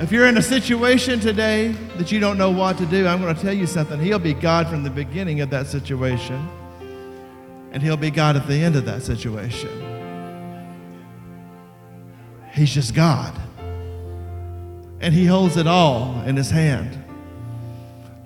If 0.00 0.12
you're 0.12 0.28
in 0.28 0.36
a 0.36 0.42
situation 0.42 1.18
today 1.18 1.68
that 1.96 2.12
you 2.12 2.20
don't 2.20 2.38
know 2.38 2.52
what 2.52 2.78
to 2.78 2.86
do, 2.86 3.04
I'm 3.08 3.20
going 3.20 3.34
to 3.34 3.42
tell 3.42 3.52
you 3.52 3.66
something. 3.66 3.98
He'll 3.98 4.20
be 4.20 4.32
God 4.32 4.68
from 4.68 4.84
the 4.84 4.90
beginning 4.90 5.40
of 5.40 5.50
that 5.50 5.66
situation, 5.66 6.48
and 7.72 7.82
He'll 7.82 7.96
be 7.96 8.12
God 8.12 8.36
at 8.36 8.46
the 8.46 8.54
end 8.54 8.76
of 8.76 8.84
that 8.84 9.02
situation. 9.02 9.70
He's 12.52 12.72
just 12.72 12.94
God. 12.94 13.36
And 15.00 15.12
He 15.12 15.26
holds 15.26 15.56
it 15.56 15.66
all 15.66 16.22
in 16.22 16.36
His 16.36 16.50
hand. 16.50 16.96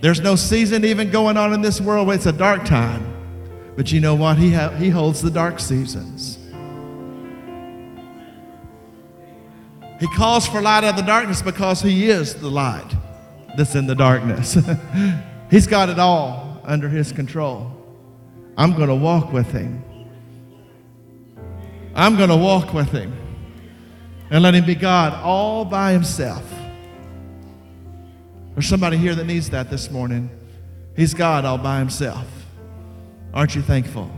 There's 0.02 0.20
no 0.20 0.36
season 0.36 0.84
even 0.84 1.10
going 1.10 1.38
on 1.38 1.54
in 1.54 1.62
this 1.62 1.80
world. 1.80 2.06
Where 2.06 2.16
it's 2.16 2.26
a 2.26 2.32
dark 2.32 2.66
time. 2.66 3.06
But 3.76 3.90
you 3.90 4.00
know 4.00 4.14
what? 4.14 4.36
He, 4.36 4.52
ha- 4.52 4.70
he 4.70 4.90
holds 4.90 5.22
the 5.22 5.30
dark 5.30 5.58
seasons. 5.58 6.38
He 10.02 10.08
calls 10.08 10.48
for 10.48 10.60
light 10.60 10.82
out 10.82 10.90
of 10.90 10.96
the 10.96 11.02
darkness 11.02 11.42
because 11.42 11.80
He 11.80 12.10
is 12.10 12.34
the 12.34 12.50
light 12.50 12.92
that's 13.56 13.76
in 13.76 13.86
the 13.86 13.94
darkness. 13.94 14.58
He's 15.50 15.68
got 15.68 15.90
it 15.90 16.00
all 16.00 16.60
under 16.64 16.88
His 16.88 17.12
control. 17.12 17.70
I'm 18.58 18.74
going 18.74 18.88
to 18.88 18.96
walk 18.96 19.32
with 19.32 19.52
Him. 19.52 19.84
I'm 21.94 22.16
going 22.16 22.30
to 22.30 22.36
walk 22.36 22.74
with 22.74 22.88
Him 22.88 23.16
and 24.28 24.42
let 24.42 24.56
Him 24.56 24.66
be 24.66 24.74
God 24.74 25.14
all 25.22 25.64
by 25.64 25.92
Himself. 25.92 26.52
There's 28.54 28.66
somebody 28.66 28.96
here 28.96 29.14
that 29.14 29.26
needs 29.26 29.50
that 29.50 29.70
this 29.70 29.88
morning. 29.88 30.30
He's 30.96 31.14
God 31.14 31.44
all 31.44 31.58
by 31.58 31.78
Himself. 31.78 32.26
Aren't 33.32 33.54
you 33.54 33.62
thankful? 33.62 34.10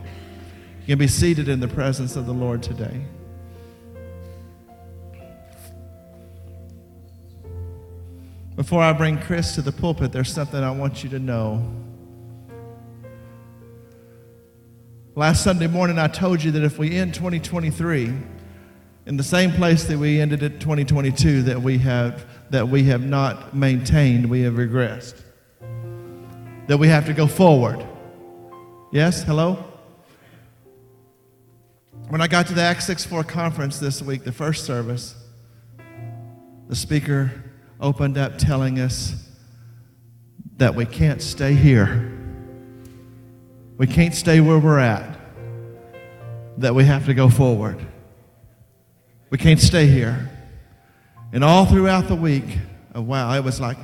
You 0.81 0.95
can 0.95 0.99
be 0.99 1.09
seated 1.09 1.47
in 1.47 1.61
the 1.61 1.69
presence 1.69 2.17
of 2.17 2.25
the 2.25 2.33
Lord 2.33 2.63
today. 2.63 3.05
Before 8.57 8.81
I 8.81 8.93
bring 8.93 9.19
Chris 9.19 9.57
to 9.57 9.63
the 9.63 9.73
pulpit, 9.73 10.13
there's 10.13 10.33
something 10.33 10.63
I 10.63 10.71
want 10.71 11.03
you 11.03 11.11
to 11.11 11.19
know. 11.19 11.61
Last 15.17 15.43
Sunday 15.43 15.67
morning, 15.67 15.99
I 15.99 16.07
told 16.07 16.41
you 16.41 16.53
that 16.53 16.63
if 16.63 16.79
we 16.79 16.97
end 16.97 17.15
2023 17.15 18.13
in 19.07 19.17
the 19.17 19.25
same 19.25 19.51
place 19.51 19.85
that 19.85 19.99
we 19.99 20.21
ended 20.21 20.45
it 20.45 20.61
2022, 20.61 21.43
that 21.43 21.61
we 21.61 21.79
have, 21.79 22.27
that 22.51 22.69
we 22.69 22.85
have 22.85 23.05
not 23.05 23.57
maintained, 23.57 24.31
we 24.31 24.43
have 24.43 24.55
regressed. 24.55 25.21
That 26.69 26.79
we 26.79 26.87
have 26.87 27.07
to 27.07 27.13
go 27.13 27.27
forward. 27.27 27.85
Yes? 28.93 29.25
Hello? 29.25 29.65
When 32.09 32.21
I 32.21 32.29
got 32.29 32.47
to 32.47 32.55
the 32.55 32.63
Acts 32.63 32.89
6-4 32.89 33.27
conference 33.27 33.81
this 33.81 34.01
week, 34.01 34.23
the 34.23 34.33
first 34.33 34.65
service, 34.65 35.17
the 36.69 36.77
speaker 36.77 37.33
opened 37.81 38.19
up 38.19 38.39
telling 38.39 38.79
us 38.79 39.29
that 40.59 40.75
we 40.75 40.87
can't 40.87 41.21
stay 41.21 41.55
here. 41.55 42.13
We 43.77 43.87
can't 43.87 44.15
stay 44.15 44.41
where 44.41 44.59
we're 44.59 44.79
at. 44.79 45.19
That 46.59 46.75
we 46.75 46.85
have 46.85 47.07
to 47.07 47.15
go 47.15 47.29
forward. 47.29 47.85
We 49.31 49.39
can't 49.39 49.61
stay 49.61 49.87
here. 49.87 50.31
And 51.33 51.43
all 51.43 51.67
throughout 51.67 52.07
the 52.07 52.15
week, 52.15 52.45
oh 52.95 53.03
wow, 53.03 53.35
it 53.35 53.43
was 53.43 53.61
like 53.61 53.77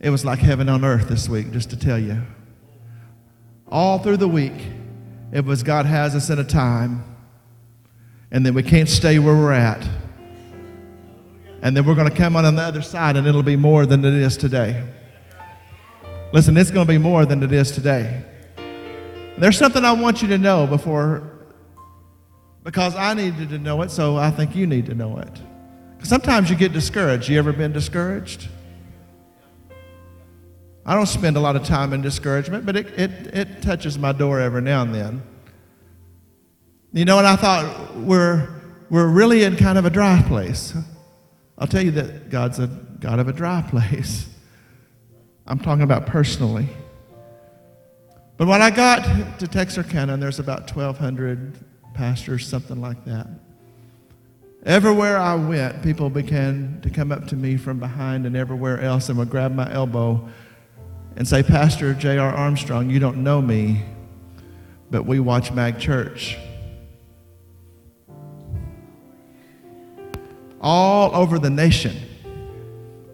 it 0.00 0.08
was 0.08 0.24
like 0.24 0.38
heaven 0.38 0.70
on 0.70 0.82
earth 0.82 1.08
this 1.08 1.28
week, 1.28 1.52
just 1.52 1.68
to 1.70 1.76
tell 1.76 1.98
you. 1.98 2.22
All 3.68 3.98
through 3.98 4.16
the 4.16 4.28
week, 4.28 4.54
it 5.30 5.44
was 5.44 5.62
God 5.62 5.84
has 5.84 6.14
us 6.14 6.30
in 6.30 6.38
a 6.38 6.44
time, 6.44 7.04
and 8.30 8.46
then 8.46 8.54
we 8.54 8.62
can't 8.62 8.88
stay 8.88 9.18
where 9.18 9.36
we're 9.36 9.52
at. 9.52 9.86
And 11.62 11.76
then 11.76 11.84
we're 11.84 11.94
going 11.94 12.10
to 12.10 12.16
come 12.16 12.36
on, 12.36 12.44
on 12.44 12.54
the 12.54 12.62
other 12.62 12.82
side, 12.82 13.16
and 13.16 13.26
it'll 13.26 13.42
be 13.42 13.56
more 13.56 13.86
than 13.86 14.04
it 14.04 14.14
is 14.14 14.36
today. 14.36 14.82
Listen, 16.32 16.56
it's 16.56 16.70
going 16.70 16.86
to 16.86 16.92
be 16.92 16.98
more 16.98 17.26
than 17.26 17.42
it 17.42 17.52
is 17.52 17.70
today. 17.70 18.22
There's 19.36 19.58
something 19.58 19.84
I 19.84 19.92
want 19.92 20.22
you 20.22 20.28
to 20.28 20.38
know 20.38 20.66
before, 20.66 21.30
because 22.62 22.94
I 22.94 23.14
needed 23.14 23.50
to 23.50 23.58
know 23.58 23.82
it, 23.82 23.90
so 23.90 24.16
I 24.16 24.30
think 24.30 24.54
you 24.54 24.66
need 24.66 24.86
to 24.86 24.94
know 24.94 25.18
it. 25.18 25.30
Sometimes 26.02 26.48
you 26.48 26.56
get 26.56 26.72
discouraged. 26.72 27.28
You 27.28 27.38
ever 27.38 27.52
been 27.52 27.72
discouraged? 27.72 28.48
I 30.86 30.94
don't 30.94 31.06
spend 31.06 31.36
a 31.36 31.40
lot 31.40 31.56
of 31.56 31.64
time 31.64 31.92
in 31.92 32.00
discouragement, 32.00 32.64
but 32.64 32.74
it, 32.76 32.86
it, 32.98 33.10
it 33.34 33.62
touches 33.62 33.98
my 33.98 34.12
door 34.12 34.40
every 34.40 34.62
now 34.62 34.82
and 34.82 34.94
then. 34.94 35.22
You 36.92 37.04
know, 37.04 37.18
and 37.18 37.26
I 37.26 37.36
thought 37.36 37.96
we're, 37.96 38.48
we're 38.88 39.08
really 39.08 39.44
in 39.44 39.56
kind 39.56 39.78
of 39.78 39.84
a 39.84 39.90
dry 39.90 40.22
place. 40.26 40.74
I'll 41.60 41.66
tell 41.66 41.84
you 41.84 41.90
that 41.92 42.30
God's 42.30 42.58
a 42.58 42.66
God 42.66 43.18
of 43.18 43.28
a 43.28 43.32
dry 43.32 43.62
place. 43.68 44.28
I'm 45.46 45.58
talking 45.58 45.82
about 45.82 46.06
personally. 46.06 46.68
But 48.36 48.48
when 48.48 48.62
I 48.62 48.70
got 48.70 49.38
to 49.38 49.46
Texarkana, 49.46 50.14
and 50.14 50.22
there's 50.22 50.38
about 50.38 50.74
1,200 50.74 51.58
pastors, 51.92 52.48
something 52.48 52.80
like 52.80 53.04
that. 53.04 53.26
Everywhere 54.64 55.18
I 55.18 55.34
went, 55.34 55.82
people 55.82 56.08
began 56.08 56.80
to 56.82 56.90
come 56.90 57.12
up 57.12 57.26
to 57.28 57.36
me 57.36 57.56
from 57.56 57.78
behind 57.78 58.26
and 58.26 58.36
everywhere 58.36 58.80
else 58.80 59.08
and 59.08 59.18
would 59.18 59.28
grab 59.28 59.54
my 59.54 59.70
elbow 59.72 60.26
and 61.16 61.26
say, 61.26 61.42
Pastor 61.42 61.92
J.R. 61.92 62.32
Armstrong, 62.32 62.88
you 62.88 62.98
don't 62.98 63.18
know 63.18 63.42
me, 63.42 63.82
but 64.90 65.04
we 65.04 65.20
watch 65.20 65.52
Mag 65.52 65.78
Church. 65.78 66.38
All 70.60 71.14
over 71.14 71.38
the 71.38 71.50
nation, 71.50 71.96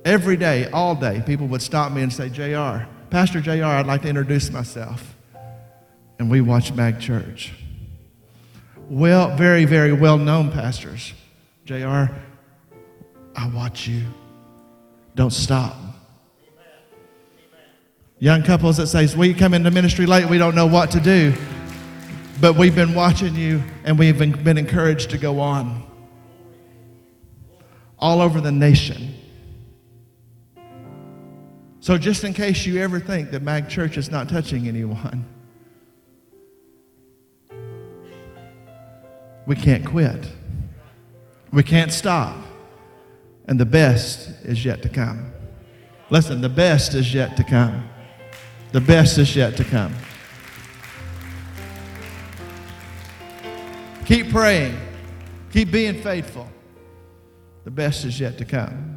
every 0.05 0.37
day, 0.37 0.69
all 0.71 0.95
day, 0.95 1.23
people 1.25 1.47
would 1.49 1.63
stop 1.63 1.93
me 1.93 2.03
and 2.03 2.13
say, 2.13 2.29
J.R., 2.29 2.89
Pastor 3.11 3.41
J.R., 3.41 3.77
I'd 3.77 3.87
like 3.87 4.03
to 4.03 4.09
introduce 4.09 4.51
myself. 4.51 5.15
And 6.19 6.31
we 6.31 6.41
watch 6.41 6.73
Mag 6.73 6.99
Church. 6.99 7.53
Well, 8.89 9.37
very, 9.37 9.65
very 9.65 9.93
well 9.93 10.19
known 10.19 10.51
pastors. 10.51 11.13
J.R., 11.65 12.11
I 13.35 13.49
watch 13.49 13.87
you. 13.87 14.03
Don't 15.15 15.33
stop. 15.33 15.77
Young 18.19 18.43
couples 18.43 18.79
that 18.79 18.87
says, 18.87 19.17
we 19.17 19.35
come 19.35 19.53
into 19.53 19.71
ministry 19.71 20.07
late, 20.07 20.29
we 20.29 20.39
don't 20.39 20.55
know 20.55 20.67
what 20.67 20.91
to 20.93 21.01
do. 21.01 21.35
But 22.41 22.57
we've 22.57 22.75
been 22.75 22.95
watching 22.95 23.35
you 23.35 23.63
and 23.85 23.99
we've 23.99 24.19
been 24.19 24.59
encouraged 24.59 25.11
to 25.11 25.19
go 25.19 25.41
on. 25.41 25.86
All 27.99 28.21
over 28.21 28.41
the 28.41 28.53
nation. 28.53 29.15
So 31.81 31.97
just 31.97 32.25
in 32.25 32.35
case 32.35 32.67
you 32.67 32.81
ever 32.83 32.99
think 32.99 33.31
that 33.31 33.43
Mag 33.43 33.69
Church 33.69 33.97
is 33.97 34.11
not 34.11 34.29
touching 34.29 34.67
anyone, 34.67 35.25
we 39.47 39.55
can't 39.55 39.87
quit. 39.87 40.29
We 41.53 41.63
can't 41.63 41.93
stop. 41.93 42.37
And 43.47 43.61
the 43.61 43.65
best 43.65 44.29
is 44.45 44.65
yet 44.65 44.83
to 44.83 44.89
come. 44.89 45.33
Listen, 46.11 46.41
the 46.41 46.49
best 46.49 46.95
is 46.95 47.15
yet 47.15 47.37
to 47.37 47.45
come. 47.45 47.89
The 48.73 48.81
best 48.81 49.19
is 49.19 49.37
yet 49.37 49.57
to 49.57 49.65
come. 49.65 49.95
Keep 54.05 54.31
praying. 54.31 54.77
Keep 55.53 55.71
being 55.71 56.03
faithful. 56.03 56.49
The 57.67 57.73
best 57.73 58.05
is 58.05 58.21
yet 58.21 58.39
to 58.39 58.45
come. 58.45 58.97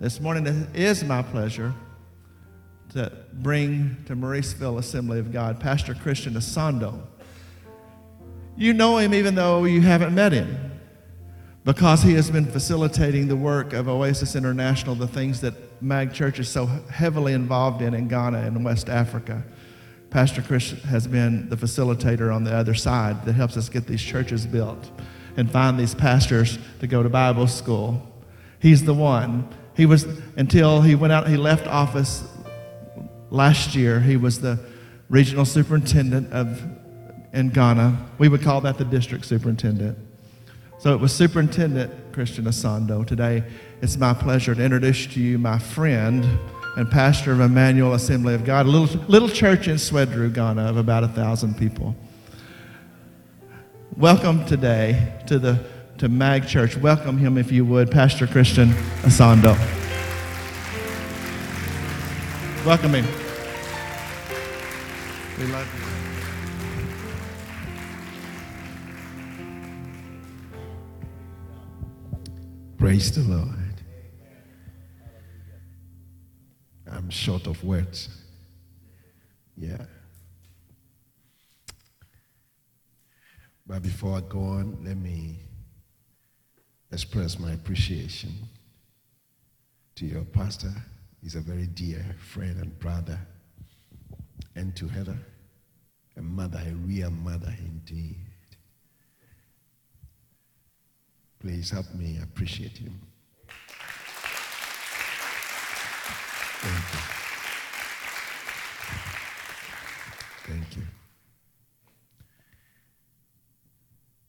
This 0.00 0.18
morning 0.18 0.48
it 0.48 0.74
is 0.74 1.04
my 1.04 1.22
pleasure 1.22 1.72
to 2.92 3.12
bring 3.34 3.96
to 4.06 4.16
Mauriceville 4.16 4.78
Assembly 4.78 5.20
of 5.20 5.32
God 5.32 5.60
Pastor 5.60 5.94
Christian 5.94 6.34
Essandoh. 6.34 7.00
You 8.56 8.72
know 8.72 8.98
him 8.98 9.14
even 9.14 9.36
though 9.36 9.62
you 9.62 9.80
haven't 9.80 10.12
met 10.12 10.32
him 10.32 10.80
because 11.64 12.02
he 12.02 12.14
has 12.14 12.32
been 12.32 12.46
facilitating 12.46 13.28
the 13.28 13.36
work 13.36 13.72
of 13.72 13.86
Oasis 13.86 14.34
International, 14.34 14.96
the 14.96 15.06
things 15.06 15.40
that 15.42 15.54
MAG 15.80 16.12
Church 16.12 16.40
is 16.40 16.48
so 16.48 16.66
heavily 16.66 17.32
involved 17.32 17.80
in 17.80 17.94
in 17.94 18.08
Ghana 18.08 18.38
and 18.38 18.64
West 18.64 18.88
Africa. 18.88 19.44
Pastor 20.10 20.42
Chris 20.42 20.72
has 20.82 21.06
been 21.06 21.48
the 21.48 21.56
facilitator 21.56 22.34
on 22.34 22.42
the 22.42 22.52
other 22.52 22.74
side 22.74 23.24
that 23.24 23.34
helps 23.34 23.56
us 23.56 23.68
get 23.68 23.86
these 23.86 24.02
churches 24.02 24.48
built 24.48 24.90
and 25.38 25.50
find 25.50 25.78
these 25.78 25.94
pastors 25.94 26.58
to 26.80 26.86
go 26.88 27.02
to 27.02 27.08
Bible 27.08 27.46
school. 27.46 28.02
He's 28.58 28.84
the 28.84 28.92
one. 28.92 29.48
He 29.76 29.86
was, 29.86 30.04
until 30.36 30.82
he 30.82 30.96
went 30.96 31.12
out, 31.12 31.28
he 31.28 31.36
left 31.36 31.68
office 31.68 32.24
last 33.30 33.76
year, 33.76 34.00
he 34.00 34.16
was 34.16 34.40
the 34.40 34.58
regional 35.08 35.44
superintendent 35.44 36.32
of, 36.32 36.60
in 37.32 37.50
Ghana. 37.50 37.96
We 38.18 38.28
would 38.28 38.42
call 38.42 38.60
that 38.62 38.78
the 38.78 38.84
district 38.84 39.26
superintendent. 39.26 39.96
So 40.80 40.92
it 40.92 41.00
was 41.00 41.12
Superintendent 41.12 42.12
Christian 42.12 42.46
Essandoh. 42.46 43.06
Today, 43.06 43.44
it's 43.80 43.96
my 43.96 44.14
pleasure 44.14 44.56
to 44.56 44.62
introduce 44.62 45.06
to 45.06 45.20
you 45.20 45.38
my 45.38 45.58
friend 45.60 46.26
and 46.76 46.90
pastor 46.90 47.30
of 47.30 47.40
Emmanuel 47.40 47.94
Assembly 47.94 48.34
of 48.34 48.44
God, 48.44 48.66
a 48.66 48.68
little, 48.68 49.00
little 49.06 49.28
church 49.28 49.68
in 49.68 49.76
Swedru, 49.76 50.34
Ghana, 50.34 50.62
of 50.62 50.76
about 50.76 51.04
a 51.04 51.08
thousand 51.08 51.56
people. 51.56 51.94
Welcome 53.98 54.46
today 54.46 55.12
to 55.26 55.40
the 55.40 55.58
to 55.96 56.08
Mag 56.08 56.46
Church. 56.46 56.76
Welcome 56.76 57.18
him, 57.18 57.36
if 57.36 57.50
you 57.50 57.64
would, 57.64 57.90
Pastor 57.90 58.28
Christian 58.28 58.68
Essandoh. 59.02 59.58
Welcome 62.64 62.94
him. 62.94 63.04
We 65.36 65.46
love 65.46 65.66
you. 65.74 65.82
Praise 72.78 73.10
the 73.10 73.22
Lord. 73.22 73.82
I'm 76.88 77.10
short 77.10 77.48
of 77.48 77.64
words. 77.64 78.08
Yeah. 79.56 79.86
But 83.68 83.82
before 83.82 84.16
I 84.16 84.20
go 84.20 84.40
on, 84.40 84.78
let 84.82 84.96
me 84.96 85.36
express 86.90 87.38
my 87.38 87.52
appreciation 87.52 88.32
to 89.96 90.06
your 90.06 90.24
pastor. 90.24 90.72
He's 91.22 91.34
a 91.34 91.40
very 91.40 91.66
dear 91.66 92.02
friend 92.18 92.56
and 92.62 92.78
brother. 92.78 93.18
And 94.56 94.74
to 94.76 94.88
Heather, 94.88 95.18
a 96.16 96.22
mother, 96.22 96.62
a 96.66 96.72
real 96.72 97.10
mother 97.10 97.52
indeed. 97.60 98.16
Please 101.38 101.70
help 101.70 101.94
me 101.94 102.18
appreciate 102.22 102.78
him. 102.78 102.98
Thank 106.60 106.92
you. 106.92 107.00
Thank 110.54 110.76
you. 110.76 110.82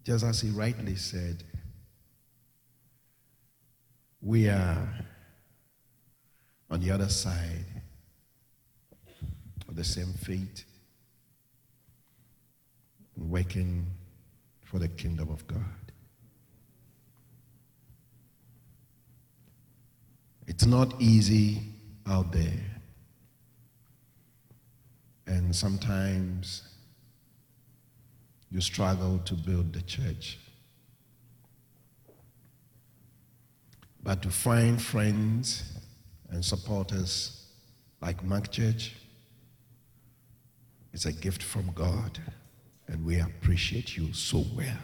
Just 0.10 0.26
as 0.26 0.42
he 0.42 0.50
rightly 0.50 0.96
said, 0.96 1.44
we 4.24 4.50
are 4.50 4.90
on 6.68 6.80
the 6.80 6.90
other 6.90 7.10
side 7.10 7.84
of 9.68 9.76
the 9.76 9.84
same 9.84 10.12
fate, 10.14 10.66
working 13.16 13.86
for 14.64 14.80
the 14.80 14.88
kingdom 14.88 15.30
of 15.30 15.46
God. 15.46 15.60
It's 20.48 20.66
not 20.66 21.00
easy 21.00 21.62
out 22.08 22.32
there. 22.32 22.66
And 25.28 25.56
sometimes 25.56 26.64
you 28.52 28.62
struggle 28.62 29.20
to 29.26 29.34
build 29.36 29.74
the 29.74 29.82
church. 29.82 30.40
But 34.02 34.22
to 34.24 34.30
find 34.30 34.82
friends 34.82 35.64
and 36.30 36.44
supporters 36.44 37.46
like 38.02 38.24
Mag 38.24 38.50
Church 38.50 38.96
is 40.94 41.06
a 41.06 41.12
gift 41.12 41.44
from 41.44 41.72
God, 41.76 42.20
and 42.88 43.06
we 43.06 43.20
appreciate 43.20 43.96
you 43.98 44.14
so 44.14 44.46
well. 44.56 44.78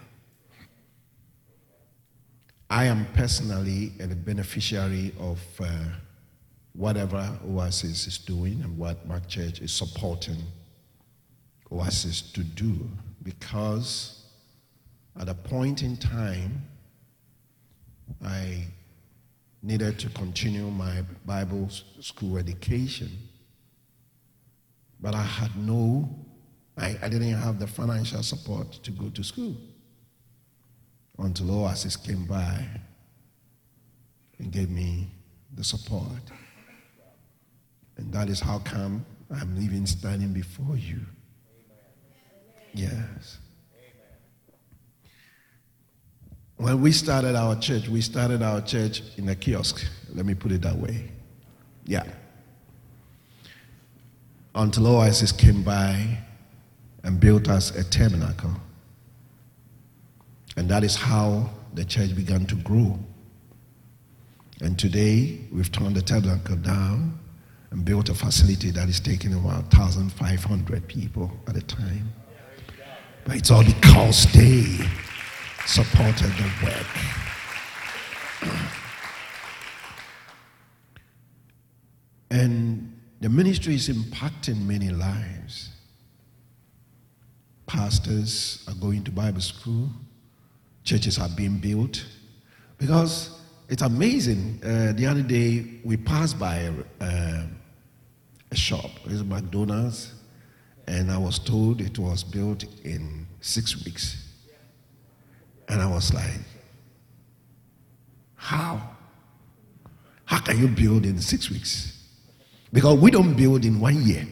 I 2.70 2.86
am 2.86 3.08
personally 3.14 3.94
a 4.00 4.08
beneficiary 4.08 5.14
of 5.20 5.40
uh, 5.60 5.68
whatever 6.74 7.38
Oasis 7.48 8.06
is 8.06 8.18
doing 8.18 8.62
and 8.64 8.78
what 8.78 9.08
Mag 9.08 9.28
Church 9.28 9.62
is 9.62 9.72
supporting 9.72 10.38
Oasis 11.72 12.22
to 12.34 12.44
do 12.44 12.90
because 13.26 14.24
at 15.20 15.28
a 15.28 15.34
point 15.34 15.82
in 15.82 15.98
time, 15.98 16.64
I 18.24 18.66
needed 19.64 19.98
to 20.00 20.10
continue 20.10 20.70
my 20.70 21.04
Bible 21.26 21.68
school 22.00 22.38
education, 22.38 23.10
but 25.02 25.16
I 25.16 25.24
had 25.24 25.58
no, 25.58 26.08
I, 26.78 26.98
I 27.02 27.10
didn't 27.10 27.34
have 27.34 27.60
the 27.60 27.66
financial 27.66 28.22
support 28.22 28.72
to 28.84 28.92
go 28.92 29.10
to 29.10 29.24
school 29.24 29.58
until 31.18 31.64
Oasis 31.64 31.96
came 31.96 32.26
by 32.26 32.64
and 34.38 34.52
gave 34.52 34.70
me 34.70 35.10
the 35.56 35.64
support. 35.64 36.22
And 37.98 38.14
that 38.14 38.30
is 38.30 38.40
how 38.40 38.60
come 38.60 39.04
I'm 39.32 39.58
even 39.60 39.88
standing 39.88 40.32
before 40.32 40.78
you. 40.78 41.00
Yes. 42.76 43.38
When 46.58 46.82
we 46.82 46.92
started 46.92 47.36
our 47.36 47.56
church, 47.56 47.88
we 47.88 48.02
started 48.02 48.42
our 48.42 48.62
church 48.62 49.02
in 49.18 49.30
a 49.30 49.36
kiosk. 49.36 49.86
Let 50.14 50.26
me 50.26 50.36
put 50.36 50.52
it 50.52 50.62
that 50.62 50.76
way. 50.78 51.10
Yeah. 51.86 52.04
Until 54.54 54.88
Oasis 54.88 55.32
came 55.32 55.64
by 55.64 56.18
and 57.04 57.20
built 57.20 57.50
us 57.50 57.76
a 57.76 57.84
tabernacle. 57.84 58.52
And 60.58 60.70
that 60.70 60.84
is 60.84 60.96
how 60.96 61.50
the 61.74 61.84
church 61.86 62.16
began 62.16 62.46
to 62.48 62.56
grow. 62.56 62.98
And 64.62 64.80
today, 64.80 65.40
we've 65.52 65.72
turned 65.72 65.96
the 65.96 66.02
tabernacle 66.02 66.56
down 66.56 67.20
and 67.72 67.84
built 67.84 68.08
a 68.10 68.14
facility 68.14 68.72
that 68.72 68.88
is 68.88 69.02
taking 69.02 69.34
about 69.34 69.74
1,500 69.74 70.88
people 70.88 71.32
at 71.48 71.58
a 71.58 71.62
time. 71.62 72.14
But 73.26 73.38
it's 73.38 73.50
all 73.50 73.64
because 73.64 74.32
they 74.34 74.64
supported 75.66 76.32
the 76.38 76.52
work. 76.64 76.88
And 82.30 83.02
the 83.22 83.30
ministry 83.30 83.74
is 83.74 83.90
impacting 83.90 84.66
many 84.68 84.90
lives. 84.90 85.72
Pastors 87.66 88.64
are 88.68 88.76
going 88.76 89.04
to 89.06 89.12
Bible 89.12 89.42
school, 89.42 89.90
churches 90.84 91.18
are 91.18 91.30
being 91.30 91.58
built. 91.58 92.06
Because 92.78 93.40
it's 93.70 93.82
amazing. 93.82 94.60
Uh, 94.64 94.94
the 94.96 95.08
other 95.08 95.24
day, 95.24 95.66
we 95.84 95.98
passed 95.98 96.38
by 96.38 96.72
uh, 97.02 97.44
a 98.52 98.56
shop, 98.56 98.92
it's 99.06 99.24
McDonald's, 99.24 100.14
and 100.88 101.12
I 101.12 101.18
was 101.18 101.40
told 101.40 101.82
it 101.82 101.98
was 101.98 102.24
built 102.24 102.64
in 102.84 103.26
six 103.42 103.84
weeks. 103.84 104.22
And 105.68 105.82
I 105.82 105.88
was 105.88 106.14
like, 106.14 106.40
how? 108.36 108.82
How 110.26 110.40
can 110.40 110.60
you 110.60 110.68
build 110.68 111.06
in 111.06 111.20
six 111.20 111.50
weeks? 111.50 112.04
Because 112.72 113.00
we 113.00 113.10
don't 113.10 113.36
build 113.36 113.66
in 113.66 113.80
one 113.80 114.02
year. 114.04 114.28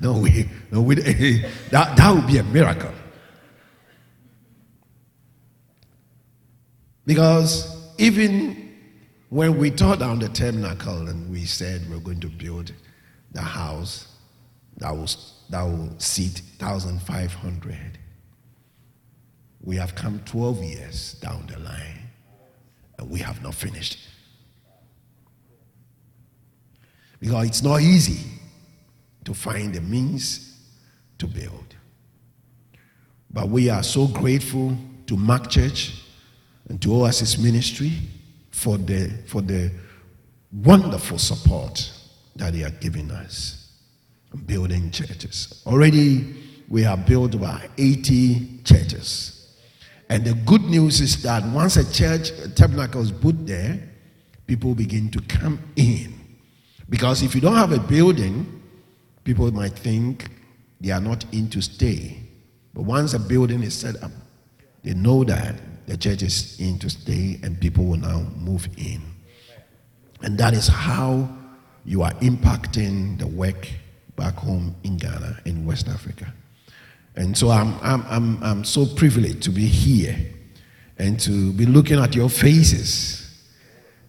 No, 0.00 0.18
we, 0.18 0.48
no, 0.70 0.80
we, 0.80 0.94
that, 1.70 1.96
that 1.96 2.14
would 2.14 2.26
be 2.26 2.38
a 2.38 2.44
miracle. 2.44 2.92
Because 7.06 7.76
even 7.98 8.78
when 9.28 9.58
we 9.58 9.70
tore 9.70 9.96
down 9.96 10.18
the 10.18 10.28
tabernacle 10.28 11.08
and 11.08 11.30
we 11.30 11.44
said 11.44 11.82
we're 11.90 11.98
going 11.98 12.20
to 12.20 12.28
build 12.28 12.72
the 13.32 13.40
house 13.40 14.08
that 14.76 14.90
will, 14.90 15.08
that 15.50 15.62
will 15.62 15.98
seat 15.98 16.42
1,500, 16.58 17.98
we 19.62 19.76
have 19.76 19.94
come 19.94 20.20
12 20.24 20.62
years 20.62 21.14
down 21.14 21.46
the 21.46 21.58
line 21.58 22.08
and 22.98 23.10
we 23.10 23.20
have 23.20 23.42
not 23.42 23.54
finished. 23.54 23.98
Because 27.20 27.46
it's 27.46 27.62
not 27.62 27.80
easy 27.82 28.26
to 29.24 29.34
find 29.34 29.74
the 29.74 29.80
means 29.82 30.58
to 31.18 31.26
build. 31.26 31.76
But 33.30 33.48
we 33.48 33.68
are 33.68 33.82
so 33.82 34.06
grateful 34.06 34.76
to 35.06 35.16
Mag 35.16 35.50
Church 35.50 36.02
and 36.68 36.80
to 36.80 36.94
Oasis 36.94 37.38
Ministry 37.38 37.92
for 38.50 38.78
the, 38.78 39.10
for 39.26 39.42
the 39.42 39.70
wonderful 40.50 41.18
support 41.18 41.92
that 42.40 42.54
they 42.54 42.64
are 42.64 42.70
giving 42.70 43.10
us 43.10 43.70
building 44.46 44.90
churches. 44.90 45.62
Already 45.66 46.34
we 46.68 46.82
have 46.82 47.06
built 47.06 47.34
about 47.34 47.62
80 47.78 48.62
churches. 48.64 49.56
And 50.08 50.24
the 50.24 50.34
good 50.34 50.62
news 50.62 51.00
is 51.00 51.22
that 51.22 51.44
once 51.52 51.76
a 51.76 51.92
church 51.92 52.30
a 52.30 52.48
tabernacle 52.48 53.02
is 53.02 53.12
put 53.12 53.46
there, 53.46 53.80
people 54.46 54.74
begin 54.74 55.10
to 55.10 55.20
come 55.22 55.60
in. 55.76 56.14
Because 56.88 57.22
if 57.22 57.34
you 57.34 57.40
don't 57.40 57.56
have 57.56 57.72
a 57.72 57.78
building, 57.78 58.62
people 59.22 59.50
might 59.52 59.72
think 59.72 60.28
they 60.80 60.90
are 60.90 61.00
not 61.00 61.24
in 61.32 61.48
to 61.50 61.60
stay. 61.60 62.18
But 62.74 62.82
once 62.82 63.14
a 63.14 63.18
building 63.18 63.62
is 63.62 63.74
set 63.74 64.02
up, 64.02 64.10
they 64.82 64.94
know 64.94 65.24
that 65.24 65.54
the 65.86 65.96
church 65.96 66.22
is 66.22 66.58
in 66.58 66.78
to 66.78 66.88
stay 66.88 67.38
and 67.42 67.60
people 67.60 67.84
will 67.84 67.98
now 67.98 68.20
move 68.36 68.68
in. 68.76 69.02
And 70.22 70.38
that 70.38 70.54
is 70.54 70.68
how 70.68 71.28
you 71.84 72.02
are 72.02 72.12
impacting 72.14 73.18
the 73.18 73.26
work 73.26 73.68
back 74.16 74.34
home 74.34 74.74
in 74.84 74.96
Ghana, 74.96 75.40
in 75.44 75.64
West 75.64 75.88
Africa. 75.88 76.32
And 77.16 77.36
so 77.36 77.50
I'm, 77.50 77.74
I'm, 77.82 78.04
I'm, 78.08 78.42
I'm 78.42 78.64
so 78.64 78.86
privileged 78.86 79.42
to 79.42 79.50
be 79.50 79.66
here 79.66 80.16
and 80.98 81.18
to 81.20 81.52
be 81.52 81.66
looking 81.66 81.98
at 81.98 82.14
your 82.14 82.28
faces. 82.28 83.16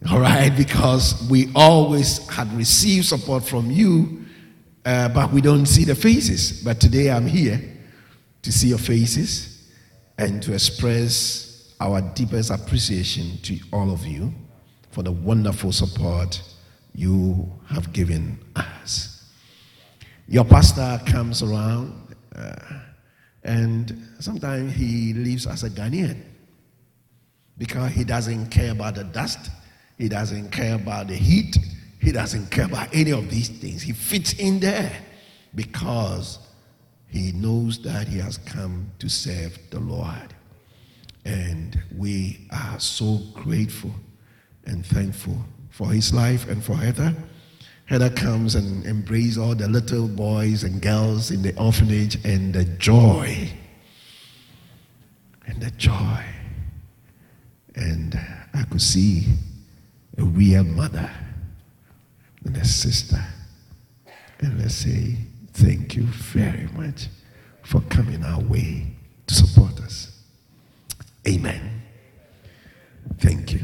All 0.11 0.19
right, 0.19 0.55
because 0.55 1.27
we 1.29 1.49
always 1.55 2.27
had 2.29 2.51
received 2.53 3.05
support 3.05 3.43
from 3.43 3.69
you, 3.71 4.25
uh, 4.85 5.09
but 5.09 5.31
we 5.31 5.41
don't 5.41 5.65
see 5.65 5.83
the 5.83 5.95
faces. 5.95 6.63
But 6.63 6.79
today 6.79 7.11
I'm 7.11 7.27
here 7.27 7.61
to 8.41 8.51
see 8.51 8.69
your 8.69 8.79
faces 8.79 9.69
and 10.17 10.41
to 10.43 10.53
express 10.53 11.73
our 11.79 12.01
deepest 12.01 12.51
appreciation 12.51 13.37
to 13.43 13.59
all 13.71 13.91
of 13.91 14.05
you 14.05 14.33
for 14.91 15.03
the 15.03 15.11
wonderful 15.11 15.71
support 15.71 16.41
you 16.93 17.51
have 17.67 17.93
given 17.93 18.39
us. 18.55 19.29
Your 20.27 20.45
pastor 20.45 20.99
comes 21.05 21.41
around, 21.43 22.15
uh, 22.35 22.55
and 23.43 24.07
sometimes 24.19 24.73
he 24.73 25.13
lives 25.13 25.47
as 25.47 25.63
a 25.63 25.69
Ghanaian 25.69 26.21
because 27.57 27.91
he 27.91 28.03
doesn't 28.03 28.47
care 28.47 28.71
about 28.71 28.95
the 28.95 29.03
dust, 29.03 29.51
he 29.97 30.09
doesn't 30.09 30.51
care 30.51 30.75
about 30.75 31.07
the 31.07 31.15
heat, 31.15 31.57
he 31.99 32.11
doesn't 32.11 32.49
care 32.49 32.65
about 32.65 32.89
any 32.93 33.11
of 33.11 33.29
these 33.29 33.49
things. 33.49 33.81
He 33.81 33.93
fits 33.93 34.33
in 34.33 34.59
there 34.59 34.91
because 35.53 36.39
he 37.07 37.31
knows 37.33 37.81
that 37.83 38.07
he 38.07 38.17
has 38.19 38.37
come 38.37 38.91
to 38.99 39.09
serve 39.09 39.57
the 39.69 39.79
Lord. 39.79 40.33
And 41.25 41.79
we 41.95 42.47
are 42.51 42.79
so 42.79 43.19
grateful 43.33 43.91
and 44.65 44.85
thankful 44.85 45.37
for 45.71 45.87
his 45.87 46.13
life 46.13 46.47
and 46.47 46.63
for 46.63 46.75
Heather. 46.75 47.15
Heather 47.85 48.09
comes 48.09 48.55
and 48.55 48.85
embraces 48.85 49.37
all 49.37 49.55
the 49.55 49.67
little 49.67 50.07
boys 50.07 50.63
and 50.63 50.81
girls 50.81 51.31
in 51.31 51.41
the 51.41 51.57
orphanage 51.59 52.23
and 52.23 52.53
the 52.53 52.65
joy. 52.65 53.49
And 55.47 55.61
the 55.61 55.71
joy. 55.71 56.23
And 57.75 58.19
I 58.53 58.63
could 58.63 58.81
see 58.81 59.25
a 60.17 60.23
real 60.23 60.63
mother 60.63 61.09
and 62.45 62.55
a 62.55 62.65
sister. 62.65 63.23
And 64.39 64.59
let's 64.59 64.75
say, 64.75 65.17
thank 65.53 65.95
you 65.95 66.03
very 66.03 66.67
much 66.73 67.07
for 67.63 67.81
coming 67.81 68.23
our 68.23 68.41
way 68.41 68.87
to 69.27 69.33
support 69.33 69.79
us. 69.81 70.17
Amen. 71.27 71.81
Thank 73.19 73.53
you. 73.53 73.61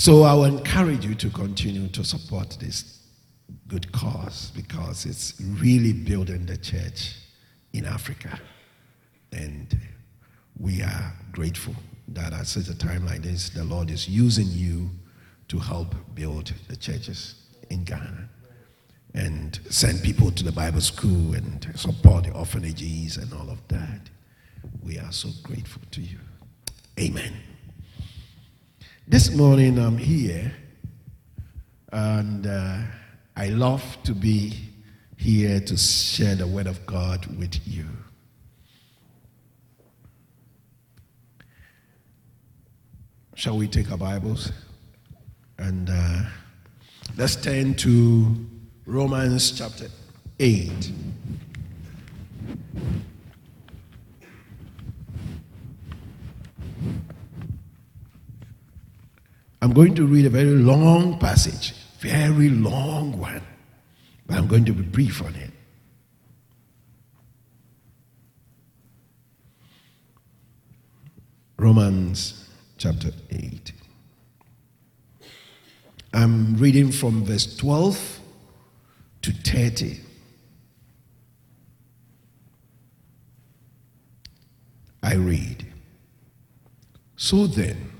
So 0.00 0.22
I 0.22 0.32
will 0.32 0.46
encourage 0.46 1.04
you 1.04 1.14
to 1.16 1.28
continue 1.28 1.86
to 1.88 2.02
support 2.02 2.56
this 2.58 3.00
good 3.68 3.92
cause 3.92 4.50
because 4.56 5.04
it's 5.04 5.34
really 5.38 5.92
building 5.92 6.46
the 6.46 6.56
church 6.56 7.16
in 7.74 7.84
Africa. 7.84 8.40
And 9.30 9.78
we 10.58 10.80
are 10.80 11.12
grateful 11.32 11.74
that 12.08 12.32
at 12.32 12.46
such 12.46 12.68
a 12.68 12.78
time 12.78 13.04
like 13.04 13.20
this, 13.20 13.50
the 13.50 13.62
Lord 13.62 13.90
is 13.90 14.08
using 14.08 14.46
you 14.48 14.88
to 15.48 15.58
help 15.58 15.94
build 16.14 16.54
the 16.68 16.76
churches 16.76 17.34
in 17.68 17.84
Ghana 17.84 18.26
and 19.12 19.60
send 19.68 20.02
people 20.02 20.30
to 20.30 20.42
the 20.42 20.52
Bible 20.52 20.80
school 20.80 21.34
and 21.34 21.70
support 21.74 22.24
the 22.24 22.32
orphanages 22.32 23.18
and 23.18 23.30
all 23.34 23.50
of 23.50 23.58
that. 23.68 24.08
We 24.82 24.98
are 24.98 25.12
so 25.12 25.28
grateful 25.42 25.82
to 25.90 26.00
you. 26.00 26.20
Amen. 26.98 27.34
This 29.10 29.32
morning 29.32 29.76
I'm 29.76 29.98
here 29.98 30.52
and 31.90 32.46
uh, 32.46 32.78
I 33.34 33.48
love 33.48 33.82
to 34.04 34.14
be 34.14 34.56
here 35.16 35.58
to 35.58 35.76
share 35.76 36.36
the 36.36 36.46
Word 36.46 36.68
of 36.68 36.86
God 36.86 37.26
with 37.36 37.58
you. 37.66 37.86
Shall 43.34 43.56
we 43.56 43.66
take 43.66 43.90
our 43.90 43.98
Bibles? 43.98 44.52
And 45.58 45.90
uh, 45.90 46.22
let's 47.16 47.34
turn 47.34 47.74
to 47.78 48.46
Romans 48.86 49.50
chapter 49.50 49.88
8. 50.38 50.92
Going 59.80 59.94
to 59.94 60.06
read 60.06 60.26
a 60.26 60.28
very 60.28 60.56
long 60.56 61.18
passage, 61.18 61.72
very 62.00 62.50
long 62.50 63.18
one, 63.18 63.40
but 64.26 64.36
I'm 64.36 64.46
going 64.46 64.66
to 64.66 64.74
be 64.74 64.82
brief 64.82 65.22
on 65.22 65.34
it. 65.34 65.50
Romans 71.56 72.46
chapter 72.76 73.10
8. 73.30 73.72
I'm 76.12 76.58
reading 76.58 76.92
from 76.92 77.24
verse 77.24 77.56
12 77.56 78.20
to 79.22 79.32
30. 79.32 79.98
I 85.02 85.14
read. 85.14 85.66
So 87.16 87.46
then, 87.46 87.99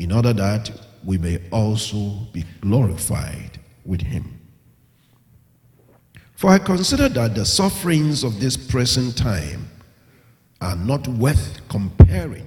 in 0.00 0.12
order 0.12 0.32
that 0.32 0.70
we 1.04 1.18
may 1.18 1.38
also 1.50 2.26
be 2.32 2.42
glorified 2.62 3.60
with 3.84 4.00
him. 4.00 4.40
For 6.36 6.48
I 6.48 6.58
consider 6.58 7.10
that 7.10 7.34
the 7.34 7.44
sufferings 7.44 8.24
of 8.24 8.40
this 8.40 8.56
present 8.56 9.18
time 9.18 9.68
are 10.62 10.74
not 10.74 11.06
worth 11.06 11.60
comparing 11.68 12.46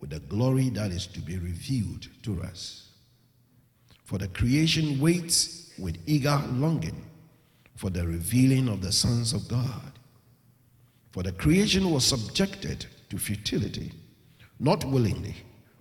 with 0.00 0.10
the 0.10 0.20
glory 0.20 0.70
that 0.70 0.92
is 0.92 1.08
to 1.08 1.20
be 1.20 1.36
revealed 1.36 2.06
to 2.22 2.40
us. 2.44 2.90
For 4.04 4.16
the 4.18 4.28
creation 4.28 5.00
waits 5.00 5.72
with 5.80 5.98
eager 6.06 6.40
longing 6.52 7.04
for 7.74 7.90
the 7.90 8.06
revealing 8.06 8.68
of 8.68 8.82
the 8.82 8.92
sons 8.92 9.32
of 9.32 9.48
God. 9.48 9.98
For 11.10 11.24
the 11.24 11.32
creation 11.32 11.90
was 11.90 12.04
subjected 12.04 12.86
to 13.10 13.18
futility, 13.18 13.90
not 14.60 14.84
willingly 14.84 15.34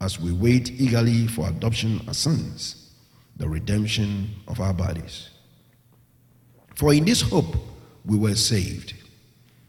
as 0.00 0.20
we 0.20 0.32
wait 0.32 0.70
eagerly 0.70 1.26
for 1.26 1.48
adoption 1.48 2.00
as 2.08 2.18
sons, 2.18 2.92
the 3.36 3.48
redemption 3.48 4.30
of 4.46 4.60
our 4.60 4.72
bodies. 4.72 5.30
For 6.74 6.92
in 6.92 7.04
this 7.04 7.20
hope 7.20 7.56
we 8.04 8.16
were 8.16 8.34
saved. 8.34 8.94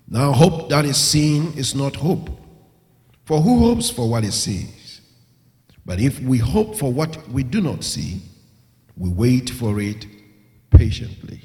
Now, 0.07 0.31
hope 0.31 0.69
that 0.69 0.85
is 0.85 0.97
seen 0.97 1.53
is 1.57 1.75
not 1.75 1.95
hope. 1.95 2.29
For 3.25 3.41
who 3.41 3.59
hopes 3.59 3.89
for 3.89 4.09
what 4.09 4.23
he 4.23 4.31
sees? 4.31 5.01
But 5.85 5.99
if 5.99 6.19
we 6.21 6.37
hope 6.37 6.75
for 6.75 6.91
what 6.91 7.27
we 7.29 7.43
do 7.43 7.61
not 7.61 7.83
see, 7.83 8.21
we 8.97 9.09
wait 9.09 9.49
for 9.49 9.79
it 9.79 10.05
patiently. 10.69 11.41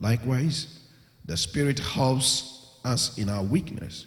Likewise, 0.00 0.80
the 1.24 1.36
Spirit 1.36 1.78
helps 1.78 2.78
us 2.84 3.16
in 3.18 3.28
our 3.28 3.42
weakness, 3.42 4.06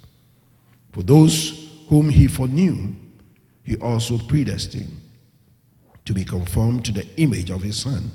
For 0.91 1.03
those 1.03 1.69
whom 1.87 2.09
He 2.09 2.27
foreknew, 2.27 2.95
he 3.63 3.77
also 3.77 4.17
predestined 4.17 4.99
to 6.05 6.13
be 6.13 6.25
conformed 6.25 6.83
to 6.85 6.91
the 6.91 7.07
image 7.17 7.49
of 7.49 7.61
his 7.61 7.77
son, 7.77 8.11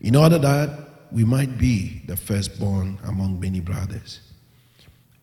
in 0.00 0.16
order 0.16 0.38
that 0.38 0.70
we 1.12 1.24
might 1.24 1.58
be 1.58 2.02
the 2.06 2.16
firstborn 2.16 2.98
among 3.04 3.38
many 3.38 3.60
brothers. 3.60 4.20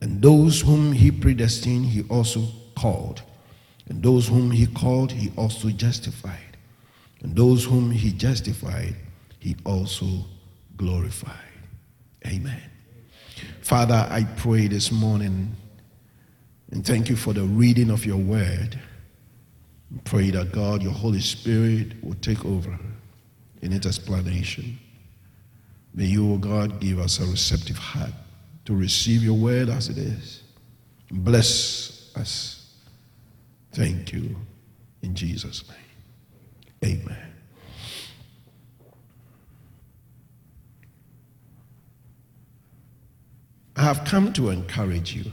And 0.00 0.22
those 0.22 0.60
whom 0.60 0.92
he 0.92 1.10
predestined, 1.10 1.86
he 1.86 2.02
also 2.04 2.46
called. 2.76 3.22
And 3.88 4.02
those 4.02 4.28
whom 4.28 4.50
he 4.50 4.66
called, 4.66 5.10
he 5.10 5.32
also 5.36 5.70
justified. 5.70 6.56
And 7.22 7.34
those 7.34 7.64
whom 7.64 7.90
he 7.90 8.12
justified, 8.12 8.94
he 9.40 9.56
also 9.64 10.06
glorified. 10.76 11.34
Amen. 12.26 12.62
Father, 13.60 14.06
I 14.08 14.24
pray 14.36 14.68
this 14.68 14.92
morning 14.92 15.56
and 16.70 16.84
thank 16.86 17.08
you 17.08 17.16
for 17.16 17.32
the 17.32 17.42
reading 17.42 17.90
of 17.90 18.04
your 18.04 18.18
word. 18.18 18.78
Pray 20.04 20.30
that 20.30 20.52
God, 20.52 20.82
your 20.82 20.92
Holy 20.92 21.20
Spirit, 21.20 22.02
will 22.02 22.16
take 22.16 22.44
over 22.44 22.78
in 23.62 23.72
its 23.72 23.86
explanation. 23.86 24.78
May 25.94 26.04
you, 26.04 26.32
O 26.32 26.36
God, 26.36 26.80
give 26.80 26.98
us 26.98 27.18
a 27.20 27.24
receptive 27.24 27.78
heart 27.78 28.12
to 28.66 28.76
receive 28.76 29.22
your 29.22 29.34
word 29.34 29.70
as 29.70 29.88
it 29.88 29.96
is. 29.96 30.42
Bless 31.10 32.12
us. 32.16 32.74
Thank 33.72 34.12
you. 34.12 34.36
In 35.02 35.14
Jesus' 35.14 35.64
name. 36.82 37.00
Amen. 37.00 37.32
I 43.76 43.82
have 43.82 44.04
come 44.04 44.32
to 44.34 44.50
encourage 44.50 45.14
you. 45.14 45.30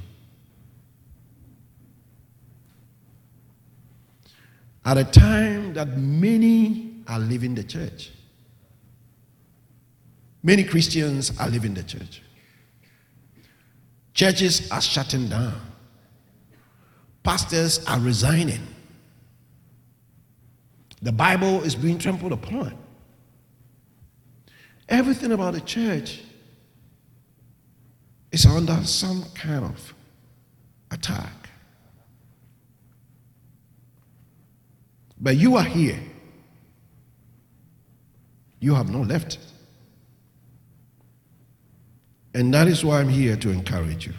At 4.85 4.97
a 4.97 5.03
time 5.03 5.73
that 5.73 5.97
many 5.97 7.01
are 7.07 7.19
leaving 7.19 7.55
the 7.55 7.63
church. 7.63 8.11
Many 10.43 10.63
Christians 10.63 11.37
are 11.39 11.49
leaving 11.49 11.73
the 11.73 11.83
church. 11.83 12.21
Churches 14.13 14.71
are 14.71 14.81
shutting 14.81 15.27
down. 15.27 15.59
Pastors 17.23 17.83
are 17.85 17.99
resigning. 17.99 18.61
The 21.01 21.11
Bible 21.11 21.63
is 21.63 21.75
being 21.75 21.97
trampled 21.97 22.31
upon. 22.31 22.77
Everything 24.87 25.31
about 25.31 25.55
the 25.55 25.61
church 25.61 26.21
is 28.31 28.45
under 28.45 28.75
some 28.83 29.23
kind 29.33 29.65
of 29.65 29.93
attack. 30.91 31.44
But 35.25 35.37
you 35.37 35.55
are 35.55 35.63
here. 35.63 35.99
You 38.59 38.75
have 38.75 38.91
not 38.91 39.07
left. 39.07 39.39
And 42.35 42.53
that 42.53 42.67
is 42.67 42.85
why 42.85 42.99
I'm 42.99 43.09
here 43.09 43.35
to 43.35 43.49
encourage 43.49 44.05
you. 44.05 44.13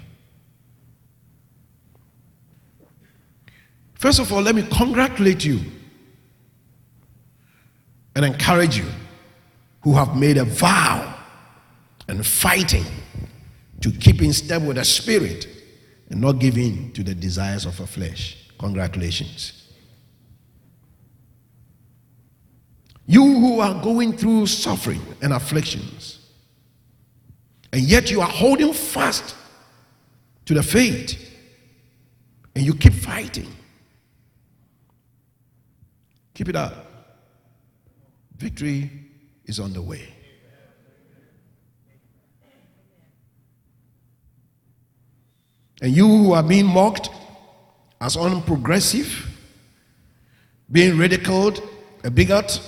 First 3.95 4.19
of 4.19 4.33
all, 4.33 4.43
let 4.43 4.57
me 4.57 4.67
congratulate 4.69 5.45
you 5.45 5.61
and 8.17 8.25
encourage 8.25 8.77
you 8.77 8.91
who 9.83 9.93
have 9.95 10.17
made 10.17 10.39
a 10.39 10.45
vow 10.45 11.17
and 12.09 12.27
fighting 12.27 12.85
to 13.81 13.93
keep 13.93 14.23
in 14.23 14.33
step 14.33 14.61
with 14.63 14.75
the 14.75 14.85
spirit 14.85 15.47
and 16.11 16.21
not 16.21 16.41
give 16.41 16.59
in 16.59 16.91
to 16.95 17.05
the 17.05 17.15
desires 17.15 17.65
of 17.65 17.77
the 17.77 17.87
flesh. 17.87 18.49
Congratulations. 18.59 19.66
You 23.07 23.23
who 23.23 23.61
are 23.61 23.81
going 23.83 24.17
through 24.17 24.47
suffering 24.47 25.01
and 25.23 25.33
afflictions, 25.33 26.19
and 27.73 27.83
yet 27.83 28.11
you 28.11 28.21
are 28.21 28.29
holding 28.29 28.73
fast 28.73 29.35
to 30.47 30.55
the 30.55 30.63
faith, 30.63 31.23
and 32.55 32.65
you 32.65 32.75
keep 32.75 32.95
fighting. 32.95 33.49
Keep 36.35 36.49
it 36.51 36.57
up. 36.57 36.75
Victory 38.37 38.91
is 39.45 39.61
on 39.61 39.73
the 39.73 39.81
way. 39.81 40.13
And 45.81 45.95
you 45.95 46.07
who 46.07 46.33
are 46.33 46.43
being 46.43 46.67
mocked 46.67 47.11
as 48.01 48.17
unprogressive, 48.17 49.27
being 50.71 50.97
ridiculed, 50.97 51.63
a 52.03 52.11
bigot, 52.11 52.61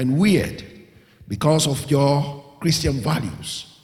and 0.00 0.18
weird 0.18 0.64
because 1.28 1.66
of 1.66 1.90
your 1.90 2.42
Christian 2.58 2.94
values. 3.00 3.78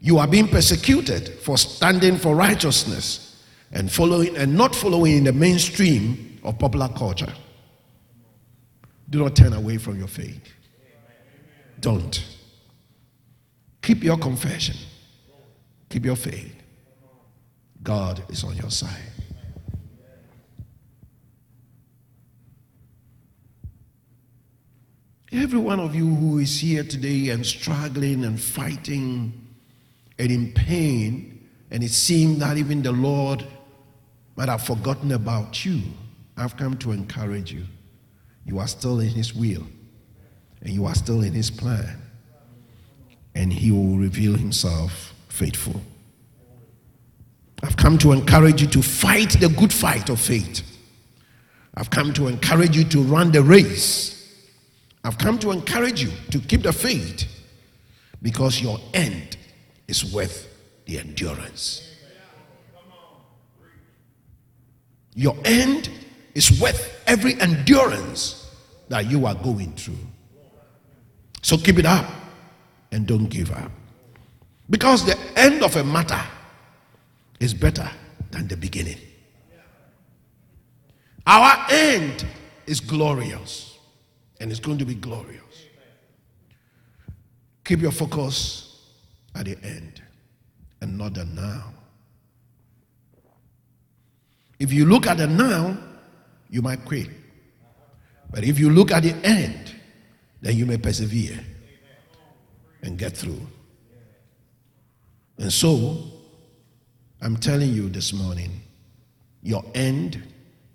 You 0.00 0.16
are 0.16 0.26
being 0.26 0.48
persecuted 0.48 1.28
for 1.40 1.58
standing 1.58 2.16
for 2.16 2.34
righteousness 2.34 3.44
and 3.70 3.92
following 3.92 4.34
and 4.34 4.56
not 4.56 4.74
following 4.74 5.18
in 5.18 5.24
the 5.24 5.32
mainstream 5.32 6.40
of 6.42 6.58
popular 6.58 6.88
culture. 6.88 7.32
Do 9.10 9.18
not 9.24 9.36
turn 9.36 9.52
away 9.52 9.76
from 9.76 9.98
your 9.98 10.08
faith. 10.08 10.40
Don't. 11.80 12.24
Keep 13.82 14.04
your 14.04 14.16
confession. 14.16 14.76
Keep 15.90 16.06
your 16.06 16.16
faith. 16.16 16.54
God 17.82 18.22
is 18.30 18.42
on 18.42 18.56
your 18.56 18.70
side. 18.70 19.17
Every 25.30 25.58
one 25.58 25.78
of 25.78 25.94
you 25.94 26.06
who 26.14 26.38
is 26.38 26.60
here 26.60 26.82
today 26.82 27.28
and 27.28 27.44
struggling 27.44 28.24
and 28.24 28.40
fighting 28.40 29.32
and 30.18 30.32
in 30.32 30.52
pain, 30.52 31.48
and 31.70 31.84
it 31.84 31.90
seems 31.90 32.38
that 32.38 32.56
even 32.56 32.82
the 32.82 32.92
Lord 32.92 33.44
might 34.36 34.48
have 34.48 34.62
forgotten 34.62 35.12
about 35.12 35.66
you, 35.66 35.82
I've 36.36 36.56
come 36.56 36.78
to 36.78 36.92
encourage 36.92 37.52
you. 37.52 37.64
You 38.46 38.58
are 38.58 38.66
still 38.66 39.00
in 39.00 39.08
His 39.08 39.34
will, 39.34 39.66
and 40.62 40.72
you 40.72 40.86
are 40.86 40.94
still 40.94 41.22
in 41.22 41.34
His 41.34 41.50
plan, 41.50 42.00
and 43.34 43.52
He 43.52 43.70
will 43.70 43.98
reveal 43.98 44.34
Himself 44.34 45.12
faithful. 45.28 45.82
I've 47.62 47.76
come 47.76 47.98
to 47.98 48.12
encourage 48.12 48.62
you 48.62 48.68
to 48.68 48.82
fight 48.82 49.30
the 49.40 49.50
good 49.50 49.74
fight 49.74 50.08
of 50.08 50.20
faith. 50.20 50.62
I've 51.74 51.90
come 51.90 52.14
to 52.14 52.28
encourage 52.28 52.76
you 52.76 52.84
to 52.84 53.02
run 53.02 53.30
the 53.30 53.42
race 53.42 54.17
I've 55.08 55.16
come 55.16 55.38
to 55.38 55.52
encourage 55.52 56.02
you 56.02 56.10
to 56.32 56.38
keep 56.38 56.64
the 56.64 56.72
faith 56.72 57.26
because 58.20 58.60
your 58.60 58.78
end 58.92 59.38
is 59.86 60.12
worth 60.12 60.54
the 60.84 60.98
endurance. 60.98 61.96
Your 65.14 65.34
end 65.46 65.88
is 66.34 66.60
worth 66.60 67.02
every 67.06 67.40
endurance 67.40 68.54
that 68.90 69.10
you 69.10 69.24
are 69.24 69.34
going 69.34 69.72
through. 69.76 69.96
So 71.40 71.56
keep 71.56 71.78
it 71.78 71.86
up 71.86 72.04
and 72.92 73.06
don't 73.06 73.30
give 73.30 73.50
up. 73.50 73.72
Because 74.68 75.06
the 75.06 75.18
end 75.36 75.62
of 75.62 75.74
a 75.76 75.84
matter 75.84 76.20
is 77.40 77.54
better 77.54 77.90
than 78.30 78.46
the 78.46 78.58
beginning. 78.58 78.98
Our 81.26 81.66
end 81.70 82.26
is 82.66 82.80
glorious 82.80 83.67
and 84.40 84.50
it's 84.50 84.60
going 84.60 84.78
to 84.78 84.84
be 84.84 84.94
glorious. 84.94 85.66
Keep 87.64 87.80
your 87.80 87.92
focus 87.92 88.82
at 89.34 89.44
the 89.44 89.58
end 89.62 90.02
and 90.80 90.96
not 90.96 91.14
the 91.14 91.24
now. 91.24 91.72
If 94.58 94.72
you 94.72 94.86
look 94.86 95.06
at 95.06 95.18
the 95.18 95.26
now, 95.26 95.76
you 96.50 96.62
might 96.62 96.84
quit. 96.84 97.08
But 98.30 98.44
if 98.44 98.58
you 98.58 98.70
look 98.70 98.90
at 98.90 99.02
the 99.02 99.14
end, 99.24 99.74
then 100.40 100.56
you 100.56 100.66
may 100.66 100.76
persevere 100.76 101.38
and 102.82 102.98
get 102.98 103.16
through. 103.16 103.40
And 105.38 105.52
so, 105.52 105.98
I'm 107.20 107.36
telling 107.36 107.72
you 107.72 107.88
this 107.88 108.12
morning, 108.12 108.60
your 109.42 109.64
end 109.74 110.22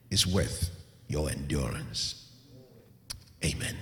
is 0.10 0.26
worth 0.26 0.70
your 1.08 1.30
endurance. 1.30 2.23
Amen. 3.44 3.76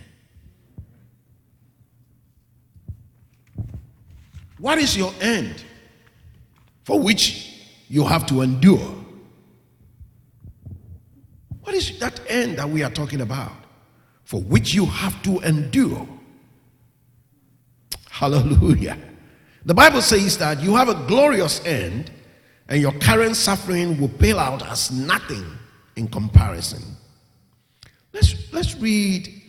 What 4.57 4.77
is 4.77 4.95
your 4.95 5.13
end 5.19 5.63
for 6.83 6.99
which 6.99 7.61
you 7.87 8.05
have 8.05 8.25
to 8.27 8.41
endure? 8.41 8.95
What 11.63 11.75
is 11.75 11.97
that 11.99 12.19
end 12.27 12.57
that 12.57 12.69
we 12.69 12.83
are 12.83 12.89
talking 12.89 13.21
about 13.21 13.53
for 14.23 14.41
which 14.41 14.73
you 14.73 14.85
have 14.85 15.21
to 15.23 15.39
endure? 15.39 16.07
Hallelujah. 18.09 18.97
The 19.65 19.73
Bible 19.73 20.01
says 20.01 20.37
that 20.39 20.61
you 20.61 20.75
have 20.75 20.89
a 20.89 20.95
glorious 21.07 21.63
end 21.65 22.11
and 22.67 22.81
your 22.81 22.93
current 22.93 23.35
suffering 23.35 23.99
will 23.99 24.09
pale 24.09 24.39
out 24.39 24.65
as 24.67 24.91
nothing 24.91 25.45
in 25.95 26.07
comparison. 26.07 26.81
Let's, 28.13 28.51
let's 28.53 28.75
read 28.75 29.40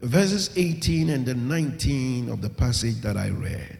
verses 0.00 0.50
18 0.56 1.10
and 1.10 1.26
then 1.26 1.48
19 1.48 2.28
of 2.28 2.40
the 2.40 2.50
passage 2.50 3.00
that 3.00 3.16
I 3.16 3.30
read. 3.30 3.78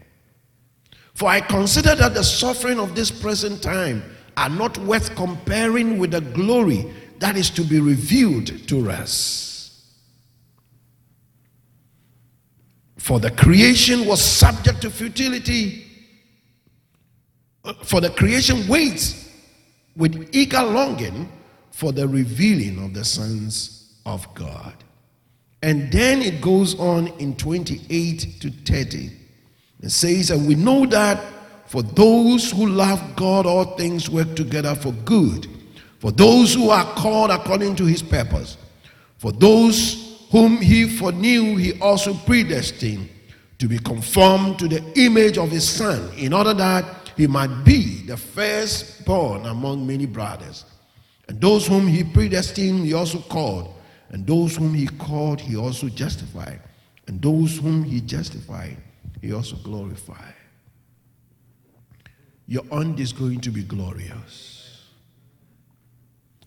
For 1.14 1.28
I 1.28 1.40
consider 1.40 1.94
that 1.94 2.14
the 2.14 2.22
suffering 2.22 2.78
of 2.78 2.94
this 2.94 3.10
present 3.10 3.62
time 3.62 4.02
are 4.36 4.50
not 4.50 4.76
worth 4.78 5.14
comparing 5.16 5.98
with 5.98 6.10
the 6.10 6.20
glory 6.20 6.92
that 7.18 7.36
is 7.36 7.48
to 7.50 7.62
be 7.62 7.80
revealed 7.80 8.68
to 8.68 8.90
us. 8.90 9.46
For 12.98 13.20
the 13.20 13.30
creation 13.30 14.04
was 14.04 14.20
subject 14.20 14.82
to 14.82 14.90
futility. 14.90 15.84
Uh, 17.64 17.72
for 17.84 18.00
the 18.00 18.10
creation 18.10 18.66
waits 18.68 19.30
with 19.96 20.28
eager 20.32 20.62
longing 20.62 21.30
for 21.70 21.92
the 21.92 22.06
revealing 22.06 22.82
of 22.84 22.94
the 22.94 23.04
sons 23.04 24.00
of 24.04 24.26
God. 24.34 24.74
And 25.62 25.90
then 25.90 26.22
it 26.22 26.40
goes 26.40 26.78
on 26.78 27.08
in 27.18 27.36
28 27.36 28.40
to 28.40 28.50
30. 28.50 29.10
It 29.82 29.90
says, 29.90 30.30
And 30.30 30.46
we 30.46 30.54
know 30.54 30.86
that 30.86 31.22
for 31.66 31.82
those 31.82 32.50
who 32.50 32.66
love 32.66 33.16
God, 33.16 33.46
all 33.46 33.76
things 33.76 34.08
work 34.08 34.36
together 34.36 34.74
for 34.74 34.92
good 34.92 35.48
for 35.98 36.12
those 36.12 36.54
who 36.54 36.70
are 36.70 36.84
called 36.94 37.30
according 37.30 37.76
to 37.76 37.84
his 37.84 38.02
purpose, 38.02 38.58
for 39.18 39.32
those 39.32 40.26
whom 40.30 40.58
he 40.58 40.88
foreknew, 40.88 41.56
he 41.56 41.80
also 41.80 42.14
predestined 42.14 43.08
to 43.58 43.66
be 43.66 43.78
conformed 43.78 44.58
to 44.58 44.68
the 44.68 44.84
image 44.94 45.38
of 45.38 45.50
his 45.50 45.66
son, 45.66 46.10
in 46.16 46.32
order 46.32 46.52
that 46.54 46.84
he 47.16 47.26
might 47.26 47.64
be 47.64 48.02
the 48.06 48.16
firstborn 48.16 49.46
among 49.46 49.86
many 49.86 50.04
brothers. 50.04 50.64
And 51.28 51.40
those 51.40 51.66
whom 51.66 51.86
he 51.86 52.04
predestined, 52.04 52.84
he 52.84 52.92
also 52.92 53.18
called. 53.20 53.72
And 54.10 54.26
those 54.26 54.56
whom 54.56 54.74
he 54.74 54.86
called, 54.86 55.40
he 55.40 55.56
also 55.56 55.88
justified. 55.88 56.60
And 57.06 57.20
those 57.20 57.58
whom 57.58 57.84
he 57.84 58.00
justified, 58.00 58.76
he 59.20 59.32
also 59.32 59.56
glorified. 59.56 60.34
Your 62.46 62.62
end 62.72 63.00
is 63.00 63.12
going 63.12 63.40
to 63.40 63.50
be 63.50 63.62
glorious. 63.62 64.82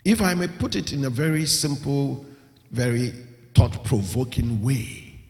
If 0.04 0.22
I 0.22 0.34
may 0.34 0.48
put 0.48 0.76
it 0.76 0.92
in 0.92 1.04
a 1.04 1.10
very 1.10 1.44
simple, 1.44 2.24
very 2.70 3.12
thought 3.54 3.84
provoking 3.84 4.62
way, 4.62 5.20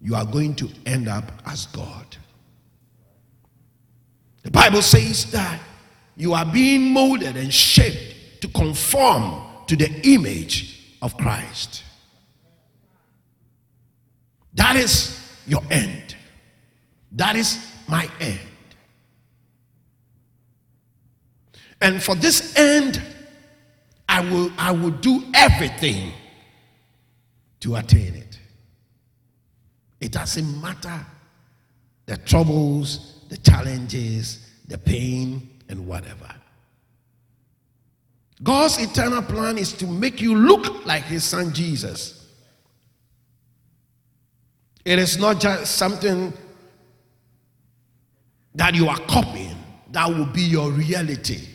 you 0.00 0.14
are 0.14 0.24
going 0.24 0.54
to 0.56 0.70
end 0.86 1.08
up 1.08 1.32
as 1.46 1.66
God. 1.66 2.16
The 4.42 4.50
Bible 4.50 4.82
says 4.82 5.30
that 5.32 5.60
you 6.16 6.32
are 6.32 6.46
being 6.46 6.92
molded 6.92 7.36
and 7.36 7.52
shaped 7.52 8.40
to 8.42 8.48
conform 8.48 9.42
to 9.66 9.76
the 9.76 9.90
image 10.08 10.79
of 11.02 11.16
Christ. 11.16 11.84
That 14.54 14.76
is 14.76 15.18
your 15.46 15.62
end. 15.70 16.16
That 17.12 17.36
is 17.36 17.66
my 17.88 18.08
end. 18.20 18.38
And 21.80 22.02
for 22.02 22.14
this 22.14 22.56
end, 22.56 23.00
I 24.08 24.20
will, 24.20 24.50
I 24.58 24.72
will 24.72 24.90
do 24.90 25.24
everything 25.34 26.12
to 27.60 27.76
attain 27.76 28.14
it. 28.14 28.38
It 30.00 30.12
doesn't 30.12 30.60
matter 30.60 31.06
the 32.06 32.16
troubles, 32.16 33.20
the 33.28 33.36
challenges, 33.36 34.46
the 34.66 34.78
pain, 34.78 35.48
and 35.68 35.86
whatever. 35.86 36.34
God's 38.42 38.78
eternal 38.78 39.22
plan 39.22 39.58
is 39.58 39.72
to 39.74 39.86
make 39.86 40.20
you 40.20 40.34
look 40.34 40.86
like 40.86 41.04
his 41.04 41.24
son 41.24 41.52
Jesus. 41.52 42.26
It 44.84 44.98
is 44.98 45.18
not 45.18 45.40
just 45.40 45.76
something 45.76 46.32
that 48.54 48.74
you 48.74 48.88
are 48.88 48.98
copying, 49.00 49.56
that 49.92 50.08
will 50.08 50.26
be 50.26 50.42
your 50.42 50.70
reality. 50.70 51.46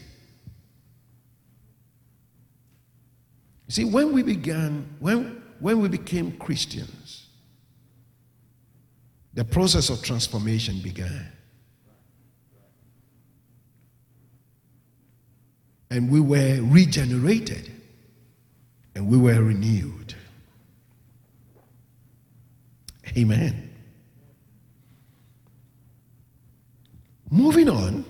see, 3.68 3.84
when 3.84 4.14
we 4.14 4.24
began, 4.24 4.88
when, 5.00 5.42
when 5.60 5.82
we 5.82 5.90
became 5.90 6.32
Christians, 6.34 7.28
the 9.34 9.44
process 9.44 9.90
of 9.90 10.02
transformation 10.02 10.80
began. 10.82 11.35
And 15.96 16.12
we 16.12 16.20
were 16.20 16.60
regenerated 16.62 17.72
and 18.96 19.08
we 19.08 19.18
were 19.18 19.42
renewed. 19.42 20.14
Amen. 23.18 23.74
Moving 27.32 27.70
on, 27.70 28.04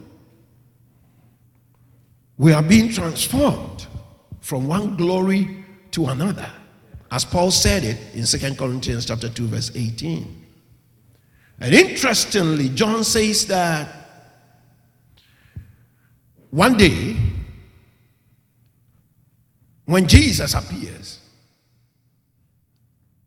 we 2.40 2.54
are 2.54 2.64
being 2.64 2.90
transformed 2.90 3.86
from 4.42 4.66
one 4.66 4.98
glory 4.98 5.64
to 5.92 6.08
another. 6.08 6.50
As 7.12 7.24
Paul 7.24 7.52
said 7.52 7.84
it 7.84 8.00
in 8.16 8.26
2 8.26 8.56
Corinthians 8.56 9.06
chapter 9.06 9.30
2 9.30 9.46
verse 9.46 9.72
18. 9.76 10.46
And 11.60 11.76
interestingly, 11.76 12.70
John 12.70 13.04
says 13.04 13.46
that 13.46 13.88
one 16.50 16.78
day 16.78 17.16
when 19.86 20.08
Jesus 20.08 20.54
appears, 20.54 21.20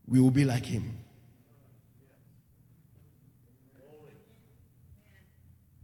we 0.07 0.21
will 0.21 0.31
be 0.31 0.45
like 0.45 0.65
him. 0.67 0.95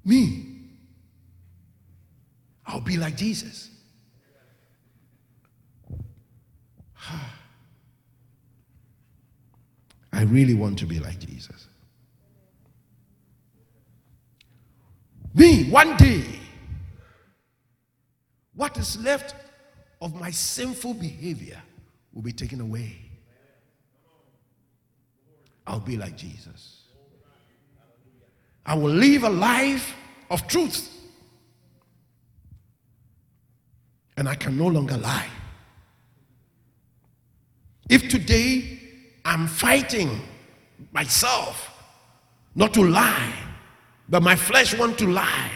Me, 0.05 0.47
I'll 2.67 2.81
be 2.81 2.97
like 2.97 3.17
Jesus. 3.17 3.71
I 10.13 10.23
really 10.23 10.55
want 10.55 10.79
to 10.81 10.87
be 10.87 10.99
like 10.99 11.19
Jesus. 11.19 11.69
Me, 15.35 15.69
one 15.71 15.97
day, 15.97 16.25
what 18.55 18.77
is 18.79 18.97
left 19.03 19.35
of 20.05 20.15
my 20.21 20.31
sinful 20.31 20.93
behavior 20.93 21.61
will 22.13 22.21
be 22.21 22.33
taken 22.33 22.61
away. 22.61 22.95
I'll 25.67 25.81
be 25.81 25.97
like 25.97 26.15
Jesus. 26.15 26.83
I 28.67 28.75
will 28.75 28.91
live 28.91 29.25
a 29.25 29.31
life 29.31 29.95
of 30.31 30.47
truth. 30.47 30.91
And 34.19 34.29
I 34.29 34.35
can 34.35 34.59
no 34.59 34.67
longer 34.67 34.99
lie. 34.99 35.27
If 37.89 38.11
today 38.11 38.79
I'm 39.25 39.47
fighting 39.47 40.21
myself 40.93 41.71
not 42.55 42.75
to 42.75 42.85
lie, 42.85 43.33
but 44.11 44.23
my 44.23 44.37
flesh 44.37 44.79
want 44.79 44.99
to 44.99 45.07
lie, 45.07 45.51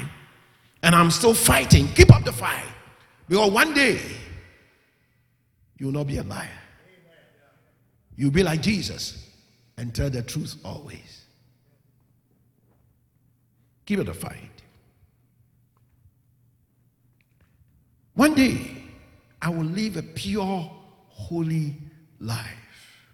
and 0.83 0.95
I'm 0.95 1.11
still 1.11 1.35
fighting, 1.35 1.89
keep 1.89 2.15
up 2.15 2.25
the 2.25 2.33
fight. 2.33 2.65
Because 3.29 3.51
one 3.51 3.75
day 3.75 4.01
you 5.79 5.87
will 5.87 5.93
not 5.93 6.07
be 6.07 6.19
a 6.19 6.23
liar. 6.23 6.49
You'll 8.17 8.33
be 8.33 8.43
like 8.43 8.61
Jesus 8.61 9.31
and 9.77 9.95
tell 9.95 10.11
the 10.11 10.23
truth 10.23 10.57
always. 10.65 11.25
Give 13.87 14.01
it 14.01 14.09
a 14.09 14.15
fight. 14.15 14.51
One 18.15 18.35
day, 18.35 18.83
I 19.41 19.51
will 19.51 19.65
live 19.65 19.97
a 19.97 20.03
pure, 20.03 20.71
holy 21.09 21.77
life. 22.19 23.07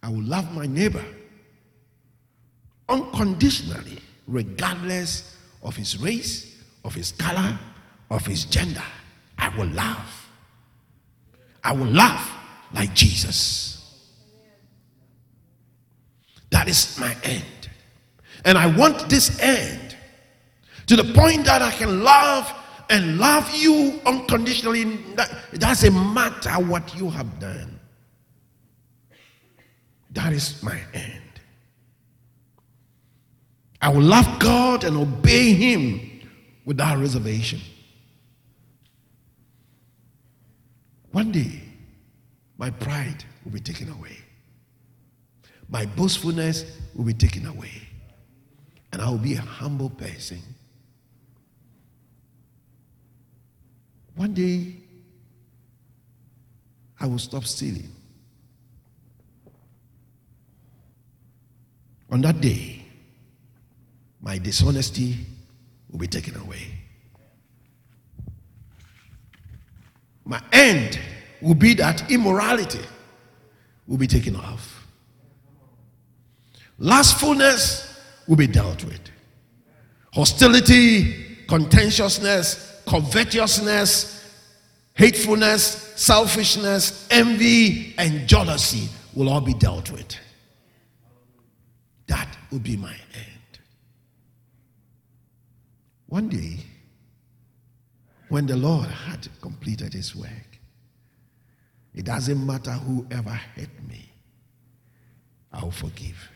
I 0.00 0.08
will 0.08 0.22
love 0.22 0.52
my 0.54 0.66
neighbor 0.66 1.04
unconditionally, 2.88 3.98
regardless 4.28 5.36
of 5.62 5.74
his 5.74 5.98
race, 5.98 6.62
of 6.84 6.94
his 6.94 7.10
color, 7.12 7.58
of 8.10 8.24
his 8.24 8.44
gender. 8.44 8.84
I 9.36 9.48
will 9.56 9.66
love. 9.68 10.23
I 11.64 11.72
will 11.72 11.86
love 11.86 12.30
like 12.74 12.94
Jesus. 12.94 13.74
That 16.50 16.68
is 16.68 16.98
my 17.00 17.16
end. 17.24 17.44
And 18.44 18.58
I 18.58 18.66
want 18.66 19.08
this 19.08 19.40
end 19.40 19.96
to 20.86 20.96
the 20.96 21.12
point 21.14 21.46
that 21.46 21.62
I 21.62 21.70
can 21.70 22.04
love 22.04 22.52
and 22.90 23.18
love 23.18 23.50
you 23.54 23.98
unconditionally. 24.04 24.82
It 24.82 25.60
doesn't 25.60 26.14
matter 26.14 26.50
what 26.50 26.94
you 26.94 27.08
have 27.10 27.40
done. 27.40 27.80
That 30.10 30.32
is 30.32 30.62
my 30.62 30.78
end. 30.92 31.20
I 33.80 33.88
will 33.88 34.02
love 34.02 34.38
God 34.38 34.84
and 34.84 34.96
obey 34.96 35.54
Him 35.54 36.20
without 36.64 36.98
reservation. 36.98 37.60
One 41.14 41.30
day, 41.30 41.62
my 42.58 42.70
pride 42.70 43.22
will 43.44 43.52
be 43.52 43.60
taken 43.60 43.88
away, 43.88 44.18
my 45.68 45.86
boastfulness 45.86 46.64
will 46.92 47.04
be 47.04 47.14
taken 47.14 47.46
away, 47.46 47.86
and 48.92 49.00
I 49.00 49.08
will 49.08 49.18
be 49.18 49.34
a 49.34 49.40
humble 49.40 49.90
person. 49.90 50.40
One 54.16 54.34
day, 54.34 54.74
I 56.98 57.06
will 57.06 57.20
stop 57.20 57.44
stealing. 57.44 57.92
On 62.10 62.20
that 62.22 62.40
day, 62.40 62.84
my 64.20 64.38
dishonesty 64.38 65.18
will 65.88 66.00
be 66.00 66.08
taken 66.08 66.34
away. 66.40 66.83
My 70.24 70.40
end 70.52 70.98
will 71.40 71.54
be 71.54 71.74
that 71.74 72.10
immorality 72.10 72.80
will 73.86 73.98
be 73.98 74.06
taken 74.06 74.36
off. 74.36 74.86
Lustfulness 76.78 78.00
will 78.26 78.36
be 78.36 78.46
dealt 78.46 78.84
with. 78.84 79.00
Hostility, 80.12 81.36
contentiousness, 81.46 82.82
covetousness, 82.86 84.14
hatefulness, 84.94 85.92
selfishness, 85.96 87.06
envy, 87.10 87.94
and 87.98 88.26
jealousy 88.28 88.88
will 89.14 89.28
all 89.28 89.40
be 89.40 89.54
dealt 89.54 89.90
with. 89.90 90.16
That 92.06 92.28
will 92.50 92.60
be 92.60 92.76
my 92.76 92.92
end. 92.92 93.58
One 96.06 96.28
day, 96.28 96.58
when 98.28 98.46
the 98.46 98.56
Lord 98.56 98.88
had 98.88 99.28
completed 99.40 99.92
his 99.92 100.14
work, 100.14 100.58
it 101.94 102.04
doesn't 102.04 102.44
matter 102.44 102.72
whoever 102.72 103.30
hurt 103.30 103.82
me, 103.88 104.10
I'll 105.52 105.70
forgive. 105.70 106.30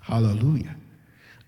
Hallelujah. 0.00 0.74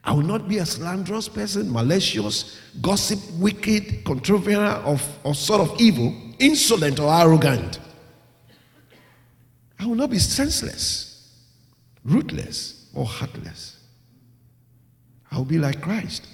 I 0.04 0.12
will 0.12 0.22
not 0.22 0.48
be 0.48 0.58
a 0.58 0.66
slanderous 0.66 1.28
person, 1.28 1.70
malicious, 1.70 2.58
gossip, 2.80 3.18
wicked, 3.38 4.04
controversial, 4.04 4.62
of, 4.62 5.18
or 5.24 5.34
sort 5.34 5.60
of 5.60 5.80
evil, 5.80 6.14
insolent, 6.38 6.98
or 7.00 7.12
arrogant. 7.12 7.78
I 9.78 9.86
will 9.86 9.94
not 9.94 10.10
be 10.10 10.18
senseless, 10.18 11.34
ruthless, 12.04 12.88
or 12.94 13.04
heartless. 13.06 13.78
I 15.30 15.36
will 15.36 15.44
be 15.44 15.58
like 15.58 15.80
Christ. 15.80 16.26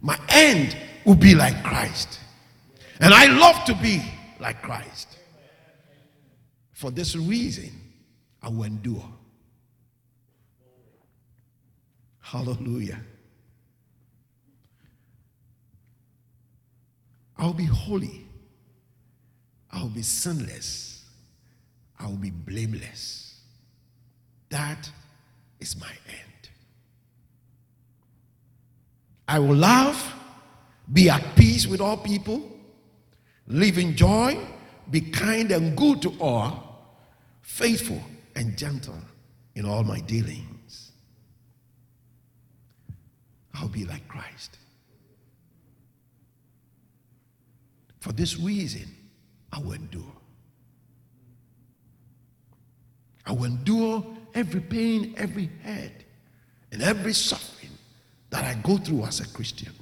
My 0.00 0.18
end 0.28 0.76
will 1.04 1.14
be 1.14 1.34
like 1.34 1.62
Christ. 1.62 2.20
And 3.00 3.12
I 3.14 3.26
love 3.26 3.64
to 3.66 3.74
be 3.74 4.02
like 4.40 4.62
Christ. 4.62 5.18
For 6.72 6.90
this 6.90 7.16
reason, 7.16 7.72
I 8.42 8.48
will 8.48 8.64
endure. 8.64 9.04
Hallelujah. 12.20 13.00
I'll 17.36 17.52
be 17.52 17.64
holy. 17.64 18.26
I'll 19.72 19.88
be 19.88 20.02
sinless. 20.02 21.04
I'll 21.98 22.16
be 22.16 22.30
blameless. 22.30 23.40
That 24.50 24.90
is 25.60 25.80
my 25.80 25.90
end. 26.08 26.27
I 29.28 29.38
will 29.38 29.56
love, 29.56 30.14
be 30.90 31.10
at 31.10 31.36
peace 31.36 31.66
with 31.66 31.82
all 31.82 31.98
people, 31.98 32.42
live 33.46 33.76
in 33.76 33.94
joy, 33.94 34.38
be 34.90 35.02
kind 35.02 35.52
and 35.52 35.76
good 35.76 36.00
to 36.02 36.14
all, 36.18 36.96
faithful 37.42 38.02
and 38.34 38.56
gentle 38.56 38.98
in 39.54 39.66
all 39.66 39.84
my 39.84 40.00
dealings. 40.00 40.92
I'll 43.52 43.68
be 43.68 43.84
like 43.84 44.08
Christ. 44.08 44.56
For 48.00 48.12
this 48.12 48.38
reason, 48.38 48.88
I 49.52 49.58
will 49.58 49.72
endure. 49.72 50.12
I 53.26 53.32
will 53.32 53.44
endure 53.44 54.06
every 54.34 54.60
pain, 54.60 55.14
every 55.18 55.50
hurt, 55.62 56.04
and 56.72 56.80
every 56.80 57.12
suffering 57.12 57.57
that 58.30 58.44
I 58.44 58.54
go 58.62 58.76
through 58.76 59.04
as 59.04 59.20
a 59.20 59.28
Christian 59.28 59.72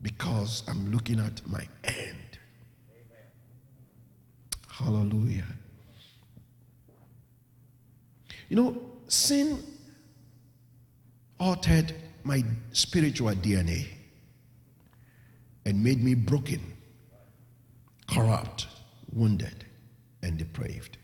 because 0.00 0.62
I'm 0.68 0.90
looking 0.90 1.20
at 1.20 1.46
my 1.46 1.66
end. 1.84 2.16
Hallelujah. 4.68 5.44
You 8.48 8.56
know, 8.56 8.82
sin 9.08 9.62
altered 11.38 11.94
my 12.24 12.44
spiritual 12.72 13.32
DNA 13.32 13.86
and 15.64 15.82
made 15.82 16.02
me 16.02 16.14
broken, 16.14 16.60
corrupt, 18.08 18.66
wounded, 19.12 19.64
and 20.22 20.38
depraved. 20.38 20.98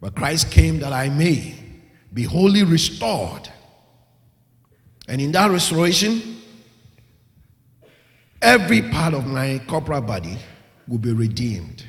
But 0.00 0.14
Christ 0.14 0.50
came 0.50 0.80
that 0.80 0.92
I 0.92 1.08
may 1.08 1.54
be 2.12 2.24
wholly 2.24 2.62
restored. 2.62 3.48
And 5.08 5.20
in 5.20 5.32
that 5.32 5.50
restoration, 5.50 6.38
every 8.40 8.82
part 8.82 9.14
of 9.14 9.26
my 9.26 9.60
corporal 9.66 10.00
body 10.00 10.38
will 10.88 10.98
be 10.98 11.12
redeemed. 11.12 11.84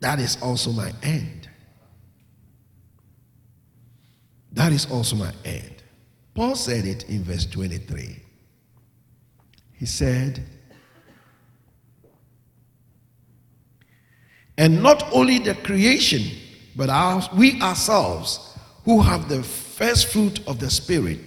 That 0.00 0.18
is 0.18 0.36
also 0.42 0.72
my 0.72 0.92
end. 1.02 1.48
That 4.52 4.72
is 4.72 4.90
also 4.90 5.16
my 5.16 5.32
end. 5.44 5.82
Paul 6.34 6.56
said 6.56 6.84
it 6.84 7.08
in 7.08 7.22
verse 7.22 7.46
23. 7.46 8.20
He 9.74 9.86
said, 9.86 10.42
And 14.58 14.82
not 14.82 15.10
only 15.12 15.38
the 15.38 15.54
creation, 15.54 16.22
but 16.76 16.90
our, 16.90 17.22
we 17.36 17.60
ourselves 17.60 18.56
who 18.84 19.00
have 19.00 19.28
the 19.28 19.42
first 19.72 20.12
fruit 20.12 20.46
of 20.46 20.58
the 20.58 20.68
Spirit, 20.70 21.18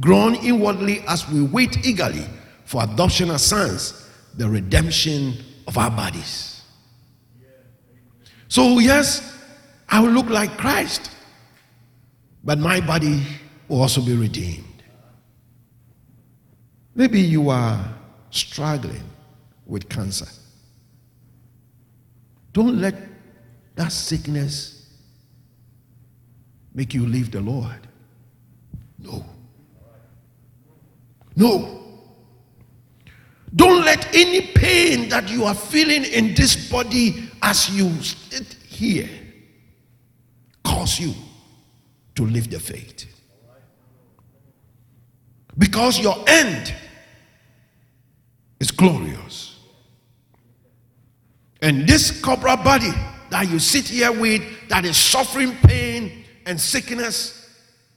groan 0.00 0.34
inwardly 0.36 1.00
as 1.08 1.28
we 1.28 1.42
wait 1.42 1.86
eagerly 1.86 2.26
for 2.64 2.82
adoption 2.82 3.30
as 3.30 3.42
sons, 3.44 4.08
the 4.34 4.48
redemption 4.48 5.34
of 5.66 5.78
our 5.78 5.90
bodies. 5.90 6.62
So, 8.48 8.78
yes, 8.78 9.34
I 9.88 10.00
will 10.00 10.10
look 10.10 10.28
like 10.28 10.56
Christ, 10.58 11.10
but 12.44 12.58
my 12.58 12.80
body 12.80 13.22
will 13.68 13.80
also 13.80 14.00
be 14.00 14.14
redeemed. 14.14 14.82
Maybe 16.94 17.20
you 17.20 17.50
are 17.50 17.94
struggling 18.30 19.02
with 19.66 19.88
cancer. 19.88 20.28
Don't 22.52 22.80
let 22.80 22.94
that 23.74 23.92
sickness 23.92 24.75
make 26.76 26.92
you 26.92 27.06
leave 27.06 27.30
the 27.30 27.40
Lord. 27.40 27.88
No. 28.98 29.24
No. 31.34 31.82
Don't 33.54 33.84
let 33.84 34.14
any 34.14 34.42
pain 34.52 35.08
that 35.08 35.28
you 35.30 35.44
are 35.44 35.54
feeling 35.54 36.04
in 36.04 36.34
this 36.34 36.70
body 36.70 37.30
as 37.42 37.70
you 37.70 37.90
sit 38.02 38.52
here 38.68 39.08
cause 40.62 41.00
you 41.00 41.14
to 42.14 42.26
leave 42.26 42.50
the 42.50 42.60
faith. 42.60 43.06
Because 45.56 45.98
your 45.98 46.16
end 46.26 46.74
is 48.60 48.70
glorious. 48.70 49.58
And 51.62 51.88
this 51.88 52.20
corporal 52.20 52.58
body 52.58 52.92
that 53.30 53.48
you 53.48 53.58
sit 53.58 53.88
here 53.88 54.12
with, 54.12 54.42
that 54.68 54.84
is 54.84 54.98
suffering 54.98 55.54
pain 55.62 56.25
and 56.46 56.60
sickness, 56.60 57.42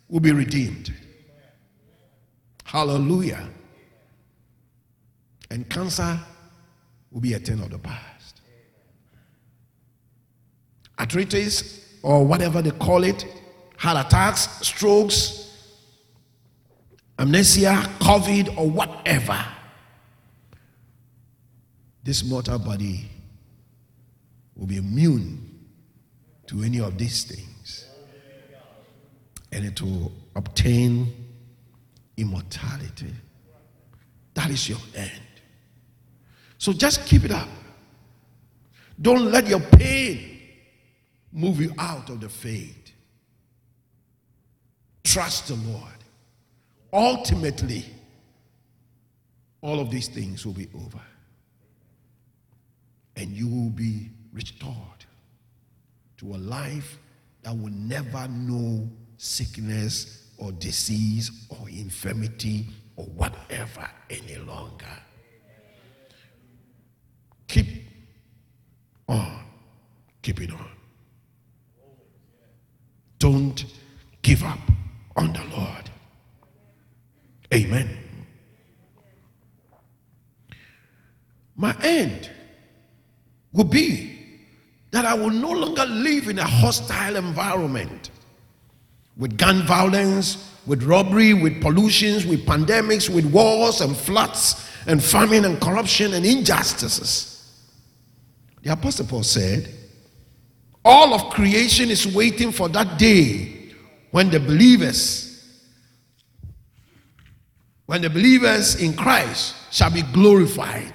will 0.10 0.20
be 0.20 0.32
redeemed. 0.32 0.94
Hallelujah. 2.66 3.48
And 5.52 5.70
cancer 5.70 6.20
will 7.12 7.22
be 7.22 7.34
a 7.34 7.40
thing 7.40 7.62
of 7.62 7.70
the 7.70 7.80
past. 7.80 8.42
Arthritis, 11.00 11.86
or 12.02 12.26
whatever 12.26 12.62
they 12.62 12.72
call 12.72 13.04
it, 13.04 13.26
heart 13.78 14.06
attacks, 14.06 14.68
strokes, 14.68 15.56
amnesia, 17.18 17.90
COVID, 18.00 18.58
or 18.58 18.70
whatever. 18.70 19.44
This 22.04 22.24
mortal 22.24 22.60
body 22.60 23.10
will 24.56 24.68
be 24.68 24.78
immune 24.78 25.68
to 26.48 26.64
any 26.64 26.80
of 26.80 26.98
these 26.98 27.24
things. 27.24 27.49
And 29.52 29.66
it 29.66 29.82
will 29.82 30.12
obtain 30.36 31.14
immortality. 32.18 33.14
That 34.34 34.50
is 34.50 34.70
your 34.70 34.80
end. 34.96 35.22
So 36.58 36.74
just 36.74 37.06
keep 37.06 37.24
it 37.24 37.32
up. 37.32 37.48
Don't 39.02 39.32
let 39.32 39.48
your 39.48 39.62
pain 39.62 40.40
move 41.32 41.62
you 41.62 41.74
out 41.78 42.10
of 42.10 42.20
the 42.20 42.30
faith. 42.30 42.92
Trust 45.04 45.48
the 45.48 45.56
Lord. 45.56 45.84
Ultimately, 46.92 47.86
all 49.62 49.80
of 49.80 49.90
these 49.90 50.08
things 50.08 50.46
will 50.46 50.54
be 50.54 50.68
over. 50.76 51.02
And 53.16 53.32
you 53.32 53.48
will 53.48 53.70
be 53.70 54.10
restored 54.34 55.06
to 56.18 56.36
a 56.36 56.38
life 56.38 56.98
that 57.44 57.58
will 57.58 57.72
never 57.72 58.28
know 58.28 58.90
sickness 59.20 60.32
or 60.38 60.54
disease 60.54 61.46
or 61.50 61.70
infirmity 61.70 62.66
or 62.96 63.04
whatever 63.06 63.88
any 64.10 64.38
longer. 64.38 64.86
Keep 67.48 67.68
on 69.10 69.44
keeping 70.22 70.52
on. 70.52 70.70
Don't 73.20 73.66
give 74.22 74.42
up 74.44 74.60
on 75.18 75.34
the 75.34 75.44
Lord. 75.54 75.90
Amen. 77.54 77.90
My 81.58 81.76
end 81.82 82.30
will 83.52 83.66
be 83.66 84.16
that 84.92 85.04
I 85.04 85.14
will 85.14 85.30
no 85.30 85.52
longer 85.52 85.86
live 85.86 86.30
in 86.30 86.40
a 86.40 86.46
hostile 86.46 87.18
environment 87.18 88.12
with 89.20 89.38
gun 89.38 89.62
violence, 89.64 90.50
with 90.66 90.82
robbery, 90.84 91.34
with 91.34 91.62
pollutions, 91.62 92.26
with 92.26 92.46
pandemics, 92.46 93.14
with 93.14 93.26
wars 93.26 93.82
and 93.82 93.96
floods 93.96 94.66
and 94.88 95.04
famine 95.04 95.46
and 95.46 95.60
corruption 95.62 96.14
and 96.14 96.26
injustices. 96.26 97.36
The 98.64 98.72
Apostle 98.72 99.06
Paul 99.06 99.24
said, 99.24 99.70
All 100.84 101.14
of 101.14 101.30
creation 101.32 101.90
is 101.90 102.08
waiting 102.08 102.52
for 102.52 102.70
that 102.70 102.98
day 102.98 103.74
when 104.12 104.30
the 104.30 104.40
believers, 104.40 105.26
when 107.86 108.02
the 108.02 108.10
believers 108.10 108.76
in 108.76 108.94
Christ 108.94 109.56
shall 109.72 109.92
be 109.92 110.02
glorified. 110.02 110.94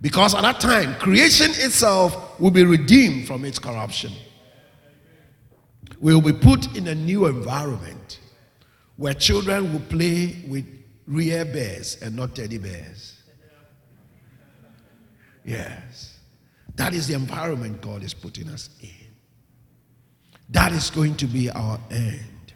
Because 0.00 0.34
at 0.34 0.42
that 0.42 0.60
time, 0.60 0.94
creation 0.94 1.50
itself 1.50 2.38
will 2.40 2.50
be 2.50 2.64
redeemed 2.64 3.26
from 3.26 3.44
its 3.44 3.58
corruption. 3.58 4.12
We 6.00 6.14
will 6.14 6.22
be 6.22 6.32
put 6.32 6.74
in 6.74 6.88
a 6.88 6.94
new 6.94 7.26
environment 7.26 8.20
where 8.96 9.12
children 9.14 9.72
will 9.72 9.80
play 9.80 10.42
with 10.48 10.66
real 11.06 11.44
bears 11.44 11.98
and 12.00 12.16
not 12.16 12.34
teddy 12.34 12.58
bears. 12.58 13.22
Yes. 15.44 16.18
That 16.76 16.94
is 16.94 17.08
the 17.08 17.14
environment 17.14 17.82
God 17.82 18.02
is 18.02 18.14
putting 18.14 18.48
us 18.48 18.70
in. 18.80 18.88
That 20.48 20.72
is 20.72 20.90
going 20.90 21.16
to 21.16 21.26
be 21.26 21.50
our 21.50 21.78
end. 21.90 22.54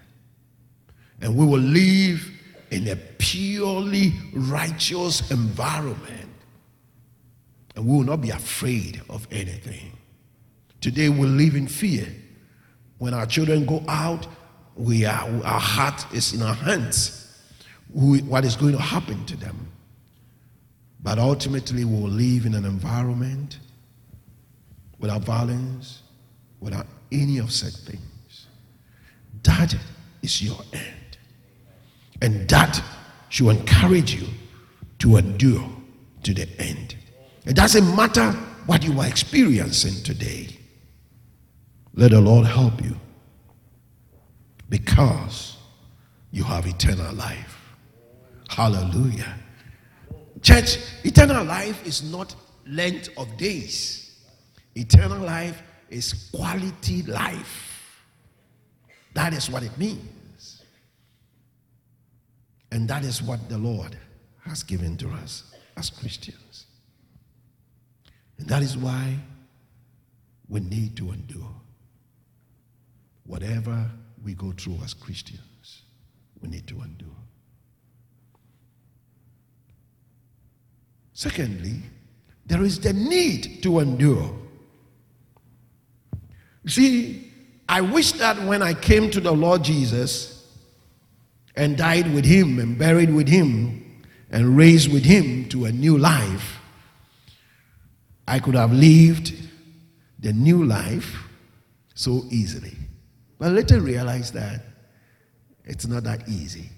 And 1.21 1.37
we 1.37 1.45
will 1.45 1.61
live 1.61 2.27
in 2.71 2.89
a 2.89 2.97
purely 2.97 4.13
righteous 4.33 5.31
environment. 5.31 6.31
And 7.77 7.87
we 7.87 7.97
will 7.97 8.05
not 8.05 8.21
be 8.23 8.31
afraid 8.31 9.03
of 9.11 9.27
anything. 9.31 9.93
Today 10.81 11.09
we 11.09 11.27
live 11.27 11.57
in 11.57 11.67
fear. 11.67 12.07
When 12.99 13.15
our 13.15 13.27
children 13.27 13.67
go 13.67 13.83
out, 13.89 14.27
we 14.77 15.05
are, 15.05 15.29
our 15.45 15.61
heart 15.61 16.05
is 16.13 16.33
in 16.33 16.43
our 16.43 16.55
hands. 16.55 17.21
We, 17.93 18.23
what 18.23 18.45
is 18.45 18.57
going 18.57 18.73
to 18.73 18.81
happen 18.81 19.25
to 19.27 19.37
them? 19.37 19.71
But 21.03 21.19
ultimately, 21.19 21.85
we 21.85 22.01
will 22.01 22.09
live 22.09 22.47
in 22.47 22.55
an 22.55 22.65
environment 22.65 23.59
without 24.99 25.23
violence, 25.23 26.03
without 26.61 26.87
any 27.13 27.39
of 27.39 27.53
such 27.53 27.75
things. 27.75 28.47
That 29.43 29.77
is 30.23 30.43
your 30.43 30.59
end. 30.73 31.19
And 32.23 32.49
that 32.49 32.83
should 33.29 33.49
encourage 33.49 34.15
you 34.15 34.27
to 35.01 35.17
endure 35.17 35.69
to 36.23 36.33
the 36.33 36.49
end. 36.59 36.97
It 37.45 37.55
doesn't 37.55 37.95
matter 37.95 38.33
what 38.65 38.83
you 38.83 38.99
are 38.99 39.07
experiencing 39.07 40.03
today. 40.03 40.54
Let 41.95 42.11
the 42.11 42.21
Lord 42.21 42.47
help 42.47 42.83
you 42.83 42.97
because 44.69 45.57
you 46.33 46.43
have 46.43 46.67
eternal 46.67 47.15
life. 47.15 47.77
Hallelujah. 48.49 49.35
Church, 50.43 50.79
eternal 51.05 51.45
life 51.45 51.87
is 51.87 52.03
not 52.11 52.35
length 52.67 53.09
of 53.17 53.37
days. 53.37 54.19
Eternal 54.75 55.19
life 55.19 55.63
is 55.89 56.31
quality 56.35 57.03
life. 57.03 58.03
That 59.15 59.33
is 59.33 59.49
what 59.49 59.63
it 59.63 59.77
means. 59.79 60.63
And 62.73 62.89
that 62.89 63.05
is 63.05 63.23
what 63.23 63.49
the 63.49 63.59
Lord 63.59 63.97
has 64.45 64.65
given 64.65 64.97
to 64.97 65.09
us 65.11 65.55
as 65.77 65.91
Christians. 65.91 66.67
And 68.39 68.49
that 68.49 68.63
is 68.63 68.77
why 68.77 69.15
we 70.49 70.59
need 70.59 70.97
to 70.97 71.13
endure. 71.13 71.55
Whatever 73.27 73.91
we 74.23 74.35
go 74.35 74.53
through 74.53 74.79
as 74.85 74.95
Christians, 74.95 75.83
we 76.41 76.49
need 76.49 76.67
to 76.67 76.81
endure. 76.83 77.09
Secondly, 81.15 81.83
there 82.47 82.63
is 82.63 82.81
the 82.81 82.93
need 82.93 83.63
to 83.63 83.79
endure. 83.79 84.35
See, 86.67 87.33
I 87.69 87.81
wish 87.81 88.13
that 88.13 88.43
when 88.45 88.63
I 88.63 88.75
came 88.75 89.11
to 89.11 89.21
the 89.21 89.33
Lord 89.33 89.63
Jesus 89.65 90.47
and 91.57 91.77
died 91.77 92.13
with 92.13 92.25
him 92.25 92.59
and 92.59 92.77
buried 92.77 93.15
with 93.15 93.29
him 93.29 94.03
and 94.31 94.57
raised 94.57 94.93
with 94.93 95.05
him 95.05 95.49
to 95.51 95.67
a 95.67 95.73
new 95.73 95.97
life, 95.97 96.59
I 98.27 98.39
could 98.39 98.55
have 98.55 98.73
lived 98.73 99.35
the 100.19 100.33
new 100.33 100.65
life 100.65 101.17
so 101.95 102.25
easily. 102.31 102.75
But 103.39 103.53
later 103.53 103.81
realized 103.81 104.35
that 104.35 104.63
it's 105.65 105.87
not 105.87 106.05
that 106.05 106.29
easy. 106.29 106.69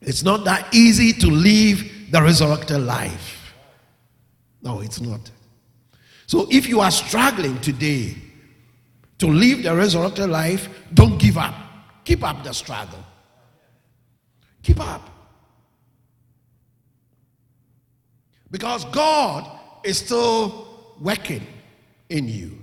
It's 0.00 0.22
not 0.22 0.44
that 0.44 0.74
easy 0.74 1.12
to 1.12 1.26
live 1.28 1.84
the 2.10 2.22
resurrected 2.22 2.80
life. 2.80 3.54
No, 4.62 4.80
it's 4.80 5.00
not. 5.00 5.30
So 6.26 6.46
if 6.50 6.68
you 6.68 6.80
are 6.80 6.90
struggling 6.90 7.60
today 7.60 8.16
to 9.18 9.26
live 9.26 9.62
the 9.62 9.74
resurrected 9.74 10.28
life, 10.28 10.68
don't 10.92 11.18
give 11.18 11.38
up. 11.38 11.54
Keep 12.04 12.24
up 12.24 12.42
the 12.42 12.52
struggle. 12.52 13.04
Keep 14.62 14.80
up. 14.80 15.08
Because 18.50 18.84
God 18.86 19.50
is 19.84 19.98
still 19.98 20.94
working 21.00 21.46
in 22.08 22.28
you 22.28 22.61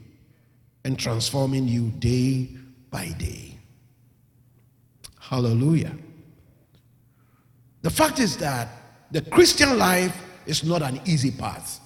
and 0.90 0.98
transforming 0.98 1.68
you 1.68 1.92
day 2.00 2.50
by 2.90 3.10
day. 3.20 3.56
Hallelujah. 5.20 5.96
The 7.84 7.92
fact 7.92 8.18
is 8.18 8.38
that 8.38 8.70
the 9.12 9.22
Christian 9.22 9.78
life 9.78 10.20
is 10.48 10.64
not 10.64 10.82
an 10.82 11.00
easy 11.06 11.30
path. 11.30 11.80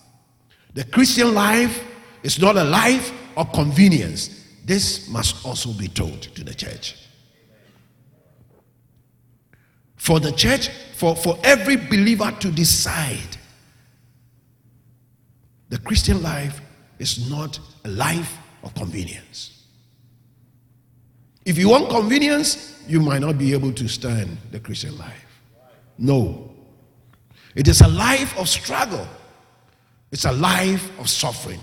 The 0.74 0.86
Christian 0.86 1.34
life 1.34 1.84
is 2.24 2.39
not 2.39 2.56
a 2.56 2.64
life 2.64 3.12
of 3.36 3.51
convenience. 3.51 4.39
this 4.64 5.10
must 5.10 5.45
also 5.45 5.74
be 5.74 5.89
told 5.89 6.22
to 6.22 6.41
the 6.41 6.54
church. 6.54 6.95
For 9.97 10.22
the 10.22 10.32
church, 10.32 10.70
for, 10.95 11.14
for 11.18 11.38
every 11.43 11.76
believer 11.76 12.32
to 12.39 12.49
decide 12.49 13.36
the 15.68 15.80
Christian 15.80 16.24
life 16.24 16.62
is 16.99 17.30
not 17.30 17.60
a 17.84 17.89
life 17.89 18.38
of 18.64 18.74
convenience. 18.76 19.66
If 21.45 21.57
you 21.57 21.70
want 21.70 21.89
convenience, 21.89 22.82
you 22.88 22.99
might 22.99 23.20
not 23.22 23.38
be 23.38 23.53
able 23.53 23.74
to 23.74 23.88
stand 23.88 24.38
the 24.51 24.59
Christian 24.59 24.97
life. 24.97 25.41
No. 25.97 26.51
It 27.55 27.68
is 27.68 27.82
a 27.82 27.88
life 27.88 28.38
of 28.38 28.49
struggle, 28.49 29.07
it's 30.11 30.26
a 30.26 30.32
life 30.32 30.97
of 30.99 31.09
suffering. 31.09 31.59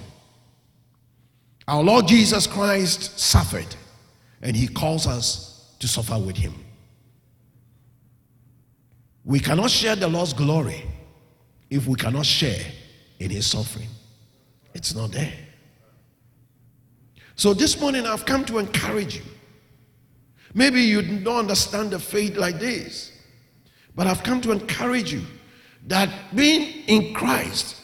Our 1.66 1.82
Lord 1.82 2.08
Jesus 2.08 2.46
Christ 2.46 3.18
suffered, 3.18 3.76
and 4.42 4.56
He 4.56 4.66
calls 4.66 5.06
us 5.06 5.74
to 5.78 5.86
suffer 5.88 6.18
with 6.18 6.36
Him. 6.36 6.54
We 9.24 9.38
cannot 9.38 9.70
share 9.70 9.94
the 9.94 10.08
Lord's 10.08 10.32
glory 10.32 10.82
if 11.68 11.86
we 11.86 11.94
cannot 11.94 12.26
share 12.26 12.64
in 13.20 13.30
His 13.30 13.46
suffering. 13.46 13.88
It's 14.74 14.94
not 14.94 15.12
there. 15.12 15.32
So 17.40 17.54
this 17.54 17.80
morning 17.80 18.04
I've 18.04 18.26
come 18.26 18.44
to 18.44 18.58
encourage 18.58 19.16
you. 19.16 19.22
Maybe 20.52 20.82
you 20.82 21.00
don't 21.00 21.38
understand 21.38 21.90
the 21.90 21.98
faith 21.98 22.36
like 22.36 22.58
this, 22.60 23.12
but 23.94 24.06
I've 24.06 24.22
come 24.22 24.42
to 24.42 24.52
encourage 24.52 25.10
you 25.10 25.22
that 25.86 26.10
being 26.34 26.84
in 26.86 27.14
Christ 27.14 27.76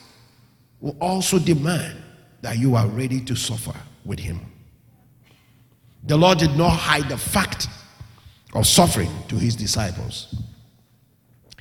will 0.78 0.94
also 1.00 1.38
demand 1.38 1.96
that 2.42 2.58
you 2.58 2.74
are 2.74 2.86
ready 2.86 3.18
to 3.22 3.34
suffer 3.34 3.72
with 4.04 4.18
Him. 4.18 4.40
The 6.02 6.18
Lord 6.18 6.36
did 6.36 6.54
not 6.54 6.72
hide 6.72 7.08
the 7.08 7.16
fact 7.16 7.66
of 8.52 8.66
suffering 8.66 9.10
to 9.28 9.36
His 9.36 9.56
disciples. 9.56 10.34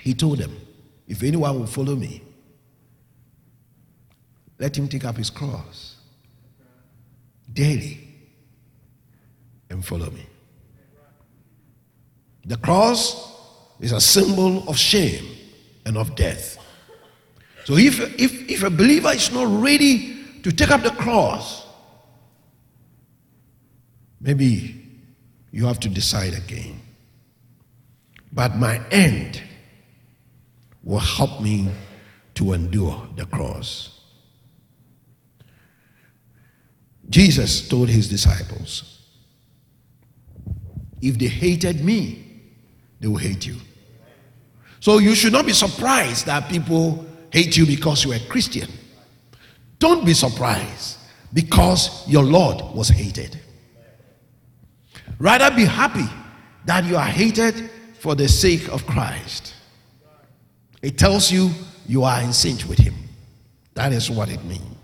He 0.01 0.13
told 0.13 0.39
them, 0.39 0.53
If 1.07 1.23
anyone 1.23 1.61
will 1.61 1.65
follow 1.65 1.95
me, 1.95 2.23
let 4.59 4.77
him 4.77 4.89
take 4.89 5.05
up 5.05 5.15
his 5.15 5.29
cross 5.29 5.94
daily 7.55 8.07
and 9.71 9.83
follow 9.83 10.11
me. 10.11 10.25
The 12.45 12.57
cross 12.57 13.33
is 13.79 13.91
a 13.91 13.99
symbol 13.99 14.69
of 14.69 14.77
shame 14.77 15.25
and 15.85 15.97
of 15.97 16.15
death. 16.15 16.57
So 17.65 17.75
if, 17.75 17.99
if, 18.19 18.49
if 18.49 18.63
a 18.63 18.69
believer 18.69 19.09
is 19.09 19.31
not 19.31 19.47
ready 19.63 20.23
to 20.43 20.51
take 20.51 20.69
up 20.69 20.83
the 20.83 20.91
cross, 20.91 21.65
maybe 24.21 24.85
you 25.51 25.65
have 25.65 25.79
to 25.79 25.89
decide 25.89 26.35
again. 26.35 26.79
But 28.31 28.55
my 28.55 28.85
end 28.91 29.41
will 30.83 30.99
help 30.99 31.41
me 31.41 31.69
to 32.35 32.53
endure 32.53 33.07
the 33.15 33.25
cross. 33.25 33.94
Jesus 37.09 37.67
told 37.67 37.89
his 37.89 38.09
disciples, 38.09 39.01
If 41.01 41.17
they 41.17 41.27
hated 41.27 41.83
me, 41.83 42.25
they 42.99 43.07
will 43.07 43.17
hate 43.17 43.45
you. 43.45 43.57
So 44.79 44.97
you 44.97 45.15
should 45.15 45.33
not 45.33 45.45
be 45.45 45.53
surprised 45.53 46.25
that 46.25 46.49
people 46.49 47.05
hate 47.31 47.57
you 47.57 47.65
because 47.65 48.03
you 48.03 48.11
are 48.11 48.17
a 48.17 48.27
Christian. 48.27 48.69
Don't 49.79 50.05
be 50.05 50.13
surprised 50.13 50.97
because 51.33 52.07
your 52.07 52.23
Lord 52.23 52.61
was 52.75 52.89
hated. 52.89 53.39
Rather 55.19 55.55
be 55.55 55.65
happy 55.65 56.05
that 56.65 56.85
you 56.85 56.97
are 56.97 57.05
hated 57.05 57.69
for 57.99 58.15
the 58.15 58.27
sake 58.27 58.67
of 58.69 58.85
Christ. 58.85 59.53
It 60.81 60.97
tells 60.97 61.31
you 61.31 61.51
you 61.87 62.03
are 62.03 62.21
in 62.21 62.33
sync 62.33 62.67
with 62.69 62.79
Him. 62.79 62.93
That 63.73 63.91
is 63.91 64.09
what 64.09 64.29
it 64.29 64.43
means. 64.45 64.74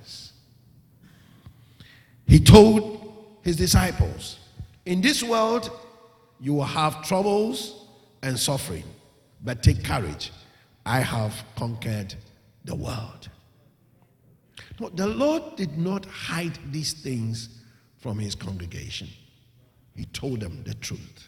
He 2.32 2.40
told 2.40 3.14
his 3.42 3.58
disciples, 3.58 4.40
In 4.86 5.02
this 5.02 5.22
world, 5.22 5.70
you 6.40 6.54
will 6.54 6.64
have 6.64 7.06
troubles 7.06 7.88
and 8.22 8.40
suffering, 8.40 8.86
but 9.44 9.62
take 9.62 9.84
courage. 9.84 10.32
I 10.86 11.02
have 11.02 11.44
conquered 11.58 12.16
the 12.64 12.74
world. 12.74 13.28
But 14.80 14.96
the 14.96 15.08
Lord 15.08 15.58
did 15.58 15.78
not 15.78 16.06
hide 16.06 16.58
these 16.72 16.94
things 16.94 17.50
from 17.98 18.18
his 18.18 18.34
congregation, 18.34 19.10
He 19.94 20.06
told 20.06 20.40
them 20.40 20.64
the 20.64 20.76
truth. 20.76 21.28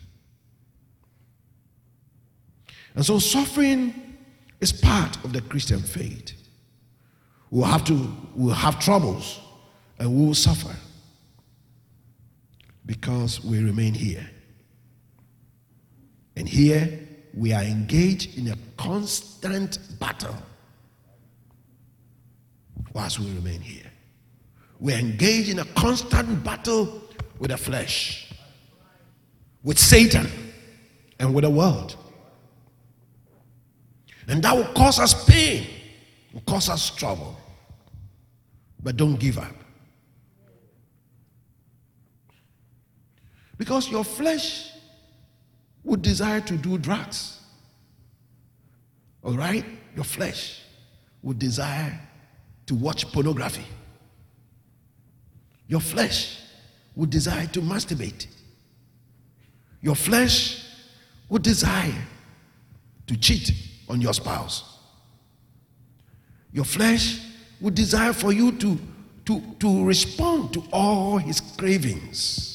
And 2.96 3.06
so, 3.06 3.20
suffering 3.20 4.16
is 4.62 4.72
part 4.72 5.18
of 5.26 5.34
the 5.34 5.42
Christian 5.42 5.82
faith. 5.82 6.32
We'll 7.52 7.66
have 7.66 7.84
to, 7.88 8.10
we'll 8.36 8.56
have 8.56 8.80
troubles 8.80 9.42
and 10.00 10.10
we 10.10 10.28
will 10.28 10.34
suffer 10.34 10.74
because 12.86 13.44
we 13.44 13.64
remain 13.64 13.94
here. 13.94 14.30
And 16.36 16.48
here 16.48 17.00
we 17.34 17.54
are 17.54 17.64
engaged 17.64 18.38
in 18.38 18.50
a 18.50 18.58
constant 18.78 19.78
battle 20.00 20.36
whilst 22.94 23.20
we 23.20 23.32
remain 23.34 23.62
here. 23.62 23.90
We 24.80 24.94
are 24.94 25.00
engaged 25.00 25.50
in 25.50 25.60
a 25.60 25.66
constant 25.66 26.44
battle 26.44 27.02
with 27.40 27.52
the 27.52 27.58
flesh, 27.58 28.34
with 29.64 29.80
Satan, 29.80 30.28
and 31.20 31.34
with 31.34 31.44
the 31.44 31.50
world. 31.50 31.96
And 34.28 34.42
that 34.44 34.56
will 34.56 34.72
cause 34.74 35.00
us 35.00 35.26
pain, 35.26 35.68
will 36.34 36.42
cause 36.42 36.70
us 36.70 36.90
trouble. 36.90 37.38
But 38.82 38.98
don't 38.98 39.20
give 39.20 39.38
up. 39.38 39.63
Because 43.58 43.90
your 43.90 44.04
flesh 44.04 44.72
would 45.84 46.02
desire 46.02 46.42
to 46.42 46.58
do 46.58 46.78
drugs. 46.78 47.40
All 49.24 49.34
right? 49.34 49.66
Your 49.96 50.06
flesh 50.06 50.62
would 51.22 51.40
desire 51.40 52.00
to 52.66 52.76
watch 52.76 53.12
pornography. 53.12 53.66
Your 55.68 55.80
flesh 55.80 56.40
would 56.96 57.10
desire 57.10 57.48
to 57.48 57.62
masturbate. 57.62 58.28
Your 59.82 59.96
flesh 59.96 60.64
would 61.30 61.42
desire 61.42 61.94
to 63.08 63.18
cheat 63.18 63.52
on 63.90 64.02
your 64.02 64.14
spouse. 64.14 64.80
Your 66.52 66.66
flesh 66.66 67.20
would 67.60 67.76
desire 67.76 68.14
for 68.14 68.32
you 68.32 68.52
to, 68.54 68.80
to, 69.26 69.42
to 69.60 69.86
respond 69.86 70.54
to 70.54 70.64
all 70.72 71.18
his 71.18 71.42
cravings. 71.42 72.53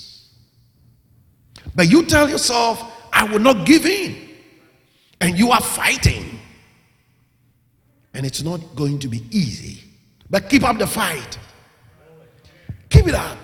But 1.78 1.88
you 1.88 2.04
tell 2.06 2.28
yourself, 2.28 2.82
I 3.12 3.22
will 3.22 3.38
not 3.38 3.64
give 3.64 3.86
in. 3.86 4.16
And 5.20 5.38
you 5.38 5.52
are 5.52 5.60
fighting. 5.60 6.40
And 8.12 8.26
it's 8.26 8.42
not 8.42 8.58
going 8.74 8.98
to 8.98 9.06
be 9.06 9.22
easy. 9.30 9.84
But 10.28 10.50
keep 10.50 10.64
up 10.64 10.76
the 10.76 10.88
fight. 10.88 11.38
Keep 12.90 13.06
it 13.06 13.14
up. 13.14 13.38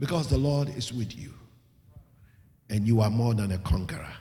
Because 0.00 0.26
the 0.26 0.38
Lord 0.38 0.70
is 0.70 0.90
with 0.90 1.14
you. 1.14 1.34
And 2.70 2.86
you 2.86 3.02
are 3.02 3.10
more 3.10 3.34
than 3.34 3.52
a 3.52 3.58
conqueror. 3.58 4.14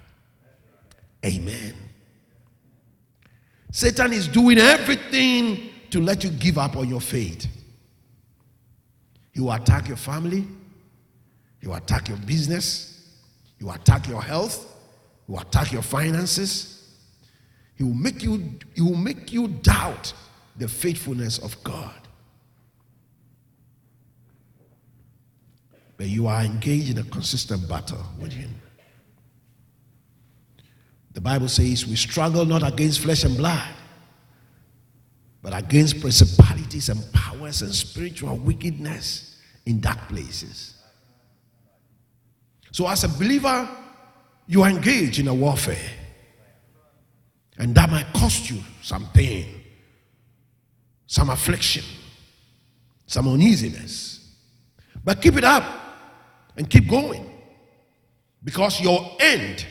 Amen. 1.25 1.73
Satan 3.71 4.11
is 4.11 4.27
doing 4.27 4.57
everything 4.57 5.69
to 5.91 6.01
let 6.01 6.25
you 6.25 6.29
give 6.31 6.57
up 6.57 6.75
on 6.75 6.89
your 6.89 6.99
faith. 6.99 7.47
He 9.31 9.39
will 9.39 9.53
attack 9.53 9.87
your 9.87 9.95
family. 9.95 10.45
You 11.61 11.73
attack 11.73 12.09
your 12.09 12.17
business. 12.17 13.07
You 13.59 13.71
attack 13.71 14.07
your 14.07 14.21
health. 14.21 14.67
You 15.27 15.37
attack 15.37 15.71
your 15.71 15.83
finances. 15.83 16.97
He 17.75 17.83
will 17.83 17.93
make 17.93 18.23
you, 18.23 18.59
he 18.73 18.81
will 18.81 18.95
make 18.95 19.31
you 19.31 19.47
doubt 19.47 20.13
the 20.57 20.67
faithfulness 20.67 21.37
of 21.39 21.61
God. 21.63 21.93
But 25.97 26.07
you 26.07 26.27
are 26.27 26.43
engaged 26.43 26.89
in 26.89 26.97
a 26.97 27.03
consistent 27.03 27.69
battle 27.69 28.03
with 28.19 28.33
Him. 28.33 28.49
The 31.13 31.21
Bible 31.21 31.47
says 31.47 31.85
we 31.85 31.95
struggle 31.95 32.45
not 32.45 32.67
against 32.67 33.01
flesh 33.01 33.23
and 33.23 33.37
blood, 33.37 33.67
but 35.41 35.55
against 35.55 36.01
principalities 36.01 36.89
and 36.89 37.01
powers 37.13 37.61
and 37.61 37.73
spiritual 37.73 38.37
wickedness 38.37 39.39
in 39.65 39.79
dark 39.79 39.99
places. 40.07 40.80
So, 42.71 42.87
as 42.87 43.03
a 43.03 43.09
believer, 43.09 43.69
you 44.47 44.63
engage 44.63 45.19
in 45.19 45.27
a 45.27 45.33
warfare. 45.33 45.91
And 47.57 47.75
that 47.75 47.91
might 47.91 48.11
cost 48.13 48.49
you 48.49 48.61
some 48.81 49.07
pain, 49.13 49.61
some 51.05 51.29
affliction, 51.29 51.83
some 53.05 53.27
uneasiness. 53.27 54.35
But 55.03 55.21
keep 55.21 55.35
it 55.35 55.43
up 55.43 55.63
and 56.57 56.69
keep 56.69 56.89
going 56.89 57.29
because 58.43 58.79
your 58.81 59.15
end 59.19 59.65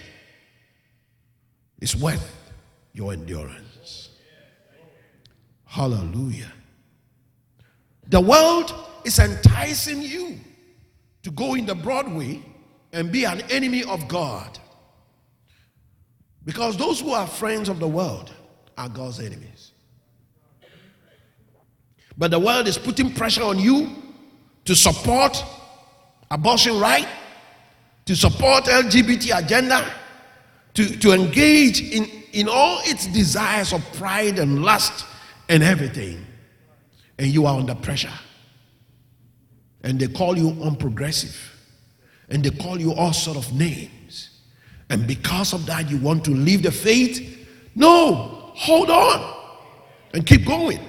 is 1.81 1.97
worth 1.97 2.53
your 2.93 3.13
endurance. 3.13 4.11
Hallelujah. 5.65 6.53
The 8.09 8.21
world 8.21 8.75
is 9.05 9.19
enticing 9.19 10.03
you 10.03 10.39
to 11.23 11.31
go 11.31 11.55
in 11.55 11.67
the 11.67 11.75
broad 11.75 12.13
way 12.13 12.43
and 12.93 13.13
be 13.13 13.25
an 13.25 13.41
enemy 13.51 13.85
of 13.85 14.09
God. 14.09 14.59
Because 16.45 16.77
those 16.77 17.01
who 17.01 17.13
are 17.13 17.27
friends 17.27 17.69
of 17.69 17.79
the 17.79 17.89
world 17.89 18.33
are 18.77 18.89
God's 18.89 19.21
enemies. 19.21 19.73
But 22.17 22.31
the 22.31 22.39
world 22.39 22.67
is 22.67 22.77
putting 22.77 23.13
pressure 23.13 23.43
on 23.43 23.59
you 23.59 23.91
to 24.65 24.75
support 24.75 25.43
abortion 26.31 26.79
right, 26.79 27.09
to 28.07 28.17
support 28.17 28.65
LGBT 28.65 29.45
agenda, 29.45 29.91
to, 30.75 30.99
to 30.99 31.13
engage 31.13 31.81
in, 31.81 32.07
in 32.33 32.49
all 32.49 32.81
its 32.85 33.07
desires 33.07 33.73
of 33.73 33.85
pride 33.95 34.39
and 34.39 34.63
lust 34.63 35.07
and 35.49 35.63
everything. 35.63 36.25
And 37.19 37.29
you 37.29 37.47
are 37.47 37.59
under 37.59 37.75
pressure. 37.75 38.13
And 39.83 39.99
they 39.99 40.09
call 40.09 40.37
you 40.37 40.51
unprogressive. 40.53 41.37
And 42.31 42.45
they 42.45 42.51
call 42.51 42.81
you 42.81 42.95
all 42.95 43.13
sort 43.13 43.37
of 43.37 43.53
names. 43.53 44.41
And 44.89 45.07
because 45.07 45.53
of 45.53 45.67
that, 45.67 45.91
you 45.91 45.99
want 45.99 46.25
to 46.25 46.31
leave 46.31 46.63
the 46.63 46.73
faith? 46.73 47.47
No, 47.75 48.53
hold 48.55 48.91
on 48.91 49.37
and 50.13 50.27
keep 50.27 50.45
going. 50.47 50.81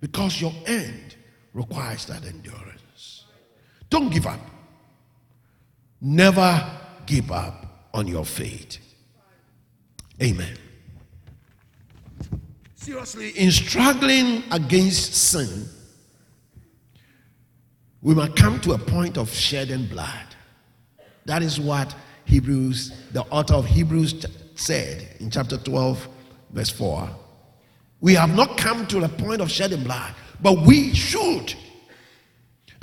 Because 0.00 0.40
your 0.40 0.52
end 0.66 1.16
requires 1.52 2.06
that 2.06 2.24
endurance. 2.24 3.24
Don't 3.90 4.10
give 4.10 4.26
up. 4.26 4.40
Never 6.00 6.70
give 7.06 7.32
up 7.32 7.88
on 7.94 8.06
your 8.06 8.24
faith. 8.24 8.78
Amen. 10.22 10.56
Seriously, 12.74 13.30
in 13.30 13.50
struggling 13.50 14.42
against 14.50 15.14
sin, 15.14 15.68
we 18.04 18.14
must 18.14 18.36
come 18.36 18.60
to 18.60 18.74
a 18.74 18.78
point 18.78 19.16
of 19.16 19.32
shedding 19.32 19.86
blood. 19.86 20.26
That 21.24 21.42
is 21.42 21.58
what 21.58 21.94
Hebrews, 22.26 22.92
the 23.12 23.22
author 23.22 23.54
of 23.54 23.64
Hebrews 23.64 24.26
said 24.56 25.08
in 25.20 25.30
chapter 25.30 25.56
12, 25.56 26.06
verse 26.50 26.68
4. 26.68 27.08
We 28.02 28.12
have 28.14 28.36
not 28.36 28.58
come 28.58 28.86
to 28.88 29.00
the 29.00 29.08
point 29.08 29.40
of 29.40 29.50
shedding 29.50 29.82
blood, 29.82 30.14
but 30.42 30.60
we 30.66 30.94
should. 30.94 31.54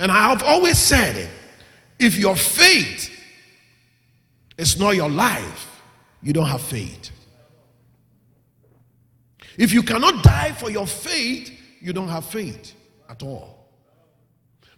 And 0.00 0.10
I 0.10 0.30
have 0.30 0.42
always 0.42 0.76
said 0.76 1.14
it 1.16 1.30
if 2.00 2.18
your 2.18 2.34
faith 2.34 3.08
is 4.58 4.76
not 4.76 4.96
your 4.96 5.08
life, 5.08 5.80
you 6.20 6.32
don't 6.32 6.48
have 6.48 6.62
faith. 6.62 7.12
If 9.56 9.72
you 9.72 9.84
cannot 9.84 10.24
die 10.24 10.50
for 10.50 10.68
your 10.68 10.88
faith, 10.88 11.56
you 11.80 11.92
don't 11.92 12.08
have 12.08 12.24
faith 12.24 12.74
at 13.08 13.22
all. 13.22 13.61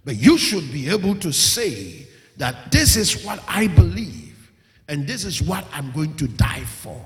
But 0.04 0.16
you 0.16 0.36
should 0.36 0.70
be 0.72 0.88
able 0.88 1.14
to 1.16 1.32
say 1.32 2.06
that 2.36 2.70
this 2.70 2.96
is 2.96 3.24
what 3.24 3.42
I 3.48 3.68
believe 3.68 4.52
and 4.88 5.06
this 5.06 5.24
is 5.24 5.40
what 5.40 5.64
I'm 5.72 5.92
going 5.92 6.14
to 6.16 6.28
die 6.28 6.64
for. 6.64 7.02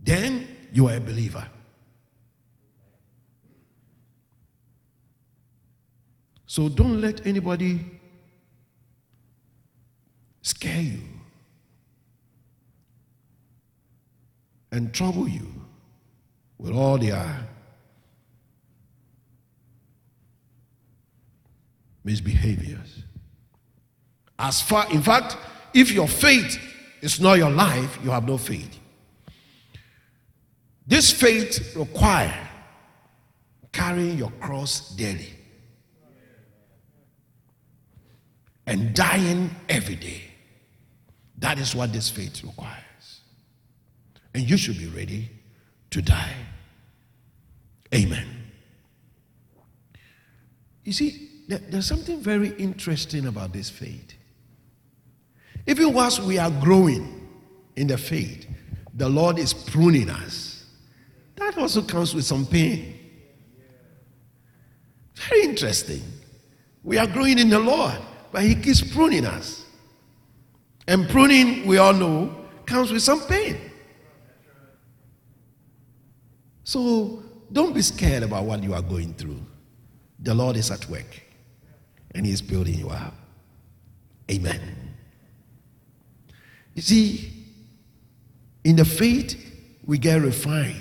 Then 0.00 0.48
you 0.72 0.88
are 0.88 0.96
a 0.96 1.00
believer. 1.00 1.46
So 6.46 6.68
don't 6.68 7.00
let 7.00 7.26
anybody 7.26 7.80
scare 10.42 10.80
you 10.80 11.00
and 14.70 14.92
trouble 14.92 15.28
you 15.28 15.52
with 16.58 16.72
all 16.72 16.98
their 16.98 17.48
misbehaviors. 22.04 23.02
As 24.38 24.60
far, 24.60 24.90
in 24.90 25.02
fact, 25.02 25.36
if 25.72 25.90
your 25.92 26.08
faith 26.08 26.58
is 27.00 27.20
not 27.20 27.34
your 27.34 27.50
life, 27.50 27.98
you 28.02 28.10
have 28.10 28.26
no 28.26 28.38
faith. 28.38 28.78
This 30.86 31.10
faith 31.10 31.74
requires 31.76 32.34
carrying 33.72 34.18
your 34.18 34.30
cross 34.40 34.94
daily. 34.94 35.34
and 38.66 38.94
dying 38.94 39.54
every 39.68 39.96
day. 39.96 40.22
That 41.38 41.58
is 41.58 41.74
what 41.74 41.92
this 41.92 42.08
faith 42.08 42.42
requires. 42.42 43.20
And 44.34 44.48
you 44.48 44.56
should 44.56 44.78
be 44.78 44.86
ready 44.86 45.30
to 45.90 46.02
die. 46.02 46.34
Amen. 47.94 48.26
You 50.84 50.92
see, 50.92 51.28
there's 51.46 51.86
something 51.86 52.20
very 52.20 52.50
interesting 52.50 53.26
about 53.26 53.52
this 53.52 53.68
faith. 53.68 54.14
Even 55.66 55.92
whilst 55.92 56.20
we 56.20 56.38
are 56.38 56.50
growing 56.50 57.28
in 57.76 57.86
the 57.86 57.98
faith, 57.98 58.46
the 58.94 59.08
Lord 59.08 59.38
is 59.38 59.52
pruning 59.52 60.10
us. 60.10 60.66
That 61.36 61.58
also 61.58 61.82
comes 61.82 62.14
with 62.14 62.24
some 62.24 62.46
pain. 62.46 62.98
Very 65.14 65.42
interesting. 65.44 66.02
We 66.82 66.98
are 66.98 67.06
growing 67.06 67.38
in 67.38 67.48
the 67.48 67.58
Lord. 67.58 67.96
But 68.30 68.42
he 68.42 68.54
keeps 68.54 68.80
pruning 68.80 69.24
us. 69.24 69.64
And 70.86 71.08
pruning, 71.08 71.66
we 71.66 71.78
all 71.78 71.92
know, 71.92 72.34
comes 72.66 72.92
with 72.92 73.02
some 73.02 73.20
pain. 73.22 73.58
So 76.64 77.22
don't 77.52 77.74
be 77.74 77.82
scared 77.82 78.22
about 78.22 78.44
what 78.44 78.62
you 78.62 78.74
are 78.74 78.82
going 78.82 79.14
through. 79.14 79.40
The 80.20 80.34
Lord 80.34 80.56
is 80.56 80.70
at 80.70 80.88
work 80.88 81.23
and 82.14 82.24
He 82.24 82.32
is 82.32 82.42
building 82.42 82.74
you 82.74 82.90
up. 82.90 83.14
Amen. 84.30 84.60
You 86.74 86.82
see, 86.82 87.32
in 88.64 88.76
the 88.76 88.84
faith, 88.84 89.36
we 89.84 89.98
get 89.98 90.20
refined. 90.22 90.80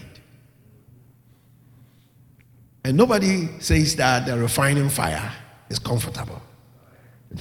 And 2.86 2.98
nobody 2.98 3.48
says 3.60 3.96
that 3.98 4.26
the 4.26 4.38
refining 4.38 4.90
fire 4.90 5.32
is 5.70 5.80
comfortable. 5.80 6.42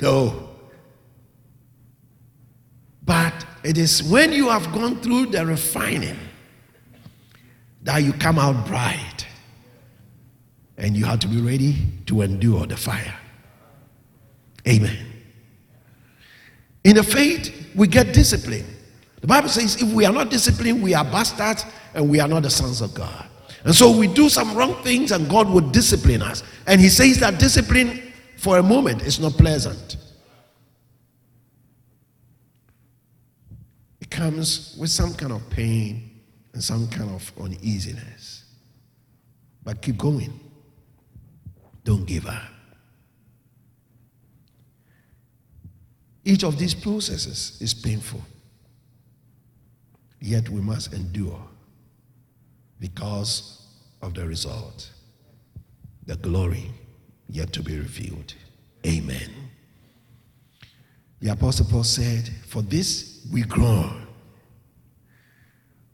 No. 0.01 0.51
But 3.05 3.45
it 3.65 3.79
is 3.79 4.03
when 4.03 4.33
you 4.33 4.49
have 4.49 4.73
gone 4.73 5.01
through 5.01 5.27
the 5.27 5.45
refining 5.45 6.19
that 7.83 7.99
you 7.99 8.13
come 8.13 8.39
out 8.39 8.67
bright. 8.67 9.27
And 10.79 10.97
you 10.97 11.05
have 11.05 11.21
to 11.21 11.29
be 11.29 11.41
ready 11.41 11.77
to 12.07 12.23
endure 12.23 12.67
the 12.67 12.77
fire. 12.77 13.15
Amen. 14.67 15.07
In 16.85 16.97
the 16.97 17.03
faith, 17.03 17.71
we 17.75 17.87
get 17.87 18.13
discipline. 18.13 18.67
The 19.21 19.27
Bible 19.27 19.49
says 19.49 19.81
if 19.81 19.93
we 19.93 20.05
are 20.05 20.13
not 20.13 20.31
disciplined, 20.31 20.83
we 20.83 20.95
are 20.95 21.05
bastards 21.05 21.65
and 21.95 22.09
we 22.09 22.21
are 22.21 22.29
not 22.29 22.43
the 22.43 22.51
sons 22.51 22.81
of 22.81 22.93
God. 22.95 23.27
And 23.65 23.75
so 23.75 23.97
we 23.97 24.09
do 24.09 24.29
some 24.29 24.57
wrong 24.57 24.75
things 24.83 25.13
and 25.13 25.29
God 25.29 25.49
will 25.49 25.61
discipline 25.61 26.23
us. 26.23 26.43
And 26.67 26.81
He 26.81 26.89
says 26.89 27.21
that 27.21 27.39
discipline 27.39 28.13
for 28.37 28.59
a 28.59 28.63
moment 28.63 29.03
is 29.03 29.21
not 29.21 29.33
pleasant. 29.35 29.97
It 34.01 34.11
comes 34.11 34.77
with 34.79 34.91
some 34.91 35.15
kind 35.15 35.33
of 35.33 35.49
pain 35.49 36.21
and 36.53 36.63
some 36.63 36.89
kind 36.89 37.11
of 37.11 37.33
uneasiness. 37.41 38.45
But 39.63 39.81
keep 39.81 39.97
going. 39.97 40.39
Don't 41.85 42.05
give 42.05 42.27
up. 42.27 42.52
Each 46.25 46.45
of 46.45 46.59
these 46.59 46.75
processes 46.75 47.59
is 47.61 47.75
painful, 47.75 48.21
yet 50.21 50.49
we 50.49 50.61
must 50.61 50.93
endure 50.93 51.43
because 52.79 53.67
of 54.03 54.15
the 54.15 54.27
result, 54.27 54.91
the 56.07 56.17
glory 56.17 56.71
yet 57.29 57.53
to 57.53 57.63
be 57.63 57.77
revealed. 57.77 58.35
Amen. 58.87 59.31
The 61.21 61.31
Apostle 61.31 61.67
Paul 61.67 61.85
said, 61.85 62.29
For 62.47 62.63
this 62.63 63.27
we 63.33 63.43
groan. 63.43 64.07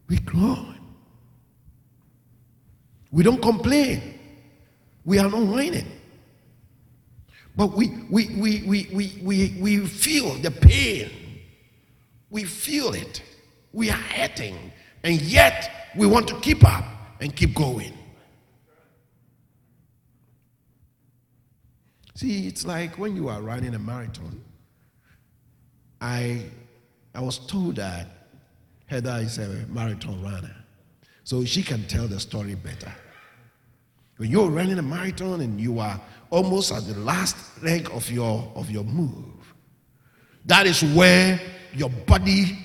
We 0.08 0.18
groan. 0.18 0.78
We 3.10 3.22
don't 3.22 3.40
complain. 3.40 4.18
We 5.04 5.18
are 5.18 5.28
not 5.28 5.42
whining. 5.42 5.97
But 7.58 7.72
we, 7.72 7.88
we, 8.08 8.28
we, 8.36 8.62
we, 8.62 8.88
we, 8.92 9.20
we, 9.20 9.56
we 9.60 9.78
feel 9.84 10.34
the 10.34 10.52
pain. 10.52 11.10
We 12.30 12.44
feel 12.44 12.94
it. 12.94 13.20
We 13.72 13.90
are 13.90 13.94
hurting. 13.94 14.56
And 15.02 15.20
yet 15.20 15.90
we 15.96 16.06
want 16.06 16.28
to 16.28 16.36
keep 16.36 16.64
up 16.64 16.84
and 17.20 17.34
keep 17.34 17.56
going. 17.56 17.92
See, 22.14 22.46
it's 22.46 22.64
like 22.64 22.96
when 22.96 23.16
you 23.16 23.28
are 23.28 23.42
running 23.42 23.74
a 23.74 23.78
marathon. 23.80 24.40
I, 26.00 26.44
I 27.12 27.20
was 27.20 27.38
told 27.38 27.74
that 27.76 28.06
Heather 28.86 29.18
is 29.20 29.38
a 29.38 29.48
marathon 29.68 30.22
runner, 30.22 30.54
so 31.24 31.44
she 31.44 31.64
can 31.64 31.88
tell 31.88 32.06
the 32.06 32.20
story 32.20 32.54
better. 32.54 32.92
When 34.16 34.30
you're 34.30 34.48
running 34.48 34.78
a 34.78 34.82
marathon 34.82 35.40
and 35.40 35.60
you 35.60 35.80
are 35.80 36.00
almost 36.30 36.72
at 36.72 36.86
the 36.86 36.98
last 37.00 37.62
leg 37.62 37.88
of 37.92 38.10
your, 38.10 38.50
of 38.54 38.70
your 38.70 38.84
move, 38.84 39.24
that 40.44 40.66
is 40.66 40.82
where 40.82 41.40
your 41.74 41.90
body 41.90 42.58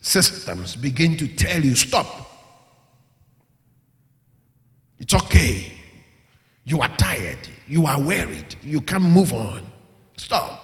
systems 0.00 0.76
begin 0.76 1.16
to 1.16 1.28
tell 1.28 1.60
you 1.60 1.74
stop. 1.74 2.06
It's 4.98 5.14
okay. 5.14 5.72
You 6.64 6.80
are 6.80 6.88
tired. 6.96 7.38
You 7.66 7.86
are 7.86 8.00
worried. 8.00 8.56
You 8.62 8.80
can't 8.80 9.04
move 9.04 9.32
on. 9.32 9.66
Stop. 10.16 10.60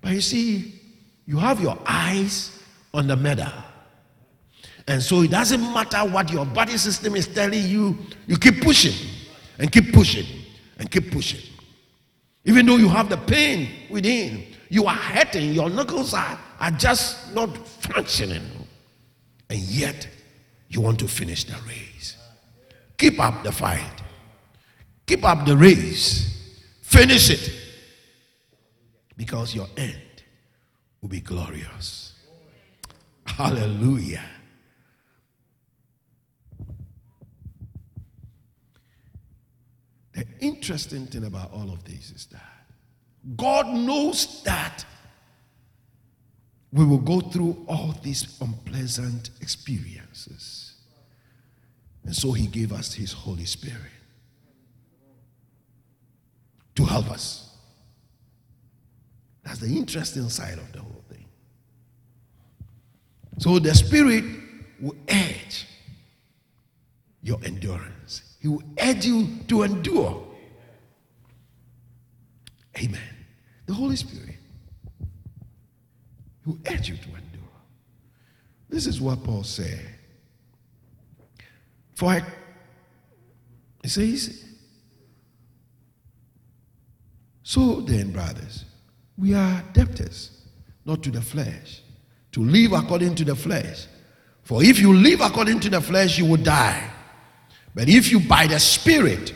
But 0.00 0.12
you 0.12 0.20
see, 0.20 0.80
you 1.26 1.38
have 1.38 1.60
your 1.60 1.78
eyes 1.86 2.58
on 2.92 3.06
the 3.06 3.16
medal. 3.16 3.52
And 4.86 5.02
so 5.02 5.22
it 5.22 5.30
doesn't 5.30 5.60
matter 5.60 5.98
what 5.98 6.30
your 6.30 6.44
body 6.44 6.76
system 6.76 7.16
is 7.16 7.26
telling 7.26 7.64
you, 7.66 7.96
you 8.26 8.36
keep 8.36 8.62
pushing 8.62 9.08
and 9.58 9.72
keep 9.72 9.94
pushing 9.94 10.26
and 10.78 10.90
keep 10.90 11.10
pushing. 11.10 11.40
Even 12.44 12.66
though 12.66 12.76
you 12.76 12.88
have 12.88 13.08
the 13.08 13.16
pain 13.16 13.68
within, 13.90 14.44
you 14.68 14.86
are 14.86 14.94
hurting, 14.94 15.52
your 15.52 15.70
knuckles 15.70 16.12
are, 16.14 16.38
are 16.60 16.70
just 16.72 17.34
not 17.34 17.56
functioning. 17.68 18.42
And 19.48 19.58
yet, 19.58 20.08
you 20.68 20.80
want 20.80 20.98
to 21.00 21.08
finish 21.08 21.44
the 21.44 21.56
race. 21.66 22.16
Keep 22.96 23.20
up 23.20 23.42
the 23.42 23.52
fight, 23.52 24.02
keep 25.06 25.24
up 25.24 25.46
the 25.46 25.56
race, 25.56 26.60
finish 26.82 27.30
it, 27.30 27.52
because 29.16 29.54
your 29.54 29.68
end 29.76 30.00
will 31.00 31.08
be 31.08 31.20
glorious. 31.20 32.12
Hallelujah. 33.26 34.24
The 40.14 40.26
interesting 40.40 41.06
thing 41.06 41.24
about 41.24 41.52
all 41.52 41.70
of 41.72 41.84
this 41.84 42.12
is 42.12 42.26
that 42.32 42.66
God 43.36 43.68
knows 43.68 44.42
that 44.44 44.84
we 46.72 46.84
will 46.84 46.98
go 46.98 47.20
through 47.20 47.64
all 47.68 47.94
these 48.02 48.38
unpleasant 48.40 49.30
experiences. 49.40 50.74
And 52.04 52.14
so 52.14 52.32
He 52.32 52.46
gave 52.46 52.72
us 52.72 52.94
His 52.94 53.12
Holy 53.12 53.44
Spirit 53.44 53.92
to 56.74 56.84
help 56.84 57.10
us. 57.10 57.56
That's 59.44 59.58
the 59.58 59.76
interesting 59.76 60.28
side 60.28 60.58
of 60.58 60.72
the 60.72 60.80
whole 60.80 61.04
thing. 61.08 61.24
So 63.38 63.58
the 63.58 63.74
Spirit 63.74 64.24
will 64.80 64.96
urge 65.08 65.66
your 67.22 67.38
endurance. 67.44 68.33
He 68.44 68.48
will 68.48 68.62
urge 68.78 69.06
you 69.06 69.26
to 69.48 69.62
endure. 69.62 70.22
Amen. 72.76 73.00
The 73.64 73.72
Holy 73.72 73.96
Spirit 73.96 74.36
He 76.44 76.50
will 76.50 76.58
urge 76.70 76.90
you 76.90 76.96
to 76.98 77.08
endure. 77.08 77.48
This 78.68 78.86
is 78.86 79.00
what 79.00 79.24
Paul 79.24 79.44
said. 79.44 79.80
For 81.94 82.10
I, 82.10 82.22
he 83.82 83.88
says, 83.88 84.44
so 87.44 87.80
then, 87.80 88.12
brothers, 88.12 88.66
we 89.16 89.32
are 89.32 89.64
debtors, 89.72 90.42
not 90.84 91.02
to 91.04 91.10
the 91.10 91.22
flesh, 91.22 91.80
to 92.32 92.44
live 92.44 92.74
according 92.74 93.14
to 93.14 93.24
the 93.24 93.36
flesh. 93.36 93.86
For 94.42 94.62
if 94.62 94.80
you 94.80 94.92
live 94.92 95.22
according 95.22 95.60
to 95.60 95.70
the 95.70 95.80
flesh, 95.80 96.18
you 96.18 96.26
will 96.26 96.36
die. 96.42 96.90
But 97.74 97.88
if 97.88 98.10
you 98.10 98.20
by 98.20 98.46
the 98.46 98.58
Spirit 98.58 99.34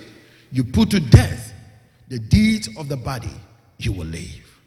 you 0.50 0.64
put 0.64 0.90
to 0.90 1.00
death 1.00 1.52
the 2.08 2.18
deeds 2.18 2.68
of 2.76 2.88
the 2.88 2.96
body, 2.96 3.34
you 3.78 3.92
will 3.92 4.06
live. 4.06 4.60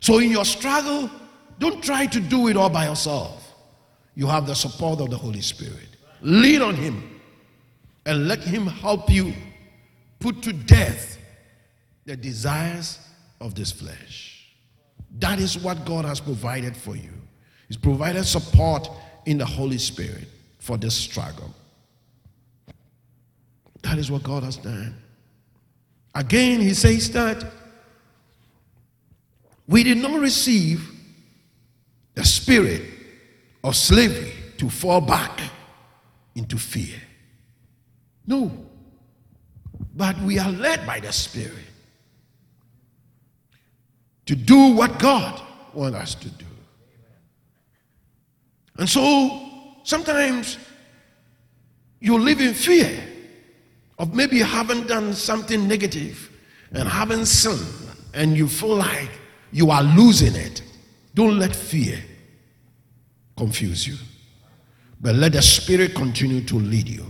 So 0.00 0.18
in 0.18 0.30
your 0.30 0.44
struggle, 0.44 1.10
don't 1.58 1.82
try 1.82 2.06
to 2.06 2.20
do 2.20 2.48
it 2.48 2.56
all 2.56 2.70
by 2.70 2.86
yourself. 2.86 3.52
You 4.14 4.26
have 4.26 4.46
the 4.46 4.54
support 4.54 5.00
of 5.00 5.10
the 5.10 5.16
Holy 5.16 5.40
Spirit. 5.40 5.88
Lean 6.22 6.62
on 6.62 6.74
Him 6.74 7.20
and 8.06 8.28
let 8.28 8.40
Him 8.40 8.66
help 8.66 9.10
you 9.10 9.34
put 10.20 10.42
to 10.42 10.52
death 10.52 11.18
the 12.06 12.16
desires 12.16 12.98
of 13.40 13.54
this 13.54 13.72
flesh. 13.72 14.54
That 15.18 15.38
is 15.38 15.58
what 15.58 15.84
God 15.84 16.04
has 16.04 16.20
provided 16.20 16.76
for 16.76 16.96
you. 16.96 17.12
He's 17.68 17.76
provided 17.76 18.24
support 18.24 18.88
in 19.26 19.38
the 19.38 19.46
Holy 19.46 19.78
Spirit 19.78 20.28
for 20.58 20.76
this 20.76 20.94
struggle. 20.94 21.54
That 23.84 23.98
is 23.98 24.10
what 24.10 24.22
God 24.22 24.42
has 24.42 24.56
done. 24.56 24.94
Again, 26.14 26.60
he 26.60 26.74
says 26.74 27.10
that 27.12 27.44
we 29.68 29.84
did 29.84 29.98
not 29.98 30.18
receive 30.20 30.90
the 32.14 32.24
spirit 32.24 32.82
of 33.62 33.76
slavery 33.76 34.32
to 34.58 34.68
fall 34.68 35.00
back 35.00 35.40
into 36.34 36.58
fear. 36.58 36.96
No. 38.26 38.50
But 39.96 40.18
we 40.22 40.38
are 40.38 40.50
led 40.50 40.86
by 40.86 41.00
the 41.00 41.12
Spirit 41.12 41.52
to 44.26 44.34
do 44.34 44.74
what 44.74 44.98
God 44.98 45.40
wants 45.72 45.98
us 45.98 46.14
to 46.16 46.28
do. 46.30 46.46
And 48.78 48.88
so 48.88 49.40
sometimes 49.84 50.58
you 52.00 52.18
live 52.18 52.40
in 52.40 52.54
fear 52.54 53.13
of 53.98 54.14
maybe 54.14 54.40
having 54.40 54.86
done 54.86 55.14
something 55.14 55.68
negative 55.68 56.30
and 56.72 56.88
having 56.88 57.24
sinned, 57.24 57.64
and 58.12 58.36
you 58.36 58.48
feel 58.48 58.76
like 58.76 59.10
you 59.52 59.70
are 59.70 59.82
losing 59.82 60.34
it. 60.34 60.62
Don't 61.14 61.38
let 61.38 61.54
fear 61.54 61.98
confuse 63.36 63.86
you, 63.86 63.96
but 65.00 65.14
let 65.14 65.32
the 65.32 65.42
Spirit 65.42 65.94
continue 65.94 66.42
to 66.44 66.56
lead 66.56 66.88
you. 66.88 67.06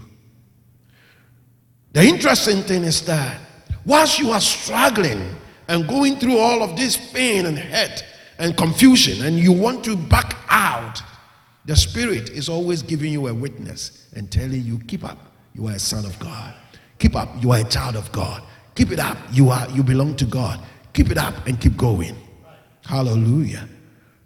The 1.92 2.02
interesting 2.02 2.62
thing 2.62 2.84
is 2.84 3.02
that 3.06 3.40
whilst 3.86 4.18
you 4.18 4.30
are 4.30 4.40
struggling 4.40 5.36
and 5.68 5.88
going 5.88 6.16
through 6.16 6.38
all 6.38 6.62
of 6.62 6.76
this 6.76 6.96
pain 7.12 7.46
and 7.46 7.58
hurt 7.58 8.04
and 8.38 8.56
confusion, 8.56 9.24
and 9.24 9.38
you 9.38 9.52
want 9.52 9.84
to 9.84 9.96
back 9.96 10.36
out, 10.48 11.00
the 11.64 11.76
Spirit 11.76 12.28
is 12.30 12.48
always 12.48 12.82
giving 12.82 13.12
you 13.12 13.28
a 13.28 13.34
witness 13.34 14.08
and 14.14 14.30
telling 14.30 14.62
you, 14.62 14.78
keep 14.80 15.04
up. 15.04 15.18
You 15.54 15.68
are 15.68 15.72
a 15.74 15.78
son 15.78 16.04
of 16.04 16.18
God. 16.18 16.54
Keep 17.04 17.16
up. 17.16 17.28
You 17.42 17.52
are 17.52 17.58
a 17.58 17.64
child 17.64 17.96
of 17.96 18.10
God. 18.12 18.42
Keep 18.74 18.92
it 18.92 18.98
up. 18.98 19.18
You 19.30 19.50
are 19.50 19.68
you 19.72 19.82
belong 19.82 20.16
to 20.16 20.24
God. 20.24 20.58
Keep 20.94 21.10
it 21.10 21.18
up 21.18 21.46
and 21.46 21.60
keep 21.60 21.76
going. 21.76 22.16
Hallelujah. 22.86 23.68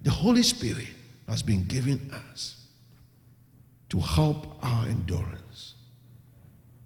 The 0.02 0.12
Holy 0.12 0.44
Spirit 0.44 0.86
has 1.26 1.42
been 1.42 1.64
given 1.64 2.08
us 2.30 2.68
to 3.88 3.98
help 3.98 4.64
our 4.64 4.86
endurance. 4.86 5.74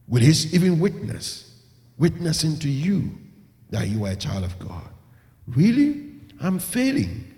With 0.08 0.22
his 0.22 0.54
even 0.54 0.80
witness, 0.80 1.60
witnessing 1.98 2.58
to 2.60 2.70
you 2.70 3.10
that 3.68 3.88
you 3.88 4.06
are 4.06 4.12
a 4.12 4.16
child 4.16 4.44
of 4.44 4.58
God. 4.58 4.88
Really? 5.46 6.10
I'm 6.40 6.58
failing. 6.58 7.34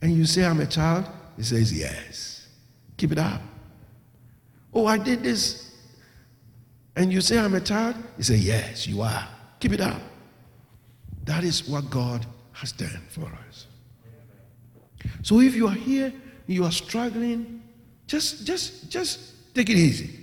And 0.00 0.16
you 0.16 0.24
say 0.24 0.46
I'm 0.46 0.60
a 0.60 0.66
child? 0.66 1.04
He 1.36 1.42
says, 1.42 1.78
Yes. 1.78 2.48
Keep 2.96 3.12
it 3.12 3.18
up. 3.18 3.42
Oh, 4.72 4.86
I 4.86 4.96
did 4.96 5.22
this 5.22 5.61
and 6.96 7.12
you 7.12 7.20
say, 7.20 7.38
I'm 7.38 7.54
a 7.54 7.60
child, 7.60 7.96
He 8.16 8.22
say, 8.22 8.36
Yes, 8.36 8.86
you 8.86 9.02
are. 9.02 9.28
Keep 9.60 9.72
it 9.72 9.80
up. 9.80 10.00
That 11.24 11.44
is 11.44 11.68
what 11.68 11.88
God 11.88 12.26
has 12.52 12.72
done 12.72 13.00
for 13.08 13.30
us. 13.48 13.66
So 15.22 15.40
if 15.40 15.54
you 15.54 15.68
are 15.68 15.74
here, 15.74 16.12
you 16.46 16.64
are 16.64 16.72
struggling, 16.72 17.62
just 18.06 18.46
just 18.46 18.90
just 18.90 19.54
take 19.54 19.70
it 19.70 19.76
easy. 19.76 20.18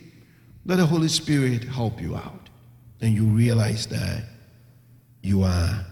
Let 0.65 0.75
the 0.77 0.85
Holy 0.85 1.07
Spirit 1.07 1.63
help 1.63 2.01
you 2.01 2.15
out. 2.15 2.49
And 3.01 3.13
you 3.13 3.23
realize 3.25 3.87
that 3.87 4.23
you 5.21 5.43
are 5.43 5.85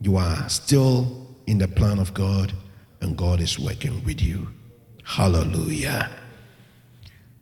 you 0.00 0.16
are 0.16 0.48
still 0.48 1.26
in 1.46 1.58
the 1.58 1.68
plan 1.68 1.98
of 1.98 2.14
God 2.14 2.52
and 3.00 3.16
God 3.16 3.40
is 3.40 3.58
working 3.58 4.02
with 4.04 4.22
you. 4.22 4.48
Hallelujah. 5.04 6.10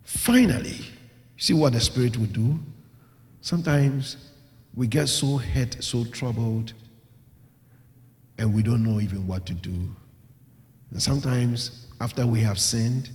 Finally, 0.04 0.80
See 1.40 1.54
what 1.54 1.72
the 1.72 1.80
Spirit 1.80 2.16
will 2.16 2.26
do? 2.26 2.60
Sometimes 3.40 4.16
we 4.74 4.86
get 4.86 5.08
so 5.08 5.38
hurt, 5.38 5.82
so 5.82 6.04
troubled, 6.04 6.74
and 8.38 8.54
we 8.54 8.62
don't 8.62 8.84
know 8.84 9.00
even 9.00 9.26
what 9.26 9.46
to 9.46 9.54
do. 9.54 9.88
And 10.92 11.02
sometimes, 11.02 11.88
after 12.00 12.26
we 12.26 12.40
have 12.40 12.60
sinned, 12.60 13.10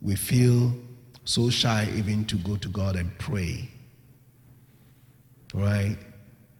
we 0.00 0.16
feel 0.16 0.74
so 1.24 1.48
shy 1.48 1.88
even 1.94 2.26
to 2.26 2.36
go 2.36 2.56
to 2.56 2.68
God 2.68 2.96
and 2.96 3.16
pray. 3.18 3.70
Right? 5.54 5.96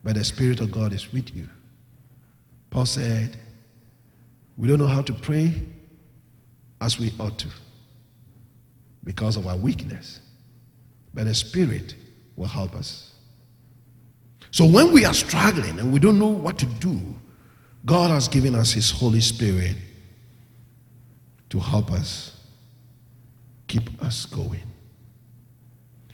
but 0.05 0.15
the 0.15 0.25
Spirit 0.25 0.61
of 0.61 0.73
God 0.73 0.93
is 0.93 1.13
with 1.13 1.35
you. 1.35 1.49
Paul 2.71 2.87
said, 2.87 3.37
We 4.57 4.69
don't 4.69 4.79
know 4.79 4.87
how 4.87 5.03
to 5.03 5.13
pray 5.13 5.55
as 6.81 6.99
we 6.99 7.13
ought 7.21 7.39
to 7.39 7.49
because 9.05 9.37
of 9.37 9.47
our 9.47 9.57
weakness, 9.57 10.21
but 11.15 11.25
the 11.25 11.35
Spirit 11.35 11.95
will 12.37 12.47
help 12.47 12.75
us. 12.75 13.13
So 14.51 14.67
when 14.67 14.93
we 14.93 15.05
are 15.05 15.15
struggling 15.15 15.79
and 15.79 15.93
we 15.93 15.99
don't 15.99 16.19
know 16.19 16.27
what 16.29 16.59
to 16.59 16.67
do, 16.67 17.01
God 17.85 18.11
has 18.11 18.29
given 18.29 18.55
us 18.55 18.73
His 18.73 18.91
Holy 18.91 19.21
Spirit 19.21 19.77
to 21.51 21.59
help 21.59 21.91
us 21.91 22.39
keep 23.67 24.03
us 24.03 24.27
going. 24.27 24.63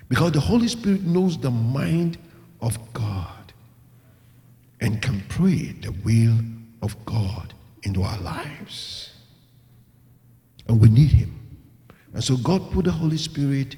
Because 0.09 0.33
the 0.33 0.41
Holy 0.41 0.69
Spirit 0.69 1.03
knows 1.03 1.39
the 1.39 1.51
mind 1.51 2.17
of 2.61 2.79
God 2.93 3.53
and 4.81 5.03
can 5.03 5.23
pray 5.29 5.73
the 5.73 5.93
will 6.05 6.39
of 6.83 6.97
God 7.05 7.55
into 7.83 8.03
our 8.03 8.19
lives. 8.21 9.13
And 10.69 10.81
we 10.81 10.89
need 10.89 11.11
Him. 11.11 11.35
And 12.15 12.23
so 12.23 12.37
God 12.37 12.71
put 12.71 12.87
the 12.87 12.93
Holy 12.93 13.19
Spirit 13.19 13.77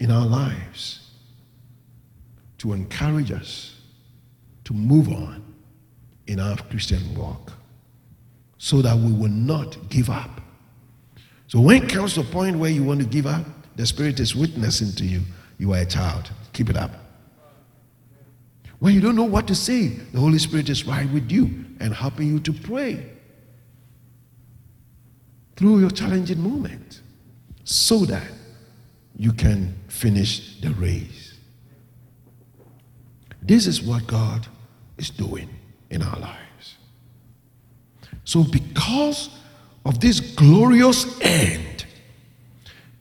in 0.00 0.10
our 0.10 0.26
lives 0.26 1.10
to 2.58 2.72
encourage 2.72 3.32
us 3.32 3.76
to 4.64 4.74
move 4.74 5.08
on 5.08 5.42
in 6.26 6.38
our 6.40 6.56
Christian 6.56 7.14
walk 7.16 7.52
so 8.58 8.82
that 8.82 8.96
we 8.96 9.12
will 9.12 9.30
not 9.30 9.76
give 9.88 10.10
up. 10.10 10.40
So 11.46 11.60
when 11.60 11.84
it 11.84 11.88
comes 11.88 12.14
to 12.14 12.20
a 12.20 12.24
point 12.24 12.58
where 12.58 12.70
you 12.70 12.84
want 12.84 13.00
to 13.00 13.06
give 13.06 13.26
up, 13.26 13.44
the 13.76 13.86
Spirit 13.86 14.20
is 14.20 14.34
witnessing 14.34 14.92
to 14.92 15.04
you. 15.04 15.22
You 15.58 15.72
are 15.72 15.78
a 15.78 15.86
child. 15.86 16.30
Keep 16.52 16.70
it 16.70 16.76
up. 16.76 16.90
When 18.80 18.94
you 18.94 19.00
don't 19.00 19.16
know 19.16 19.24
what 19.24 19.46
to 19.48 19.54
say, 19.54 19.88
the 19.88 20.20
Holy 20.20 20.38
Spirit 20.38 20.68
is 20.68 20.86
right 20.86 21.10
with 21.10 21.32
you 21.32 21.64
and 21.80 21.94
helping 21.94 22.28
you 22.28 22.40
to 22.40 22.52
pray 22.52 23.10
through 25.56 25.80
your 25.80 25.90
challenging 25.90 26.40
moment 26.40 27.00
so 27.64 28.04
that 28.04 28.30
you 29.18 29.32
can 29.32 29.74
finish 29.88 30.60
the 30.60 30.70
race. 30.70 31.36
This 33.42 33.66
is 33.66 33.82
what 33.82 34.06
God 34.06 34.46
is 34.96 35.10
doing 35.10 35.48
in 35.90 36.02
our 36.02 36.18
lives. 36.18 36.76
So, 38.24 38.44
because 38.44 39.30
of 39.84 40.00
this 40.00 40.20
glorious 40.20 41.18
end, 41.20 41.86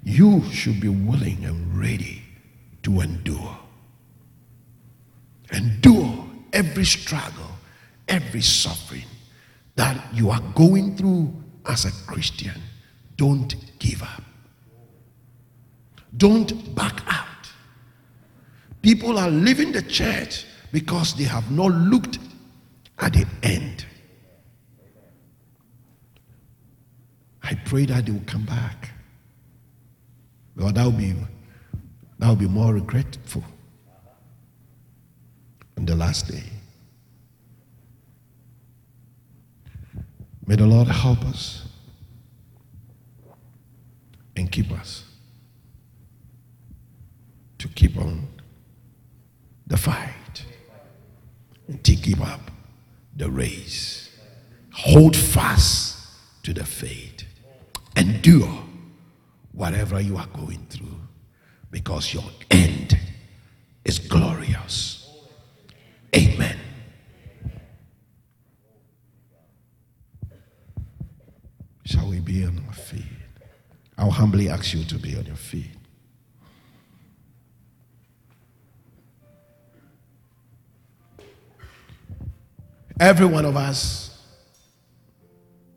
you 0.04 0.44
should 0.52 0.80
be 0.80 0.88
willing 0.88 1.46
and 1.46 1.78
ready 1.78 2.24
to 2.84 3.02
endure. 3.02 3.58
Endure 5.52 6.26
every 6.54 6.86
struggle, 6.86 7.52
every 8.08 8.42
suffering 8.42 9.06
that 9.76 10.02
you 10.14 10.30
are 10.30 10.42
going 10.56 10.96
through 10.96 11.34
as 11.66 11.86
a 11.86 11.92
Christian. 12.10 12.60
Don't 13.18 13.54
give 13.80 14.02
up. 14.02 14.24
Don't 16.18 16.74
back 16.76 17.02
out. 17.08 17.26
People 18.82 19.20
are 19.20 19.30
leaving 19.30 19.72
the 19.72 19.82
church 19.82 20.46
because 20.72 21.14
they 21.16 21.24
have 21.24 21.52
not 21.52 21.72
looked 21.72 22.20
at 23.00 23.14
the 23.14 23.26
end. 23.44 23.86
I 27.44 27.54
pray 27.54 27.86
that 27.86 28.06
they 28.06 28.12
will 28.12 28.20
come 28.26 28.46
back. 28.46 28.90
Well, 30.56 30.72
that 30.72 30.84
will 30.84 30.92
be 30.92 31.16
that 32.20 32.28
will 32.28 32.36
be 32.36 32.48
more 32.48 32.74
regretful 32.74 33.44
on 35.78 35.86
the 35.86 35.96
last 35.96 36.28
day. 36.28 36.44
May 40.48 40.56
the 40.56 40.66
Lord 40.66 40.88
help 40.88 41.24
us 41.26 41.68
and 44.36 44.52
keep 44.52 44.72
us 44.72 45.07
to 47.68 47.74
keep 47.74 47.98
on 47.98 48.28
the 49.66 49.78
fight 49.78 50.46
and 51.68 51.84
to 51.84 51.96
keep 51.96 52.20
up 52.22 52.52
the 53.16 53.30
race. 53.30 54.10
Hold 54.74 55.16
fast 55.16 55.98
to 56.44 56.54
the 56.54 56.64
faith. 56.64 57.26
Endure 57.96 58.64
whatever 59.52 60.00
you 60.00 60.18
are 60.18 60.28
going 60.28 60.66
through 60.70 61.00
because 61.72 62.14
your 62.14 62.24
end 62.52 62.98
is 63.84 64.00
glorious. 64.00 65.10
Amen. 66.16 66.58
Shall 71.86 72.08
we 72.10 72.20
be 72.20 72.46
on 72.46 72.64
our 72.68 72.74
feet? 72.74 73.04
I'll 73.98 74.12
humbly 74.12 74.50
ask 74.50 74.74
you 74.74 74.84
to 74.84 74.96
be 74.96 75.16
on 75.16 75.26
your 75.26 75.36
feet. 75.36 75.77
Every 83.00 83.26
one 83.26 83.46
of 83.46 83.56
us 83.56 84.20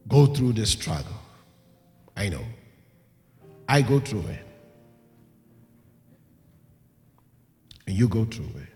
go 0.09 0.27
through 0.27 0.55
this 0.55 0.71
struggle. 0.71 1.12
I 2.16 2.29
know. 2.29 2.45
I 3.68 3.83
go 3.83 4.01
through 4.01 4.25
it. 4.27 4.47
And 7.87 7.97
you 7.97 8.09
go 8.09 8.25
through 8.25 8.51
it. 8.57 8.68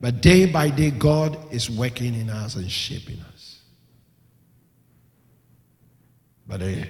But 0.00 0.20
day 0.20 0.46
by 0.46 0.70
day, 0.70 0.90
God 0.90 1.36
is 1.52 1.70
working 1.70 2.14
in 2.14 2.30
us 2.30 2.54
and 2.54 2.70
shaping 2.70 3.20
us. 3.32 3.60
But 6.46 6.60
the 6.60 6.88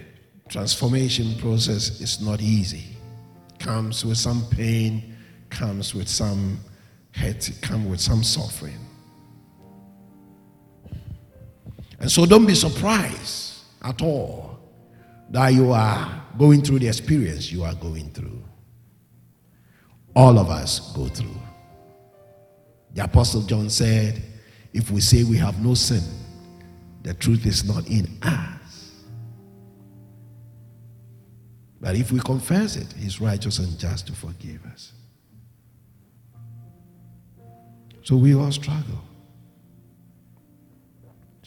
transformation 0.49 1.37
process 1.39 2.01
is 2.01 2.21
not 2.21 2.41
easy. 2.41 2.97
Comes 3.59 4.05
with 4.05 4.19
some 4.19 4.45
pain, 4.51 5.17
comes 5.51 5.95
with 5.95 6.09
some 6.09 6.61
hurt, 7.13 7.51
comes 7.63 7.89
with 7.89 8.01
some 8.01 8.23
suffering. 8.23 8.88
And 11.99 12.11
so 12.11 12.27
don't 12.27 12.47
be 12.47 12.55
surprised 12.55 13.61
at 13.83 14.01
all 14.03 14.59
that 15.31 15.49
you 15.49 15.73
are 15.73 16.25
going 16.39 16.63
through 16.63 16.79
the 16.79 16.89
experience 16.89 17.51
you 17.51 17.65
are 17.65 17.75
going 17.75 18.11
through. 18.11 18.43
All 20.15 20.39
of 20.39 20.49
us 20.49 20.93
go 20.95 21.07
through. 21.07 21.37
The 22.95 23.05
Apostle 23.05 23.43
John 23.43 23.69
said, 23.71 24.23
If 24.73 24.91
we 24.91 25.01
say 25.01 25.25
we 25.25 25.37
have 25.37 25.63
no 25.65 25.75
sin, 25.75 26.03
the 27.03 27.15
truth 27.15 27.47
is 27.47 27.65
not 27.65 27.87
in 27.89 28.19
us. 28.23 28.93
But 31.81 31.95
if 31.95 32.11
we 32.11 32.21
confess 32.21 32.77
it, 32.77 32.93
He's 32.99 33.21
righteous 33.21 33.59
and 33.59 33.79
just 33.79 34.07
to 34.09 34.13
forgive 34.13 34.65
us. 34.67 34.93
So 38.03 38.17
we 38.17 38.35
all 38.35 38.51
struggle. 38.51 39.03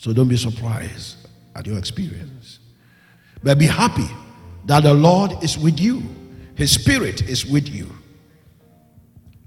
So 0.02 0.12
don't 0.14 0.30
be 0.30 0.36
surprised 0.36 1.28
at 1.54 1.68
your 1.68 1.78
experience. 1.78 2.58
But 3.43 3.60
be 3.60 3.68
happy 3.68 4.10
that 4.66 4.82
the 4.82 4.95
Lord 4.95 5.43
is 5.43 5.60
with 5.60 5.80
you, 5.80 6.02
His 6.56 6.72
Spirit 6.72 7.30
is 7.30 7.45
with 7.45 7.70
you, 7.70 7.88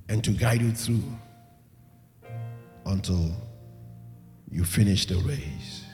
and 0.08 0.22
to 0.22 0.30
guide 0.30 0.62
you 0.62 0.70
through 0.70 1.02
until 2.86 3.32
you 4.48 4.64
finish 4.64 5.06
the 5.06 5.16
race. 5.16 5.86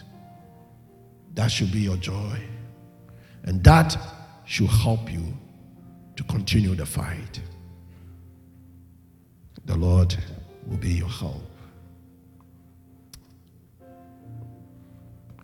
That 1.33 1.51
should 1.51 1.73
be 1.73 1.81
your 1.81 1.97
joy. 1.97 2.39
And 3.45 3.65
that 3.65 3.97
should 4.45 4.69
help 4.69 5.11
you 5.11 5.39
to 6.17 6.25
continue 6.25 6.75
the 6.75 6.85
fight. 6.85 7.41
The 9.65 9.77
Lord 9.77 10.15
will 10.67 10.77
be 10.77 10.91
your 10.91 11.09
help. 11.09 11.50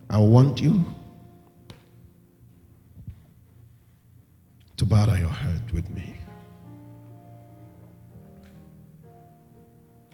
I 0.09 0.19
want 0.19 0.61
you 0.61 0.85
to 4.77 4.85
bow 4.85 5.07
your 5.15 5.29
head 5.29 5.71
with 5.73 5.89
me. 5.91 6.17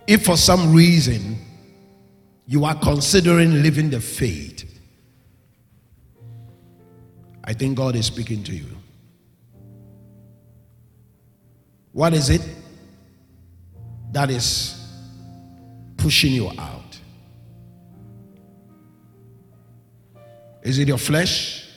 If 0.06 0.24
for 0.24 0.36
some 0.36 0.74
reason 0.74 1.38
you 2.46 2.64
are 2.64 2.74
considering 2.74 3.62
living 3.62 3.90
the 3.90 4.00
faith, 4.00 4.68
I 7.44 7.52
think 7.52 7.76
God 7.76 7.96
is 7.96 8.06
speaking 8.06 8.42
to 8.44 8.54
you. 8.54 8.66
What 11.92 12.14
is 12.14 12.30
it 12.30 12.46
that 14.12 14.30
is 14.30 14.78
pushing 15.96 16.32
you 16.32 16.50
out? 16.58 16.81
Is 20.62 20.78
it 20.78 20.88
your 20.88 20.98
flesh? 20.98 21.68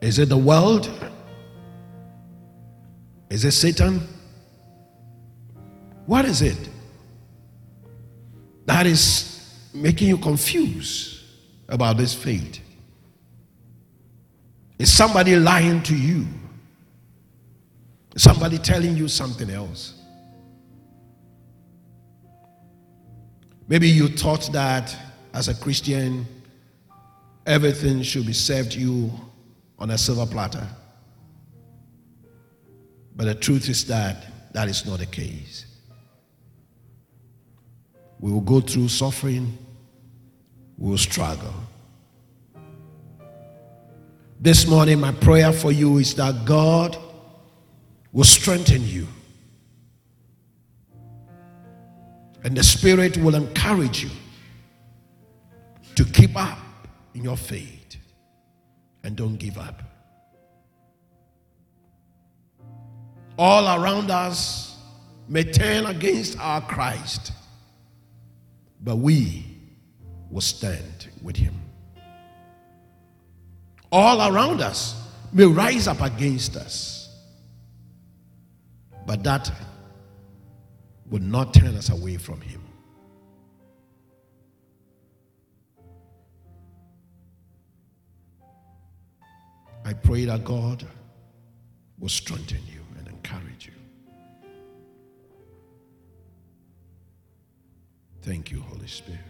Is 0.00 0.18
it 0.18 0.28
the 0.28 0.36
world? 0.36 0.90
Is 3.30 3.44
it 3.44 3.52
Satan? 3.52 4.00
What 6.06 6.24
is 6.24 6.42
it 6.42 6.68
that 8.66 8.86
is 8.86 9.70
making 9.72 10.08
you 10.08 10.18
confused 10.18 11.22
about 11.68 11.96
this 11.96 12.14
faith? 12.14 12.60
Is 14.78 14.92
somebody 14.92 15.36
lying 15.36 15.82
to 15.84 15.96
you? 15.96 16.26
Is 18.14 18.22
somebody 18.22 18.58
telling 18.58 18.96
you 18.96 19.08
something 19.08 19.48
else? 19.50 20.00
Maybe 23.66 23.88
you 23.88 24.08
thought 24.08 24.50
that 24.52 24.94
as 25.34 25.48
a 25.48 25.54
Christian, 25.54 26.24
everything 27.44 28.02
should 28.02 28.24
be 28.24 28.32
served 28.32 28.72
you 28.72 29.10
on 29.80 29.90
a 29.90 29.98
silver 29.98 30.30
platter. 30.30 30.66
But 33.16 33.24
the 33.24 33.34
truth 33.34 33.68
is 33.68 33.84
that 33.86 34.52
that 34.52 34.68
is 34.68 34.86
not 34.86 35.00
the 35.00 35.06
case. 35.06 35.66
We 38.20 38.30
will 38.30 38.40
go 38.40 38.60
through 38.60 38.88
suffering, 38.88 39.58
we 40.78 40.90
will 40.90 40.98
struggle. 40.98 41.52
This 44.40 44.68
morning, 44.68 45.00
my 45.00 45.12
prayer 45.12 45.52
for 45.52 45.72
you 45.72 45.98
is 45.98 46.14
that 46.14 46.44
God 46.44 46.96
will 48.12 48.24
strengthen 48.24 48.86
you. 48.86 49.08
And 52.44 52.56
the 52.56 52.62
Spirit 52.62 53.16
will 53.16 53.34
encourage 53.34 54.04
you 54.04 54.10
to 55.96 56.04
keep 56.04 56.36
up 56.36 56.58
in 57.14 57.24
your 57.24 57.36
faith 57.36 57.96
and 59.02 59.16
don't 59.16 59.36
give 59.36 59.58
up. 59.58 59.82
All 63.38 63.82
around 63.82 64.10
us 64.10 64.76
may 65.28 65.44
turn 65.44 65.86
against 65.86 66.38
our 66.38 66.60
Christ, 66.60 67.32
but 68.80 68.96
we 68.96 69.44
will 70.30 70.40
stand 70.40 71.08
with 71.22 71.36
him. 71.36 71.54
All 73.90 74.32
around 74.32 74.60
us 74.60 75.00
may 75.32 75.44
rise 75.44 75.86
up 75.86 76.00
against 76.00 76.56
us, 76.56 77.16
but 79.06 79.22
that 79.24 79.50
will 81.10 81.22
not 81.22 81.54
turn 81.54 81.76
us 81.76 81.90
away 81.90 82.16
from 82.16 82.40
him. 82.40 82.63
I 89.84 89.92
pray 89.92 90.24
that 90.24 90.44
God 90.44 90.84
will 91.98 92.08
strengthen 92.08 92.60
you 92.72 92.80
and 92.98 93.06
encourage 93.06 93.66
you. 93.66 93.72
Thank 98.22 98.50
you, 98.50 98.62
Holy 98.62 98.86
Spirit. 98.86 99.20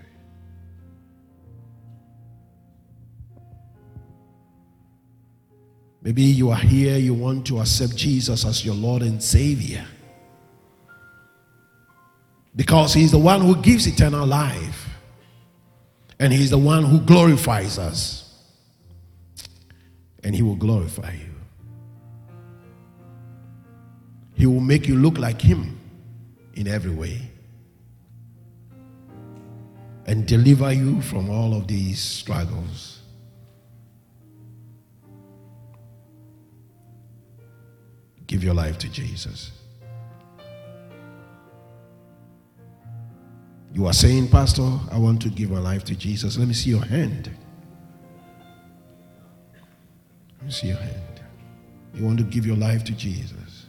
Maybe 6.03 6.23
you 6.23 6.51
are 6.51 6.57
here, 6.57 6.99
you 6.99 7.15
want 7.15 7.47
to 7.47 7.61
accept 7.61 7.97
Jesus 7.97 8.45
as 8.45 8.65
your 8.65 8.75
Lord 8.75 9.03
and 9.03 9.21
Savior. 9.21 9.85
Because 12.55 12.95
He's 12.95 13.11
the 13.11 13.19
one 13.19 13.41
who 13.41 13.57
gives 13.57 13.87
eternal 13.87 14.27
life, 14.27 14.89
and 16.21 16.33
He's 16.33 16.51
the 16.51 16.59
one 16.59 16.85
who 16.85 17.01
glorifies 17.01 17.79
us 17.79 18.24
and 20.25 20.35
He 20.35 20.43
will 20.43 20.57
glorify 20.57 21.13
you. 21.13 21.35
He 24.35 24.47
will 24.47 24.61
make 24.61 24.89
you 24.89 24.97
look 24.97 25.19
like 25.19 25.41
Him 25.41 25.79
in 26.55 26.67
every 26.67 26.91
way 26.91 27.31
and 30.07 30.27
deliver 30.27 30.73
you 30.73 31.01
from 31.01 31.31
all 31.31 31.55
of 31.55 31.67
these 31.67 32.01
struggles. 32.01 33.01
Give 38.27 38.43
your 38.43 38.55
life 38.55 38.79
to 38.79 38.89
Jesus. 38.89 39.53
You 43.73 43.87
are 43.87 43.93
saying, 43.93 44.29
Pastor, 44.29 44.71
I 44.91 44.99
want 44.99 45.21
to 45.23 45.29
give 45.29 45.51
my 45.51 45.59
life 45.59 45.85
to 45.85 45.97
Jesus. 45.97 46.39
Let 46.39 46.49
me 46.49 46.55
see 46.55 46.71
your 46.71 46.85
hand. 46.85 47.31
Me 50.45 50.51
see 50.51 50.69
your 50.69 50.77
hand. 50.77 51.21
You 51.95 52.05
want 52.05 52.19
to 52.19 52.25
give 52.25 52.45
your 52.45 52.57
life 52.57 52.85
to 52.85 52.93
Jesus. 52.93 53.67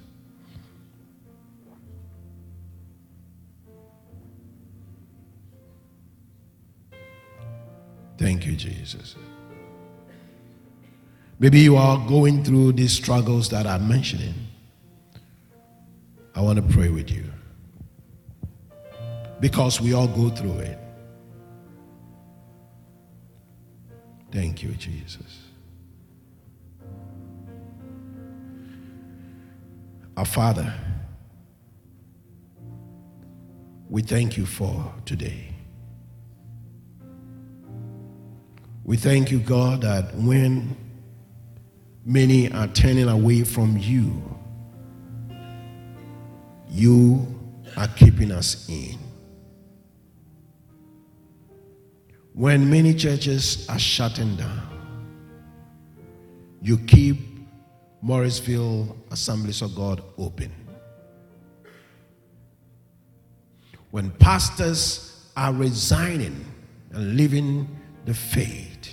Thank 8.17 8.45
you, 8.45 8.55
Jesus. 8.55 9.15
Maybe 11.37 11.59
you 11.59 11.75
are 11.75 11.97
going 12.07 12.43
through 12.43 12.73
these 12.73 12.93
struggles 12.93 13.49
that 13.49 13.67
I'm 13.67 13.87
mentioning. 13.87 14.33
I 16.33 16.41
want 16.41 16.57
to 16.57 16.73
pray 16.73 16.89
with 16.89 17.11
you 17.11 17.25
because 19.39 19.79
we 19.79 19.93
all 19.93 20.07
go 20.07 20.29
through 20.29 20.59
it. 20.59 20.79
Thank 24.31 24.63
you, 24.63 24.71
Jesus. 24.71 25.44
Our 30.17 30.25
Father, 30.25 30.73
we 33.89 34.01
thank 34.01 34.37
you 34.37 34.45
for 34.45 34.93
today. 35.05 35.53
We 38.85 38.95
thank 38.95 39.29
you, 39.29 39.39
God, 39.39 39.81
that 39.81 40.15
when 40.15 40.77
many 42.05 42.49
are 42.51 42.67
turning 42.67 43.09
away 43.09 43.43
from 43.43 43.77
you, 43.77 44.21
you 46.69 47.27
are 47.75 47.87
keeping 47.89 48.31
us 48.31 48.69
in. 48.69 48.97
When 52.33 52.69
many 52.69 52.93
churches 52.93 53.67
are 53.67 53.79
shutting 53.79 54.35
down, 54.37 54.61
you 56.61 56.77
keep 56.77 57.34
Mauriceville 58.05 58.95
Assemblies 59.09 59.61
of 59.63 59.75
God 59.75 60.03
open. 60.17 60.51
When 63.89 64.11
pastors 64.11 65.31
are 65.35 65.51
resigning 65.53 66.45
and 66.91 67.15
leaving 67.15 67.67
the 68.05 68.13
faith, 68.13 68.91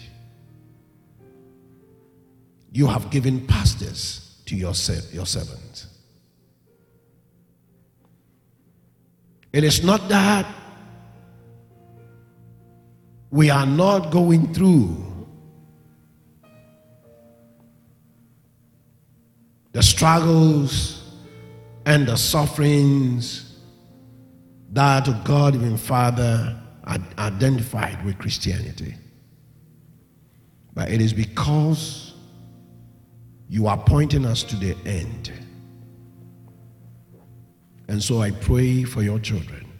you 2.72 2.86
have 2.86 3.10
given 3.10 3.46
pastors 3.46 4.40
to 4.46 4.56
your, 4.56 4.72
your 5.12 5.26
servants. 5.26 5.88
It 9.52 9.64
is 9.64 9.84
not 9.84 10.08
that 10.08 10.46
we 13.30 13.50
are 13.50 13.66
not 13.66 14.10
going 14.10 14.54
through 14.54 15.11
the 19.72 19.82
struggles 19.82 21.10
and 21.86 22.06
the 22.06 22.16
sufferings 22.16 23.58
that 24.72 25.24
God 25.24 25.54
even 25.54 25.76
Father 25.76 26.58
identified 27.18 28.04
with 28.04 28.18
Christianity. 28.18 28.94
But 30.74 30.90
it 30.90 31.00
is 31.00 31.12
because 31.12 32.14
you 33.48 33.66
are 33.66 33.76
pointing 33.76 34.24
us 34.24 34.42
to 34.44 34.56
the 34.56 34.76
end. 34.86 35.30
And 37.88 38.02
so 38.02 38.22
I 38.22 38.30
pray 38.30 38.84
for 38.84 39.02
your 39.02 39.18
children 39.18 39.70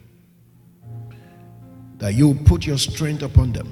that 1.97 2.13
you 2.13 2.35
put 2.45 2.65
your 2.65 2.77
strength 2.77 3.23
upon 3.23 3.53
them. 3.53 3.69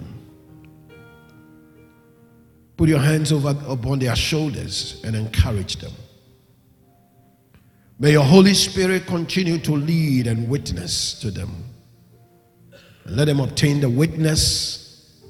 Put 2.77 2.89
your 2.89 2.99
hands 2.99 3.31
over 3.31 3.55
upon 3.67 3.99
their 3.99 4.15
shoulders 4.15 4.99
and 5.03 5.15
encourage 5.15 5.75
them. 5.75 5.91
May 8.01 8.13
your 8.13 8.23
Holy 8.23 8.55
Spirit 8.55 9.05
continue 9.05 9.59
to 9.59 9.73
lead 9.73 10.25
and 10.25 10.49
witness 10.49 11.19
to 11.19 11.29
them. 11.29 11.51
And 13.05 13.15
let 13.15 13.25
them 13.25 13.39
obtain 13.39 13.79
the 13.79 13.91
witness 13.91 15.21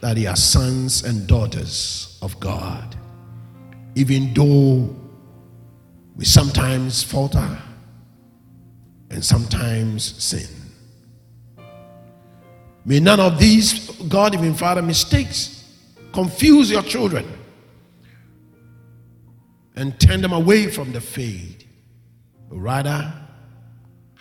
that 0.00 0.16
they 0.16 0.26
are 0.26 0.34
sons 0.34 1.04
and 1.04 1.28
daughters 1.28 2.18
of 2.22 2.40
God. 2.40 2.96
Even 3.94 4.34
though 4.34 4.96
we 6.16 6.24
sometimes 6.24 7.04
falter 7.04 7.56
and 9.10 9.24
sometimes 9.24 10.02
sin. 10.20 10.48
May 12.84 12.98
none 12.98 13.20
of 13.20 13.38
these, 13.38 13.90
God, 14.08 14.34
even 14.34 14.54
Father, 14.54 14.82
mistakes 14.82 15.72
confuse 16.12 16.68
your 16.68 16.82
children 16.82 17.24
and 19.76 20.00
turn 20.00 20.20
them 20.20 20.32
away 20.32 20.68
from 20.68 20.90
the 20.90 21.00
faith 21.00 21.62
but 22.48 22.58
rather 22.58 23.26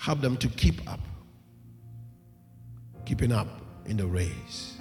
Help 0.06 0.22
them 0.22 0.38
to 0.38 0.48
keep 0.50 0.88
up, 0.88 1.00
keeping 3.06 3.32
up 3.32 3.48
in 3.86 3.98
the 3.98 4.06
race. 4.06 4.78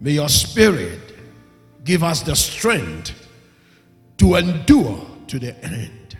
May 0.00 0.12
your 0.12 0.28
spirit 0.28 0.98
give 1.84 2.02
us 2.02 2.22
the 2.22 2.34
strength 2.36 3.28
to 4.16 4.36
endure 4.36 5.06
to 5.26 5.38
the 5.38 5.54
end. 5.62 6.16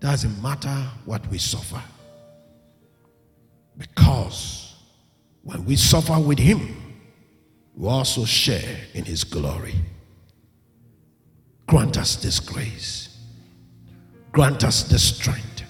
Doesn't 0.00 0.42
matter 0.42 0.86
what 1.06 1.26
we 1.28 1.38
suffer. 1.38 1.82
Because 3.76 4.76
when 5.42 5.64
we 5.64 5.76
suffer 5.76 6.18
with 6.18 6.38
Him, 6.38 6.76
we 7.74 7.88
also 7.88 8.24
share 8.24 8.76
in 8.92 9.04
His 9.04 9.24
glory. 9.24 9.76
Grant 11.68 11.98
us 11.98 12.16
this 12.16 12.40
grace. 12.40 13.18
Grant 14.32 14.64
us 14.64 14.84
this 14.84 15.16
strength. 15.16 15.62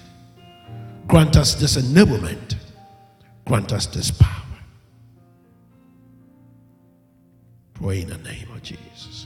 Grant 1.07 1.35
us 1.35 1.55
this 1.55 1.75
enablement. 1.75 2.55
Grant 3.45 3.73
us 3.73 3.85
this 3.85 4.09
power. 4.09 4.31
Pray 7.73 8.01
in 8.01 8.09
the 8.09 8.17
name 8.19 8.47
of 8.55 8.63
Jesus. 8.63 9.25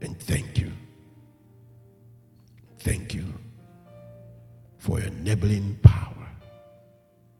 And 0.00 0.18
thank 0.18 0.58
you. 0.58 0.72
Thank 2.80 3.14
you 3.14 3.24
for 4.78 5.00
enabling 5.00 5.78
power 5.82 6.26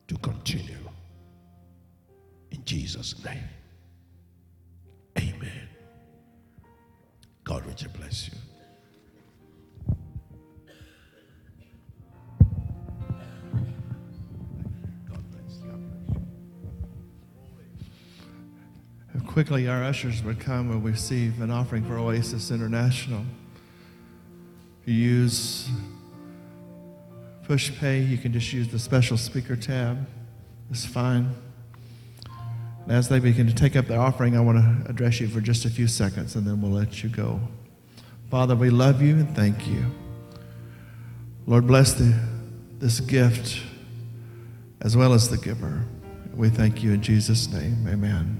to 0.06 0.16
continue. 0.18 0.88
In 2.52 2.64
Jesus' 2.64 3.24
name. 3.24 3.48
Amen. 5.18 5.71
God 7.52 7.66
richly 7.66 7.88
bless 7.88 8.28
you. 8.28 8.34
Bless. 15.06 15.58
You. 19.14 19.20
Quickly 19.26 19.68
our 19.68 19.84
ushers 19.84 20.22
would 20.22 20.40
come 20.40 20.70
and 20.70 20.82
receive 20.82 21.42
an 21.42 21.50
offering 21.50 21.84
for 21.84 21.98
Oasis 21.98 22.50
International. 22.50 23.22
You 24.86 24.94
use 24.94 25.68
Pushpay, 27.46 28.08
you 28.08 28.16
can 28.16 28.32
just 28.32 28.50
use 28.54 28.68
the 28.68 28.78
special 28.78 29.18
speaker 29.18 29.56
tab. 29.56 30.06
It's 30.70 30.86
fine. 30.86 31.34
As 32.88 33.08
they 33.08 33.20
begin 33.20 33.46
to 33.46 33.54
take 33.54 33.76
up 33.76 33.86
their 33.86 34.00
offering, 34.00 34.36
I 34.36 34.40
want 34.40 34.58
to 34.58 34.90
address 34.90 35.20
you 35.20 35.28
for 35.28 35.40
just 35.40 35.64
a 35.64 35.70
few 35.70 35.86
seconds 35.86 36.34
and 36.34 36.46
then 36.46 36.60
we'll 36.60 36.72
let 36.72 37.02
you 37.02 37.08
go. 37.08 37.40
Father, 38.30 38.56
we 38.56 38.70
love 38.70 39.00
you 39.00 39.14
and 39.14 39.36
thank 39.36 39.66
you. 39.66 39.84
Lord, 41.46 41.66
bless 41.66 41.94
the, 41.94 42.18
this 42.78 43.00
gift 43.00 43.60
as 44.80 44.96
well 44.96 45.12
as 45.12 45.28
the 45.28 45.38
giver. 45.38 45.84
We 46.34 46.48
thank 46.48 46.82
you 46.82 46.92
in 46.92 47.02
Jesus' 47.02 47.52
name. 47.52 47.86
Amen. 47.86 48.38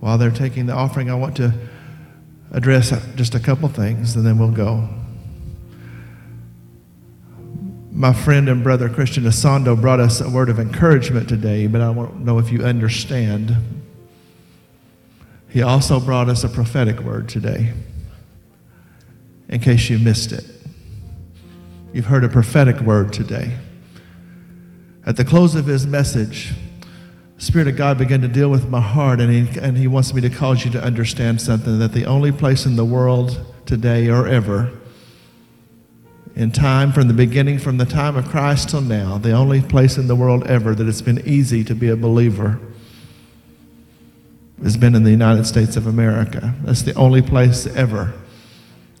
While 0.00 0.16
they're 0.16 0.30
taking 0.30 0.66
the 0.66 0.74
offering, 0.74 1.10
I 1.10 1.14
want 1.14 1.36
to 1.36 1.52
address 2.52 2.90
just 3.16 3.34
a 3.34 3.40
couple 3.40 3.68
things 3.68 4.16
and 4.16 4.24
then 4.24 4.38
we'll 4.38 4.50
go. 4.50 4.88
My 8.00 8.14
friend 8.14 8.48
and 8.48 8.64
brother 8.64 8.88
Christian 8.88 9.24
Essandoh 9.24 9.78
brought 9.78 10.00
us 10.00 10.22
a 10.22 10.30
word 10.30 10.48
of 10.48 10.58
encouragement 10.58 11.28
today, 11.28 11.66
but 11.66 11.82
I 11.82 11.92
don't 11.92 12.24
know 12.24 12.38
if 12.38 12.50
you 12.50 12.64
understand. 12.64 13.54
He 15.50 15.60
also 15.60 16.00
brought 16.00 16.30
us 16.30 16.42
a 16.42 16.48
prophetic 16.48 17.00
word 17.00 17.28
today, 17.28 17.74
in 19.50 19.60
case 19.60 19.90
you 19.90 19.98
missed 19.98 20.32
it. 20.32 20.46
You've 21.92 22.06
heard 22.06 22.24
a 22.24 22.30
prophetic 22.30 22.80
word 22.80 23.12
today. 23.12 23.58
At 25.04 25.18
the 25.18 25.24
close 25.26 25.54
of 25.54 25.66
his 25.66 25.86
message, 25.86 26.54
the 27.36 27.44
Spirit 27.44 27.68
of 27.68 27.76
God 27.76 27.98
began 27.98 28.22
to 28.22 28.28
deal 28.28 28.48
with 28.48 28.66
my 28.66 28.80
heart, 28.80 29.20
and 29.20 29.30
he, 29.30 29.60
and 29.60 29.76
he 29.76 29.86
wants 29.86 30.14
me 30.14 30.22
to 30.22 30.30
cause 30.30 30.64
you 30.64 30.70
to 30.70 30.82
understand 30.82 31.42
something 31.42 31.78
that 31.80 31.92
the 31.92 32.06
only 32.06 32.32
place 32.32 32.64
in 32.64 32.76
the 32.76 32.84
world 32.86 33.44
today 33.66 34.08
or 34.08 34.26
ever, 34.26 34.72
in 36.34 36.52
time 36.52 36.92
from 36.92 37.08
the 37.08 37.14
beginning, 37.14 37.58
from 37.58 37.76
the 37.76 37.84
time 37.84 38.16
of 38.16 38.28
Christ 38.28 38.70
till 38.70 38.80
now, 38.80 39.18
the 39.18 39.32
only 39.32 39.60
place 39.60 39.98
in 39.98 40.06
the 40.06 40.14
world 40.14 40.46
ever 40.46 40.74
that 40.74 40.88
it's 40.88 41.02
been 41.02 41.22
easy 41.26 41.64
to 41.64 41.74
be 41.74 41.88
a 41.88 41.96
believer 41.96 42.60
has 44.62 44.76
been 44.76 44.94
in 44.94 45.04
the 45.04 45.10
United 45.10 45.46
States 45.46 45.76
of 45.76 45.86
America. 45.86 46.54
That's 46.62 46.82
the 46.82 46.94
only 46.94 47.22
place 47.22 47.66
ever 47.66 48.12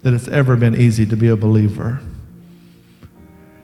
that 0.02 0.14
it's 0.14 0.28
ever 0.28 0.56
been 0.56 0.74
easy 0.74 1.04
to 1.06 1.16
be 1.16 1.28
a 1.28 1.36
believer. 1.36 2.00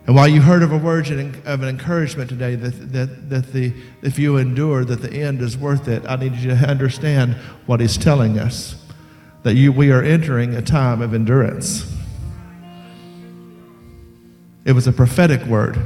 And 0.06 0.14
while 0.14 0.28
you 0.28 0.40
heard 0.40 0.62
of 0.62 0.70
a 0.70 0.78
word 0.78 1.10
of 1.10 1.62
an 1.62 1.68
encouragement 1.68 2.28
today 2.28 2.54
that, 2.54 2.92
that, 2.92 3.30
that 3.30 3.52
the, 3.52 3.72
if 4.02 4.18
you 4.18 4.36
endure, 4.36 4.84
that 4.84 5.02
the 5.02 5.12
end 5.12 5.40
is 5.40 5.56
worth 5.56 5.88
it, 5.88 6.04
I 6.06 6.16
need 6.16 6.34
you 6.36 6.50
to 6.50 6.56
understand 6.56 7.34
what 7.66 7.80
he's 7.80 7.96
telling 7.96 8.38
us. 8.38 8.76
That 9.42 9.54
you, 9.54 9.72
we 9.72 9.90
are 9.90 10.02
entering 10.02 10.54
a 10.54 10.62
time 10.62 11.02
of 11.02 11.12
endurance. 11.12 11.95
It 14.66 14.72
was 14.72 14.88
a 14.88 14.92
prophetic 14.92 15.44
word. 15.44 15.78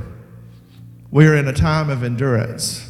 We 1.10 1.26
are 1.26 1.36
in 1.36 1.46
a 1.46 1.52
time 1.52 1.90
of 1.90 2.02
endurance, 2.02 2.88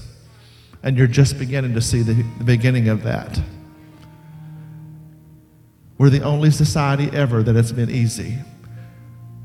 and 0.84 0.96
you're 0.96 1.08
just 1.08 1.36
beginning 1.36 1.74
to 1.74 1.80
see 1.80 2.02
the, 2.02 2.14
the 2.38 2.44
beginning 2.44 2.88
of 2.88 3.02
that. 3.02 3.40
We're 5.98 6.10
the 6.10 6.22
only 6.22 6.52
society 6.52 7.10
ever 7.12 7.42
that 7.42 7.56
it's 7.56 7.72
been 7.72 7.90
easy. 7.90 8.38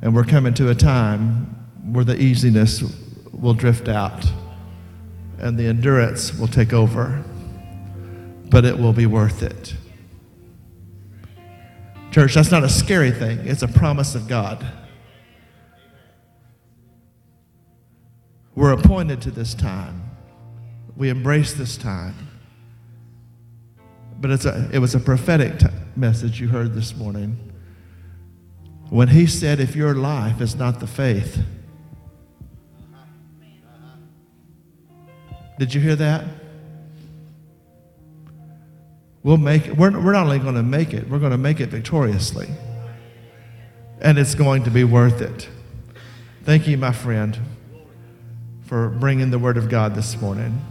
And 0.03 0.13
we're 0.13 0.23
coming 0.23 0.53
to 0.53 0.69
a 0.69 0.75
time 0.75 1.45
where 1.91 2.05
the 2.05 2.15
easiness 2.15 2.83
will 3.33 3.55
drift 3.55 3.87
out 3.87 4.23
and 5.39 5.57
the 5.57 5.65
endurance 5.65 6.37
will 6.37 6.47
take 6.47 6.73
over. 6.73 7.23
But 8.51 8.65
it 8.65 8.77
will 8.77 8.93
be 8.93 9.07
worth 9.07 9.41
it. 9.41 9.75
Church, 12.11 12.35
that's 12.35 12.51
not 12.51 12.63
a 12.63 12.69
scary 12.69 13.11
thing, 13.11 13.39
it's 13.47 13.63
a 13.63 13.67
promise 13.67 14.13
of 14.13 14.27
God. 14.27 14.63
We're 18.55 18.71
appointed 18.71 19.21
to 19.23 19.31
this 19.31 19.53
time. 19.53 20.09
We 20.95 21.09
embrace 21.09 21.53
this 21.53 21.75
time. 21.75 22.15
But 24.19 24.31
it's 24.31 24.45
a, 24.45 24.69
it 24.71 24.79
was 24.79 24.95
a 24.95 24.99
prophetic 24.99 25.59
t- 25.59 25.67
message 25.97 26.39
you 26.39 26.47
heard 26.47 26.73
this 26.73 26.95
morning. 26.95 27.37
When 28.89 29.09
he 29.09 29.27
said, 29.27 29.59
if 29.59 29.75
your 29.75 29.93
life 29.93 30.39
is 30.39 30.55
not 30.55 30.79
the 30.79 30.87
faith, 30.87 31.43
did 35.59 35.73
you 35.73 35.81
hear 35.81 35.97
that? 35.97 36.23
We'll 39.21 39.37
make 39.37 39.67
it. 39.67 39.75
We're, 39.75 39.91
we're 39.99 40.13
not 40.13 40.23
only 40.23 40.39
going 40.39 40.55
to 40.55 40.63
make 40.63 40.93
it, 40.93 41.09
we're 41.09 41.19
going 41.19 41.31
to 41.31 41.37
make 41.37 41.59
it 41.59 41.67
victoriously. 41.67 42.47
And 43.99 44.17
it's 44.17 44.35
going 44.35 44.63
to 44.63 44.71
be 44.71 44.85
worth 44.85 45.21
it. 45.21 45.49
Thank 46.43 46.67
you, 46.67 46.77
my 46.77 46.93
friend 46.93 47.37
for 48.75 48.89
bringing 48.89 49.31
the 49.31 49.39
Word 49.39 49.55
of 49.55 49.69
God 49.69 49.95
this 49.95 50.19
morning. 50.19 50.61